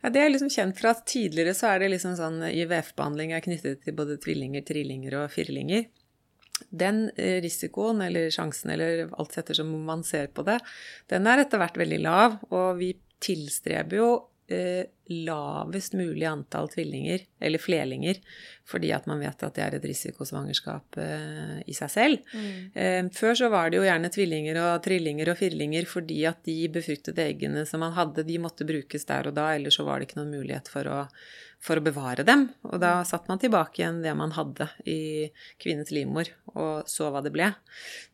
Ja, 0.03 0.09
Det 0.09 0.21
er 0.21 0.31
liksom 0.31 0.51
kjent 0.53 0.79
fra 0.79 0.93
at 0.95 1.05
tidligere 1.09 1.55
så 1.57 1.73
er 1.73 1.81
det 1.81 1.91
liksom 1.93 2.15
sånn 2.19 2.41
IVF-behandling 2.47 3.33
er 3.35 3.43
knyttet 3.43 3.83
til 3.83 3.95
både 3.97 4.19
tvillinger, 4.21 4.63
trillinger 4.67 5.17
og 5.21 5.31
firlinger. 5.33 5.87
Den 6.69 7.09
eh, 7.17 7.41
risikoen, 7.43 8.03
eller 8.05 8.29
sjansen, 8.31 8.71
eller 8.75 9.09
alt 9.11 9.35
ettersom 9.41 9.73
man 9.87 10.05
ser 10.07 10.29
på 10.31 10.45
det, 10.47 10.59
den 11.11 11.27
er 11.27 11.43
etter 11.43 11.59
hvert 11.59 11.79
veldig 11.79 11.99
lav, 12.05 12.37
og 12.51 12.77
vi 12.79 12.93
tilstreber 13.23 13.99
jo 13.99 14.09
eh, 14.47 14.85
lavest 15.11 15.93
mulig 15.93 16.25
antall 16.25 16.69
tvillinger, 16.71 17.25
eller 17.39 17.61
flerlinger, 17.61 18.19
fordi 18.65 18.89
at 18.95 19.05
man 19.05 19.21
vet 19.21 19.43
at 19.45 19.55
det 19.57 19.63
er 19.63 19.77
et 19.77 19.85
risikosvangerskap 19.85 20.97
eh, 21.01 21.57
i 21.69 21.75
seg 21.77 21.91
selv. 21.93 22.35
Eh, 22.73 23.03
Før 23.13 23.37
så 23.37 23.49
var 23.53 23.69
det 23.69 23.77
jo 23.79 23.85
gjerne 23.85 24.09
tvillinger 24.13 24.59
og 24.63 24.83
trillinger 24.85 25.29
og 25.31 25.37
firlinger 25.37 25.85
fordi 25.89 26.23
at 26.29 26.41
de 26.47 26.57
befruktede 26.73 27.27
eggene 27.27 27.65
som 27.69 27.83
man 27.85 27.93
hadde, 27.97 28.25
de 28.25 28.41
måtte 28.41 28.65
brukes 28.65 29.05
der 29.05 29.29
og 29.29 29.37
da, 29.37 29.51
ellers 29.53 29.77
så 29.77 29.85
var 29.85 29.99
det 29.99 30.09
ikke 30.09 30.21
noen 30.23 30.33
mulighet 30.39 30.71
for 30.71 30.89
å, 30.89 31.03
for 31.61 31.77
å 31.77 31.85
bevare 31.85 32.25
dem. 32.25 32.47
Og 32.65 32.79
da 32.81 32.97
satt 33.07 33.29
man 33.29 33.41
tilbake 33.41 33.81
igjen 33.83 34.01
det 34.03 34.13
man 34.17 34.33
hadde 34.35 34.67
i 34.89 35.29
kvinnens 35.61 35.93
livmor, 35.93 36.29
og 36.55 36.89
så 36.89 37.11
hva 37.13 37.21
det 37.25 37.33
ble. 37.35 37.51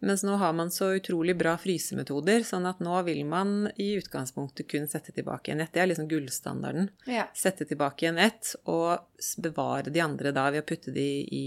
Mens 0.04 0.26
nå 0.28 0.36
har 0.42 0.56
man 0.58 0.72
så 0.74 0.92
utrolig 0.98 1.38
bra 1.40 1.56
frysemetoder, 1.62 2.44
sånn 2.48 2.68
at 2.70 2.84
nå 2.84 3.00
vil 3.08 3.24
man 3.30 3.70
i 3.80 3.94
utgangspunktet 4.00 4.68
kun 4.72 4.88
sette 4.92 5.16
tilbake 5.16 5.52
igjen 5.52 5.64
Dette 5.64 5.78
Det 5.78 5.84
er 5.84 5.92
liksom 5.92 6.10
gullstandarden. 6.12 6.81
Ja. 7.10 7.28
Sette 7.38 7.68
tilbake 7.70 8.06
igjen 8.06 8.20
ett, 8.22 8.54
og 8.72 9.08
bevare 9.44 9.94
de 9.94 10.02
andre 10.04 10.34
da 10.36 10.48
ved 10.54 10.64
å 10.64 10.68
putte 10.68 10.94
de 10.96 11.08
i 11.26 11.46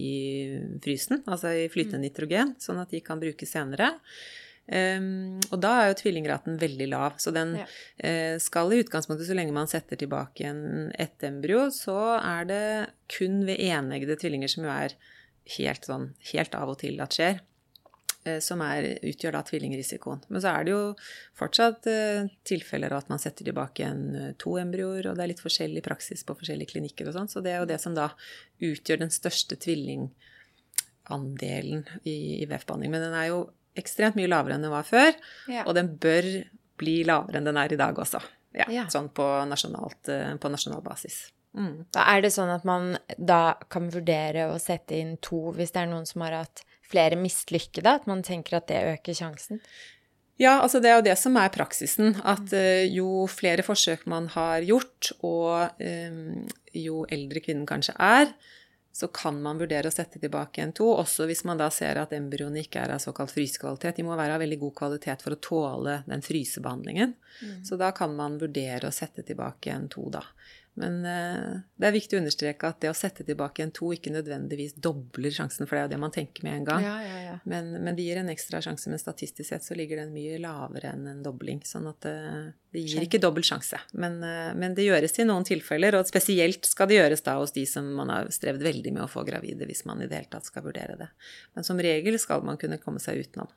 frysen, 0.85 1.23
altså 1.27 1.53
i 1.65 1.69
flytende 1.73 2.05
nitrogen, 2.07 2.55
sånn 2.63 2.81
at 2.83 2.95
de 2.95 3.03
kan 3.05 3.23
brukes 3.23 3.55
senere. 3.55 3.93
Um, 4.65 5.43
og 5.53 5.59
da 5.61 5.75
er 5.77 5.91
jo 5.91 5.97
tvillingraten 5.99 6.55
veldig 6.61 6.87
lav, 6.89 7.19
så 7.21 7.35
den 7.37 7.51
Ja. 7.59 7.67
uh, 8.01 8.37
skal 8.41 8.73
i 8.73 8.81
utgangspunktet, 8.81 9.29
så 9.29 9.37
lenge 9.37 9.53
man 9.53 9.69
setter 9.69 10.01
tilbake 10.01 10.47
en, 10.49 10.93
ett 10.99 11.21
embryo, 11.23 11.67
så 11.75 12.17
er 12.17 12.49
det 12.49 12.65
kun 13.13 13.43
ved 13.45 13.61
eneggede 13.61 14.17
tvillinger, 14.17 14.49
som 14.49 14.65
jo 14.65 14.73
er 14.73 14.97
helt 15.59 15.85
sånn 15.85 16.15
helt 16.33 16.55
av 16.57 16.73
og 16.73 16.79
til 16.81 17.03
at 17.05 17.13
skjer, 17.13 17.43
som 18.41 18.63
er, 18.65 18.87
utgjør 19.05 19.35
da 19.37 19.43
tvillingrisikoen. 19.45 20.23
Men 20.33 20.41
så 20.41 20.49
er 20.57 20.65
det 20.65 20.73
jo 20.73 20.95
fortsatt 21.39 21.87
eh, 21.91 22.29
tilfeller 22.49 22.93
av 22.95 22.99
at 23.05 23.11
man 23.13 23.21
setter 23.23 23.45
tilbake 23.49 23.83
igjen 23.83 24.03
eh, 24.17 24.33
to 24.41 24.51
embryoer, 24.61 25.05
og 25.11 25.15
det 25.19 25.23
er 25.27 25.33
litt 25.35 25.45
forskjellig 25.45 25.83
praksis 25.85 26.21
på 26.25 26.37
forskjellige 26.39 26.71
klinikker 26.73 27.05
og 27.11 27.15
sånn, 27.19 27.31
så 27.33 27.39
det 27.45 27.53
er 27.53 27.59
jo 27.63 27.69
det 27.73 27.81
som 27.83 27.95
da 27.97 28.07
utgjør 28.65 28.99
den 29.05 29.13
største 29.15 29.55
tvillingandelen 29.61 31.83
i 32.09 32.17
IVF-behandling. 32.45 32.91
Men 32.95 33.05
den 33.09 33.17
er 33.19 33.27
jo 33.33 33.39
ekstremt 33.79 34.17
mye 34.19 34.31
lavere 34.31 34.55
enn 34.57 34.65
den 34.65 34.75
var 34.75 34.87
før, 34.87 35.13
Ja. 35.51 35.63
og 35.67 35.73
den 35.75 35.89
bør 35.99 36.23
bli 36.79 37.05
lavere 37.05 37.37
enn 37.39 37.45
den 37.49 37.57
er 37.59 37.73
i 37.73 37.77
dag 37.77 37.95
også. 37.99 38.21
Ja, 38.55 38.65
Ja. 38.71 38.85
Sånn 38.87 39.09
på, 39.11 39.25
nasjonalt, 39.51 40.09
eh, 40.09 40.37
på 40.39 40.49
nasjonal 40.51 40.81
basis. 40.83 41.33
Mm. 41.57 41.85
Da 41.93 42.01
er 42.17 42.21
det 42.23 42.33
sånn 42.33 42.51
at 42.55 42.65
man 42.65 42.99
da 43.19 43.55
kan 43.71 43.91
vurdere 43.91 44.49
å 44.51 44.59
sette 44.61 44.93
inn 44.99 45.17
to 45.23 45.53
hvis 45.53 45.71
det 45.73 45.81
er 45.83 45.87
noen 45.87 46.07
som 46.07 46.23
har 46.23 46.33
hatt 46.33 46.63
flere 46.91 47.19
mislykkede, 47.21 47.99
at 48.01 48.09
man 48.11 48.25
tenker 48.27 48.59
at 48.59 48.69
det 48.71 48.83
øker 48.95 49.17
sjansen? 49.17 49.63
Ja, 50.41 50.59
altså 50.65 50.81
det 50.83 50.91
er 50.91 50.99
jo 50.99 51.07
det 51.07 51.15
som 51.21 51.37
er 51.39 51.53
praksisen. 51.55 52.17
At 52.27 52.53
eh, 52.57 52.89
jo 52.91 53.25
flere 53.31 53.63
forsøk 53.67 54.07
man 54.11 54.27
har 54.35 54.67
gjort, 54.67 55.13
og 55.23 55.83
eh, 55.83 56.43
jo 56.75 57.05
eldre 57.13 57.43
kvinnen 57.45 57.69
kanskje 57.71 57.95
er, 58.03 58.33
så 58.95 59.09
kan 59.11 59.41
man 59.43 59.59
vurdere 59.59 59.91
å 59.91 59.95
sette 59.95 60.21
tilbake 60.23 60.63
en 60.63 60.73
to, 60.75 60.87
også 60.87 61.27
hvis 61.27 61.43
man 61.49 61.59
da 61.59 61.67
ser 61.75 61.99
at 61.99 62.13
embryoene 62.15 62.61
ikke 62.63 62.85
er 62.85 62.93
av 62.95 63.01
såkalt 63.03 63.33
frysekvalitet. 63.35 63.97
De 63.99 64.05
må 64.07 64.15
være 64.15 64.37
av 64.37 64.43
veldig 64.45 64.59
god 64.61 64.75
kvalitet 64.79 65.25
for 65.25 65.35
å 65.35 65.41
tåle 65.43 65.97
den 66.07 66.23
frysebehandlingen. 66.23 67.17
Så 67.67 67.79
da 67.81 67.91
kan 67.97 68.15
man 68.15 68.39
vurdere 68.39 68.87
å 68.87 68.95
sette 68.95 69.27
tilbake 69.27 69.75
en 69.75 69.89
to, 69.91 70.07
da. 70.15 70.23
Men 70.81 71.05
eh, 71.07 71.61
det 71.79 71.87
er 71.87 71.95
viktig 71.95 72.17
å 72.17 72.21
understreke 72.21 72.67
at 72.67 72.81
det 72.83 72.91
å 72.91 72.97
sette 72.99 73.23
tilbake 73.27 73.63
en 73.63 73.71
to 73.75 73.93
ikke 73.95 74.11
nødvendigvis 74.11 74.75
dobler 74.83 75.31
sjansen, 75.35 75.69
for 75.69 75.77
det 75.77 75.83
er 75.83 75.87
jo 75.87 75.93
det 75.93 76.01
man 76.03 76.15
tenker 76.15 76.47
med 76.47 76.57
en 76.59 76.67
gang. 76.67 76.87
Ja, 76.87 76.95
ja, 77.05 77.21
ja. 77.23 77.35
Men, 77.51 77.71
men 77.85 77.95
det 77.95 78.07
gir 78.07 78.19
en 78.19 78.33
ekstra 78.33 78.59
sjanse, 78.65 78.91
men 78.91 78.99
statistisk 78.99 79.53
sett 79.53 79.67
så 79.67 79.77
ligger 79.79 80.03
den 80.03 80.11
mye 80.15 80.41
lavere 80.43 80.91
enn 80.97 81.07
en 81.13 81.23
dobling. 81.23 81.63
Sånn 81.69 81.87
at 81.91 82.01
det, 82.03 82.17
det 82.75 82.83
gir 82.83 83.07
ikke 83.07 83.23
dobbel 83.23 83.47
sjanse. 83.47 83.79
Men, 83.95 84.19
eh, 84.27 84.51
men 84.59 84.75
det 84.75 84.89
gjøres 84.89 85.15
i 85.23 85.29
noen 85.29 85.47
tilfeller, 85.47 86.01
og 86.01 86.11
spesielt 86.11 86.67
skal 86.67 86.91
det 86.91 86.99
gjøres 86.99 87.23
da 87.27 87.37
hos 87.39 87.55
de 87.55 87.67
som 87.71 87.93
man 88.01 88.11
har 88.11 88.33
strevd 88.35 88.67
veldig 88.67 88.97
med 88.97 89.07
å 89.07 89.11
få 89.11 89.23
gravide, 89.29 89.69
hvis 89.71 89.85
man 89.87 90.03
i 90.03 90.11
det 90.11 90.19
hele 90.19 90.33
tatt 90.35 90.51
skal 90.51 90.67
vurdere 90.67 90.99
det. 90.99 91.11
Men 91.55 91.67
som 91.67 91.79
regel 91.79 92.19
skal 92.19 92.43
man 92.43 92.59
kunne 92.59 92.83
komme 92.83 93.03
seg 93.03 93.23
utenom. 93.23 93.53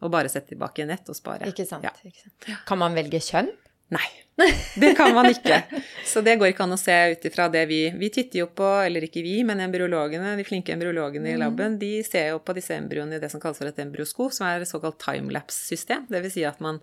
Og 0.00 0.10
bare 0.12 0.32
sette 0.32 0.54
tilbake 0.54 0.82
i 0.82 0.88
nett 0.88 1.08
og 1.12 1.16
spare. 1.16 1.46
Ikke 1.48 1.68
sant? 1.68 1.84
Ikke 2.04 2.24
sant? 2.24 2.48
Kan 2.68 2.80
man 2.80 2.96
velge 2.96 3.20
kjønn? 3.22 3.52
Nei, 3.92 4.06
det 4.80 4.94
kan 4.98 5.14
man 5.14 5.28
ikke. 5.30 5.62
Så 6.04 6.22
det 6.24 6.36
går 6.40 6.50
ikke 6.52 6.64
an 6.66 6.74
å 6.76 6.80
se 6.80 6.94
ut 7.12 7.26
ifra 7.28 7.46
det 7.52 7.64
vi 7.70 7.80
Vi 7.98 8.10
titter 8.14 8.42
jo 8.42 8.48
på, 8.50 8.66
eller 8.82 9.06
ikke 9.06 9.22
vi, 9.24 9.36
men 9.46 9.62
embryologene, 9.64 10.34
de 10.38 10.46
flinke 10.46 10.74
embryologene 10.74 11.34
i 11.34 11.38
laben, 11.40 11.78
de 11.78 11.92
ser 12.06 12.32
jo 12.32 12.40
på 12.42 12.56
disse 12.56 12.74
embryoene 12.76 13.18
i 13.18 13.22
det 13.22 13.30
som 13.32 13.42
kalles 13.42 13.60
for 13.60 13.70
et 13.70 13.82
embryosko, 13.84 14.30
som 14.34 14.48
er 14.48 14.64
et 14.64 14.70
såkalt 14.70 14.98
timelapse-system. 15.04 16.08
Det 16.10 16.22
vil 16.24 16.34
si 16.34 16.46
at 16.48 16.62
man 16.64 16.80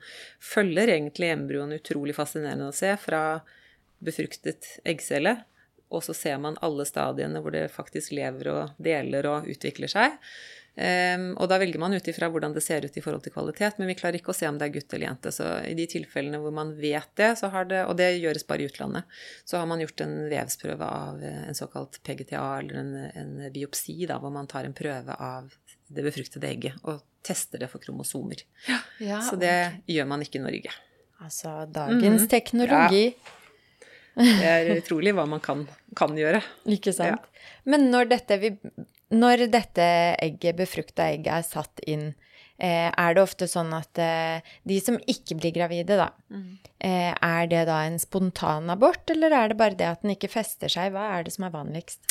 følger 0.54 0.94
egentlig 0.96 1.34
embryoen 1.34 1.76
utrolig 1.78 2.16
fascinerende 2.18 2.70
å 2.72 2.76
se 2.76 2.94
fra 3.02 3.42
befruktet 4.02 4.78
eggcelle, 4.88 5.42
og 5.92 6.06
så 6.06 6.16
ser 6.16 6.40
man 6.40 6.56
alle 6.64 6.86
stadiene 6.88 7.42
hvor 7.44 7.54
det 7.54 7.68
faktisk 7.74 8.14
lever 8.16 8.48
og 8.54 8.82
deler 8.82 9.28
og 9.28 9.50
utvikler 9.52 9.92
seg. 9.92 10.16
Ehm, 10.80 11.34
og 11.36 11.50
da 11.52 11.58
velger 11.60 11.82
man 11.84 11.94
ut 11.94 12.06
ifra 12.08 12.30
hvordan 12.32 12.54
det 12.56 12.64
ser 12.64 12.86
ut 12.88 12.96
i 12.98 13.02
forhold 13.04 13.26
til 13.26 13.34
kvalitet, 13.36 13.76
men 13.80 13.90
vi 13.92 13.96
klarer 14.00 14.16
ikke 14.22 14.32
å 14.32 14.38
se 14.38 14.48
om 14.48 14.56
det 14.60 14.70
er 14.70 14.74
gutt 14.78 14.94
eller 14.96 15.10
jente. 15.10 15.34
Så 15.36 15.48
i 15.68 15.74
de 15.76 15.88
tilfellene 15.92 16.40
hvor 16.40 16.54
man 16.56 16.72
vet 16.80 17.10
det, 17.20 17.34
så 17.42 17.50
har 17.52 17.68
det, 17.68 17.82
og 17.90 17.98
det 18.00 18.08
gjøres 18.22 18.48
bare 18.48 18.64
i 18.64 18.70
utlandet, 18.72 19.20
så 19.44 19.60
har 19.60 19.68
man 19.68 19.84
gjort 19.84 20.04
en 20.06 20.16
vevsprøve 20.32 20.88
av 20.88 21.24
eh, 21.28 21.42
en 21.50 21.58
såkalt 21.58 22.00
PGTA, 22.08 22.46
eller 22.62 22.80
en, 22.84 22.94
en 23.24 23.34
biopsi, 23.52 23.98
da, 24.08 24.20
hvor 24.24 24.32
man 24.34 24.48
tar 24.52 24.70
en 24.70 24.78
prøve 24.78 25.18
av 25.20 25.52
det 25.92 26.06
befruktede 26.08 26.48
egget 26.48 26.80
og 26.88 27.02
tester 27.22 27.60
det 27.62 27.68
for 27.70 27.84
kromosomer. 27.84 28.40
Ja, 29.04 29.20
Så 29.22 29.36
det 29.38 29.84
gjør 29.92 30.08
man 30.10 30.24
ikke 30.24 30.40
i 30.40 30.46
Norge. 30.46 30.72
Altså, 31.22 31.68
dagens 31.70 32.26
teknologi, 32.32 33.12
Det 34.16 34.48
er 34.48 34.70
utrolig 34.74 35.14
hva 35.16 35.24
man 35.30 35.40
kan, 35.44 35.62
kan 35.96 36.16
gjøre. 36.18 36.42
ikke 36.68 36.92
sant? 36.96 37.28
Men 37.64 37.86
når 37.94 38.10
dette, 38.12 38.38
vi, 38.42 38.50
når 39.12 39.45
dette 39.52 39.86
egget, 40.21 40.58
befrukta 40.60 41.10
egget, 41.12 41.32
er 41.34 41.47
satt 41.47 41.82
inn 41.89 42.12
eh, 42.62 42.89
er 42.89 43.15
det 43.15 43.24
ofte 43.24 43.47
sånn 43.50 43.71
at 43.76 43.97
eh, 44.02 44.52
de 44.67 44.78
som 44.84 45.00
ikke 45.10 45.38
blir 45.39 45.56
gravide, 45.56 45.97
da, 46.00 46.10
eh, 46.80 47.13
er 47.13 47.47
det 47.52 47.65
da 47.69 47.82
en 47.88 47.97
spontan 48.02 48.69
abort, 48.74 49.04
eller 49.12 49.34
er 49.34 49.52
det 49.52 49.58
bare 49.60 49.78
det 49.80 49.89
at 49.89 50.06
den 50.06 50.15
ikke 50.15 50.32
fester 50.32 50.71
seg? 50.71 50.93
Hva 50.93 51.10
er 51.17 51.26
det 51.28 51.34
som 51.36 51.47
er 51.47 51.56
vanligst? 51.56 52.06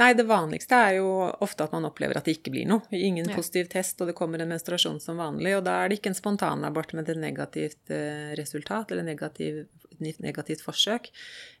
Nei, 0.00 0.14
det 0.16 0.24
vanligste 0.24 0.72
er 0.72 0.94
jo 1.02 1.08
ofte 1.44 1.66
at 1.66 1.72
man 1.74 1.84
opplever 1.84 2.16
at 2.16 2.24
det 2.24 2.38
ikke 2.38 2.54
blir 2.54 2.64
noe. 2.64 2.80
Ingen 2.96 3.28
Ja. 3.28 3.36
positiv 3.36 3.68
test, 3.68 4.00
og 4.00 4.08
det 4.08 4.14
kommer 4.16 4.40
en 4.40 4.48
menstruasjon 4.48 4.96
som 5.04 5.18
vanlig. 5.20 5.52
Og 5.58 5.66
da 5.66 5.82
er 5.82 5.90
det 5.90 5.98
ikke 5.98 6.14
en 6.14 6.16
spontanabort 6.16 6.94
med 6.96 7.10
et 7.12 7.20
negativt 7.20 7.92
resultat, 8.40 8.90
eller 8.90 9.04
negativ, 9.04 9.66
negativt 10.00 10.64
forsøk. 10.64 11.10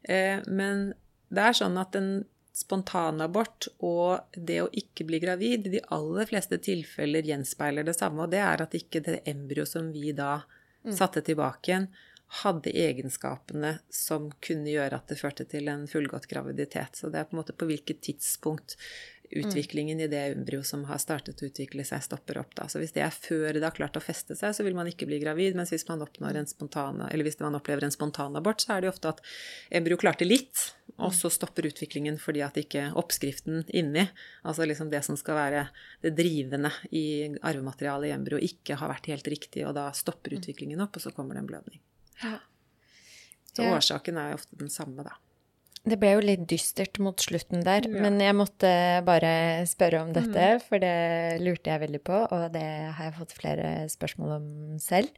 Eh, 0.08 0.40
men 0.48 0.94
det 1.28 1.44
er 1.44 1.52
sånn 1.60 1.76
at 1.78 1.94
en 1.94 2.24
spontanabort 2.52 3.70
og 3.80 4.36
det 4.36 4.58
å 4.62 4.70
ikke 4.76 5.06
bli 5.08 5.20
gravid 5.22 5.68
i 5.68 5.76
de 5.78 5.82
aller 5.94 6.28
fleste 6.28 6.58
tilfeller 6.62 7.24
gjenspeiler 7.24 7.86
det 7.86 7.96
samme, 7.96 8.26
og 8.26 8.32
det 8.34 8.42
er 8.44 8.64
at 8.64 8.76
ikke 8.76 9.00
det 9.04 9.22
embryo 9.30 9.64
som 9.68 9.88
vi 9.94 10.12
da 10.16 10.42
satte 10.90 11.22
tilbake 11.24 11.70
igjen, 11.70 11.88
hadde 12.42 12.72
egenskapene 12.72 13.74
som 13.92 14.30
kunne 14.40 14.72
gjøre 14.72 14.96
at 14.96 15.10
det 15.10 15.18
førte 15.20 15.44
til 15.48 15.68
en 15.68 15.84
fullgått 15.88 16.28
graviditet. 16.30 16.96
Så 16.96 17.10
det 17.12 17.20
er 17.20 17.26
på 17.28 17.36
en 17.36 17.42
måte 17.42 17.56
på 17.56 17.68
hvilket 17.68 18.00
tidspunkt 18.08 18.78
utviklingen 19.32 20.00
i 20.00 20.08
det 20.10 20.20
embryo 20.32 20.62
som 20.66 20.84
har 20.88 21.00
startet 21.02 21.40
å 21.42 21.48
utvikle 21.48 21.84
seg, 21.86 22.02
stopper 22.04 22.40
opp. 22.42 22.54
Da. 22.58 22.66
Så 22.68 22.82
hvis 22.82 22.94
det 22.94 23.04
er 23.04 23.14
før 23.14 23.56
det 23.56 23.64
har 23.64 23.74
klart 23.76 23.96
å 23.98 24.02
feste 24.04 24.36
seg, 24.38 24.54
så 24.56 24.66
vil 24.66 24.76
man 24.76 24.88
ikke 24.90 25.08
bli 25.08 25.18
gravid. 25.22 25.56
Mens 25.58 25.72
hvis 25.72 25.86
man 25.88 26.02
en 26.02 26.48
spontan, 26.48 27.00
eller 27.08 27.26
hvis 27.26 27.40
man 27.40 27.56
opplever 27.58 27.86
en 27.86 27.94
spontanabort, 27.94 28.62
så 28.64 28.76
er 28.76 28.84
det 28.84 28.92
ofte 28.92 29.14
at 29.14 29.24
embryo 29.74 29.98
klarte 30.00 30.28
litt, 30.28 30.68
og 31.00 31.14
så 31.16 31.30
stopper 31.32 31.66
utviklingen 31.70 32.18
fordi 32.20 32.44
at 32.44 32.58
ikke 32.60 32.90
oppskriften 33.00 33.64
inni, 33.72 34.04
altså 34.46 34.66
liksom 34.68 34.90
det 34.92 35.02
som 35.06 35.16
skal 35.18 35.38
være 35.38 35.66
det 36.04 36.12
drivende 36.18 36.70
i 36.92 37.32
arvematerialet 37.40 38.10
i 38.10 38.14
embryo, 38.14 38.40
ikke 38.42 38.76
har 38.80 38.92
vært 38.92 39.10
helt 39.12 39.32
riktig, 39.32 39.66
og 39.66 39.76
da 39.78 39.88
stopper 39.96 40.36
utviklingen 40.38 40.82
opp, 40.84 40.98
og 40.98 41.06
så 41.06 41.14
kommer 41.16 41.38
det 41.38 41.44
en 41.44 41.50
blødning. 41.50 41.82
Så 43.52 43.66
årsaken 43.68 44.20
er 44.20 44.36
ofte 44.36 44.56
den 44.60 44.72
samme, 44.72 45.04
da. 45.04 45.16
Det 45.82 45.98
ble 45.98 46.12
jo 46.14 46.22
litt 46.22 46.44
dystert 46.46 47.00
mot 47.02 47.18
slutten 47.18 47.64
der, 47.66 47.82
Ja. 47.82 47.90
Mm. 47.90 48.02
men 48.04 48.20
jeg 48.22 48.34
måtte 48.38 49.04
bare 49.04 49.66
spørre 49.66 50.02
om 50.04 50.12
dette, 50.14 50.60
for 50.68 50.78
det 50.78 51.40
lurte 51.42 51.72
jeg 51.72 51.82
veldig 51.82 52.02
på, 52.06 52.20
og 52.30 52.52
det 52.54 52.62
har 52.94 53.08
jeg 53.10 53.16
fått 53.18 53.32
flere 53.34 53.88
spørsmål 53.90 54.36
om 54.36 54.78
selv. 54.78 55.10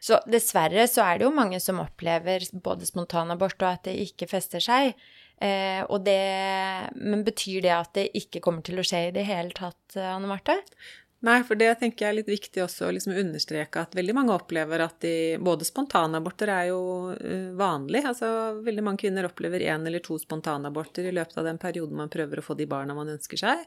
Så 0.00 0.16
dessverre 0.26 0.88
så 0.88 1.04
er 1.04 1.18
det 1.18 1.26
jo 1.28 1.30
mange 1.36 1.60
som 1.60 1.78
opplever 1.78 2.40
både 2.64 2.86
spontanabort 2.88 3.60
og 3.62 3.68
at 3.68 3.82
det 3.84 3.98
ikke 4.00 4.26
fester 4.30 4.58
seg. 4.58 4.94
Eh, 5.40 5.84
og 5.88 6.04
det, 6.04 6.90
men 6.96 7.22
betyr 7.24 7.62
det 7.64 7.72
at 7.72 7.92
det 7.96 8.10
ikke 8.16 8.40
kommer 8.44 8.64
til 8.64 8.80
å 8.80 8.84
skje 8.84 9.06
i 9.08 9.12
det 9.14 9.26
hele 9.28 9.52
tatt, 9.56 9.96
Anne 9.96 10.26
Marte? 10.28 10.56
Nei, 11.20 11.42
for 11.44 11.58
det 11.60 11.74
tenker 11.82 12.06
jeg 12.06 12.14
er 12.14 12.16
litt 12.16 12.30
viktig 12.32 12.62
også 12.64 12.86
å 12.88 12.92
liksom 12.96 13.12
understreke 13.20 13.82
at 13.82 13.96
veldig 13.96 14.14
mange 14.16 14.32
opplever 14.32 14.80
at 14.80 15.02
de 15.04 15.36
Både 15.44 15.66
spontanaborter 15.68 16.48
er 16.54 16.70
jo 16.70 16.80
uh, 17.12 17.50
vanlig. 17.60 18.00
Altså 18.08 18.30
veldig 18.64 18.84
mange 18.86 19.02
kvinner 19.04 19.28
opplever 19.28 19.60
én 19.66 19.84
eller 19.84 20.00
to 20.04 20.16
spontanaborter 20.20 21.10
i 21.10 21.12
løpet 21.12 21.36
av 21.36 21.50
den 21.50 21.60
perioden 21.60 22.00
man 22.00 22.12
prøver 22.12 22.40
å 22.40 22.46
få 22.46 22.56
de 22.56 22.68
barna 22.70 22.96
man 22.96 23.12
ønsker 23.12 23.42
seg. 23.42 23.66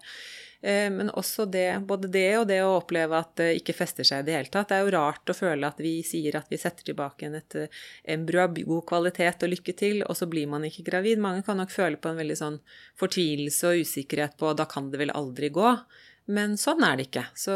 Eh, 0.63 0.89
Men 0.91 1.09
også 1.09 1.45
det, 1.51 1.67
både 1.87 2.07
det 2.07 2.29
og 2.39 2.47
det 2.47 2.61
å 2.63 2.77
oppleve 2.77 3.19
at 3.19 3.33
det 3.39 3.49
ikke 3.59 3.75
fester 3.75 4.07
seg 4.07 4.23
i 4.23 4.27
det 4.29 4.37
hele 4.37 4.51
tatt. 4.53 4.69
Det 4.71 4.77
er 4.77 4.85
jo 4.85 4.93
rart 4.95 5.33
å 5.33 5.35
føle 5.35 5.67
at 5.67 5.81
vi 5.83 5.97
sier 6.07 6.37
at 6.39 6.47
vi 6.51 6.59
setter 6.61 6.87
tilbake 6.87 7.25
igjen 7.25 7.35
et 7.41 7.57
eh, 7.59 7.81
embryo 8.15 8.45
av 8.45 8.55
god 8.55 8.85
kvalitet 8.93 9.43
og 9.43 9.51
lykke 9.51 9.75
til, 9.83 9.99
og 10.07 10.15
så 10.15 10.29
blir 10.31 10.47
man 10.47 10.63
ikke 10.67 10.87
gravid. 10.87 11.19
Mange 11.23 11.43
kan 11.43 11.59
nok 11.59 11.73
føle 11.73 11.99
på 11.99 12.13
en 12.13 12.21
veldig 12.21 12.39
sånn 12.39 12.61
fortvilelse 12.99 13.73
og 13.73 13.83
usikkerhet 13.83 14.39
på 14.39 14.55
da 14.55 14.69
kan 14.71 14.89
det 14.93 15.03
vel 15.03 15.11
aldri 15.11 15.51
gå. 15.51 15.75
Men 16.31 16.55
sånn 16.55 16.79
er 16.87 16.95
det 16.95 17.09
ikke. 17.09 17.25
Så 17.35 17.53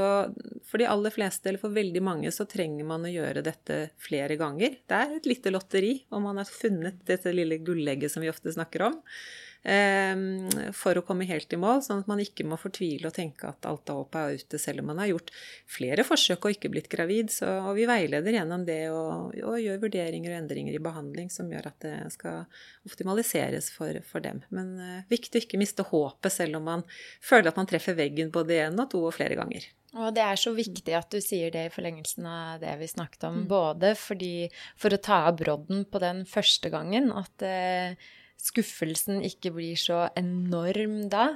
for 0.68 0.82
de 0.82 0.90
aller 0.92 1.14
fleste, 1.16 1.48
eller 1.48 1.62
for 1.62 1.72
veldig 1.72 2.02
mange, 2.04 2.32
så 2.36 2.44
trenger 2.50 2.84
man 2.90 3.08
å 3.08 3.12
gjøre 3.14 3.46
dette 3.46 3.78
flere 4.04 4.36
ganger. 4.36 4.76
Det 4.84 4.98
er 4.98 5.16
et 5.16 5.30
lite 5.30 5.54
lotteri 5.56 5.94
om 6.12 6.28
man 6.28 6.42
har 6.42 6.50
funnet 6.52 7.00
dette 7.08 7.32
lille 7.32 7.62
gullegget 7.64 8.12
som 8.12 8.26
vi 8.26 8.32
ofte 8.32 8.52
snakker 8.52 8.84
om, 8.90 8.98
eh, 9.00 9.47
for 9.68 10.96
å 10.96 11.04
komme 11.04 11.26
helt 11.28 11.52
i 11.52 11.58
mål, 11.60 11.82
sånn 11.84 12.00
at 12.04 12.08
man 12.08 12.22
ikke 12.24 12.46
må 12.48 12.56
fortvile 12.60 13.10
og 13.10 13.16
tenke 13.18 13.50
at 13.50 13.66
alt 13.68 13.90
av 13.92 14.00
håp 14.00 14.16
er 14.16 14.38
ute, 14.40 14.60
selv 14.62 14.80
om 14.80 14.88
man 14.94 15.02
har 15.02 15.10
gjort 15.10 15.34
flere 15.68 16.06
forsøk 16.08 16.48
og 16.48 16.56
ikke 16.56 16.72
blitt 16.72 16.88
gravid. 16.92 17.34
Så, 17.34 17.50
og 17.68 17.74
vi 17.76 17.88
veileder 17.90 18.38
gjennom 18.40 18.64
det 18.68 18.80
og, 18.94 19.36
og 19.44 19.58
gjør 19.60 19.82
vurderinger 19.84 20.32
og 20.32 20.40
endringer 20.40 20.78
i 20.78 20.84
behandling 20.84 21.32
som 21.34 21.52
gjør 21.52 21.68
at 21.72 21.80
det 21.84 21.96
skal 22.16 22.46
optimaliseres 22.88 23.68
for, 23.76 24.00
for 24.08 24.24
dem. 24.24 24.40
Men 24.56 24.78
eh, 24.80 25.08
viktig 25.12 25.42
å 25.42 25.44
ikke 25.44 25.60
miste 25.60 25.86
håpet 25.90 26.38
selv 26.38 26.62
om 26.62 26.70
man 26.72 26.86
føler 27.20 27.52
at 27.52 27.60
man 27.60 27.68
treffer 27.68 27.98
veggen 27.98 28.32
både 28.32 28.62
én 28.68 28.80
og 28.80 28.88
to 28.94 29.04
og 29.04 29.18
flere 29.18 29.36
ganger. 29.40 29.68
Og 29.98 30.14
det 30.14 30.24
er 30.24 30.40
så 30.40 30.52
viktig 30.56 30.94
at 30.96 31.10
du 31.12 31.20
sier 31.24 31.52
det 31.54 31.68
i 31.68 31.74
forlengelsen 31.74 32.28
av 32.30 32.62
det 32.62 32.74
vi 32.82 32.90
snakket 32.92 33.28
om. 33.30 33.42
Både 33.50 33.94
fordi 33.98 34.50
for 34.80 34.94
å 34.94 35.02
ta 35.02 35.24
av 35.30 35.40
brodden 35.40 35.86
på 35.90 36.02
den 36.04 36.24
første 36.30 36.72
gangen, 36.74 37.10
at 37.16 37.46
eh, 37.46 38.10
skuffelsen 38.38 39.24
ikke 39.26 39.52
blir 39.56 39.80
så 39.80 40.04
enorm 40.18 41.08
da. 41.12 41.30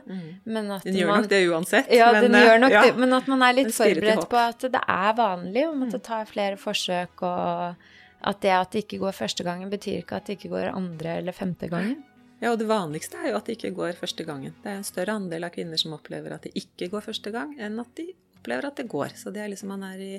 Men 0.46 0.70
at 0.76 0.86
Den 0.86 1.00
gjør 1.00 1.10
man, 1.12 1.24
nok 1.24 1.32
det 1.32 1.42
uansett. 1.50 1.90
Ja, 1.94 2.12
men, 2.14 2.28
den 2.28 2.38
eh, 2.38 2.46
gjør 2.48 2.62
nok 2.62 2.76
ja. 2.76 2.84
det, 2.86 2.94
men 3.02 3.18
at 3.18 3.32
man 3.32 3.48
er 3.48 3.58
litt 3.58 3.74
forberedt 3.76 4.30
på 4.32 4.40
at 4.42 4.68
det 4.76 4.84
er 4.86 5.18
vanlig 5.18 5.66
å 5.68 5.74
måtte 5.78 6.02
ta 6.04 6.22
flere 6.30 6.60
forsøk, 6.62 7.26
og 7.26 8.32
at 8.32 8.42
det 8.46 8.54
at 8.54 8.72
det 8.76 8.86
ikke 8.86 9.02
går 9.02 9.18
første 9.18 9.46
gangen, 9.48 9.72
betyr 9.72 10.04
ikke 10.04 10.22
at 10.22 10.30
det 10.30 10.38
ikke 10.38 10.54
går 10.54 10.72
andre 10.76 11.18
eller 11.24 11.36
femte 11.36 11.72
gangen. 11.72 12.00
Ja, 12.42 12.54
og 12.54 12.58
det 12.58 12.66
vanligste 12.70 13.20
er 13.22 13.32
jo 13.32 13.38
at 13.38 13.50
det 13.50 13.60
ikke 13.60 13.74
går 13.78 13.98
første 14.00 14.26
gangen. 14.26 14.54
Det 14.64 14.70
er 14.70 14.80
en 14.80 14.86
større 14.86 15.14
andel 15.18 15.46
av 15.46 15.54
kvinner 15.54 15.78
som 15.78 15.94
opplever 15.98 16.34
at 16.34 16.48
det 16.48 16.56
ikke 16.58 16.90
går 16.94 17.06
første 17.06 17.34
gang, 17.34 17.54
enn 17.62 17.78
at 17.82 17.92
de 18.00 18.08
opplever 18.40 18.66
at 18.72 18.80
det 18.82 18.88
går. 18.90 19.14
Så 19.18 19.34
det 19.34 19.44
er 19.44 19.52
liksom 19.52 19.70
man 19.74 19.86
er 19.86 20.02
i 20.02 20.14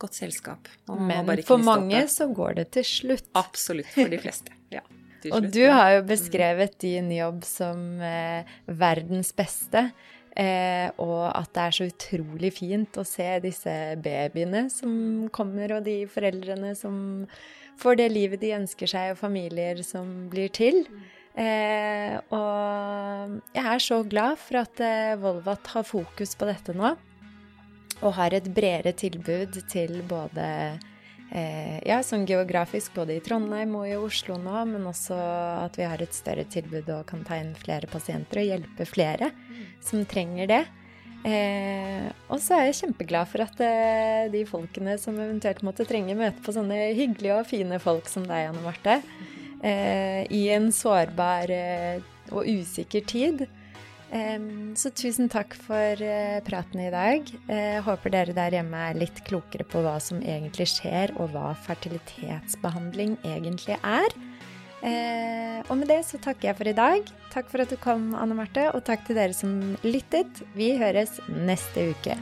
godt 0.00 0.16
selskap. 0.16 0.70
man 0.88 1.04
Men 1.08 1.42
for 1.44 1.60
mange 1.60 2.06
så 2.12 2.28
går 2.32 2.60
det 2.62 2.70
til 2.78 2.88
slutt. 2.88 3.28
Absolutt, 3.36 3.92
for 3.92 4.08
de 4.08 4.20
fleste. 4.20 4.56
Ja, 4.72 4.84
til 5.26 5.36
Og 5.36 5.48
du 5.52 5.64
har 5.68 5.96
jo 5.96 6.04
beskrevet 6.08 6.76
din 6.82 7.10
jobb 7.14 7.44
som 7.46 8.00
eh, 8.02 8.56
verdens 8.66 9.32
beste. 9.36 9.88
Eh, 10.36 10.90
og 11.00 11.30
at 11.32 11.48
det 11.56 11.62
er 11.62 11.76
så 11.78 11.86
utrolig 11.88 12.50
fint 12.58 12.98
å 13.00 13.04
se 13.08 13.28
disse 13.40 13.72
babyene 14.04 14.66
som 14.72 14.90
kommer, 15.32 15.78
og 15.78 15.86
de 15.86 16.02
foreldrene 16.12 16.74
som 16.76 16.96
får 17.80 18.00
det 18.02 18.10
livet 18.12 18.42
de 18.42 18.52
ønsker 18.58 18.90
seg, 18.90 19.14
og 19.14 19.20
familier 19.22 19.80
som 19.86 20.26
blir 20.32 20.52
til. 20.52 20.84
Eh, 21.36 22.16
og 22.32 23.40
jeg 23.56 23.64
er 23.64 23.82
så 23.84 24.02
glad 24.08 24.36
for 24.40 24.60
at 24.62 24.80
eh, 24.84 25.16
Volvat 25.20 25.72
har 25.72 25.88
fokus 25.88 26.36
på 26.36 26.48
dette 26.48 26.76
nå, 26.76 26.92
og 28.02 28.14
har 28.16 28.36
et 28.36 28.52
bredere 28.52 28.92
tilbud 28.96 29.56
til 29.72 30.02
både 30.08 30.46
eh, 31.30 31.78
ja, 31.86 32.00
sånn 32.04 32.26
geografisk 32.28 32.94
både 32.96 33.16
i 33.16 33.22
Trondheim 33.24 33.74
og 33.78 33.86
i 33.88 33.96
Oslo 33.98 34.38
nå, 34.40 34.56
men 34.70 34.88
også 34.88 35.16
at 35.66 35.78
vi 35.78 35.86
har 35.88 36.02
et 36.02 36.16
større 36.16 36.46
tilbud 36.50 36.88
og 36.94 37.06
kan 37.08 37.24
ta 37.26 37.40
inn 37.40 37.54
flere 37.58 37.90
pasienter 37.90 38.42
og 38.42 38.50
hjelpe 38.50 38.88
flere 38.88 39.30
som 39.84 40.04
trenger 40.08 40.50
det. 40.50 40.64
Eh, 41.26 42.06
og 42.30 42.38
så 42.42 42.54
er 42.58 42.68
jeg 42.68 42.80
kjempeglad 42.82 43.26
for 43.30 43.42
at 43.42 43.60
eh, 43.64 44.26
de 44.30 44.44
folkene 44.46 44.94
som 45.02 45.16
eventuelt 45.18 45.64
måtte 45.66 45.86
trenge 45.88 46.14
møte 46.18 46.42
på 46.44 46.54
sånne 46.54 46.92
hyggelige 46.94 47.40
og 47.40 47.48
fine 47.48 47.80
folk 47.82 48.06
som 48.10 48.26
deg, 48.28 48.52
Anne 48.52 48.62
Marte, 48.62 49.00
eh, 49.66 50.22
i 50.30 50.46
en 50.54 50.70
sårbar 50.74 51.50
eh, 51.50 52.04
og 52.30 52.46
usikker 52.46 53.06
tid. 53.10 53.46
Så 54.76 54.92
tusen 54.94 55.30
takk 55.32 55.54
for 55.58 56.02
eh, 56.04 56.38
praten 56.46 56.80
i 56.84 56.92
dag. 56.92 57.26
Jeg 57.48 57.82
håper 57.86 58.12
dere 58.12 58.36
der 58.36 58.54
hjemme 58.58 58.82
er 58.90 58.98
litt 59.00 59.22
klokere 59.26 59.66
på 59.66 59.82
hva 59.82 59.96
som 60.02 60.20
egentlig 60.22 60.68
skjer, 60.70 61.14
og 61.18 61.32
hva 61.34 61.50
fertilitetsbehandling 61.66 63.16
egentlig 63.26 63.78
er. 63.80 64.16
Eh, 64.86 65.62
og 65.66 65.78
med 65.80 65.88
det 65.90 66.02
så 66.06 66.20
takker 66.22 66.50
jeg 66.50 66.58
for 66.60 66.70
i 66.70 66.76
dag. 66.76 67.14
Takk 67.32 67.50
for 67.50 67.64
at 67.64 67.72
du 67.72 67.78
kom, 67.80 68.12
Anne 68.14 68.36
Marte, 68.38 68.68
og 68.76 68.84
takk 68.86 69.06
til 69.08 69.18
dere 69.18 69.36
som 69.36 69.76
lyttet. 69.86 70.44
Vi 70.54 70.74
høres 70.78 71.18
neste 71.32 71.90
uke. 71.96 72.20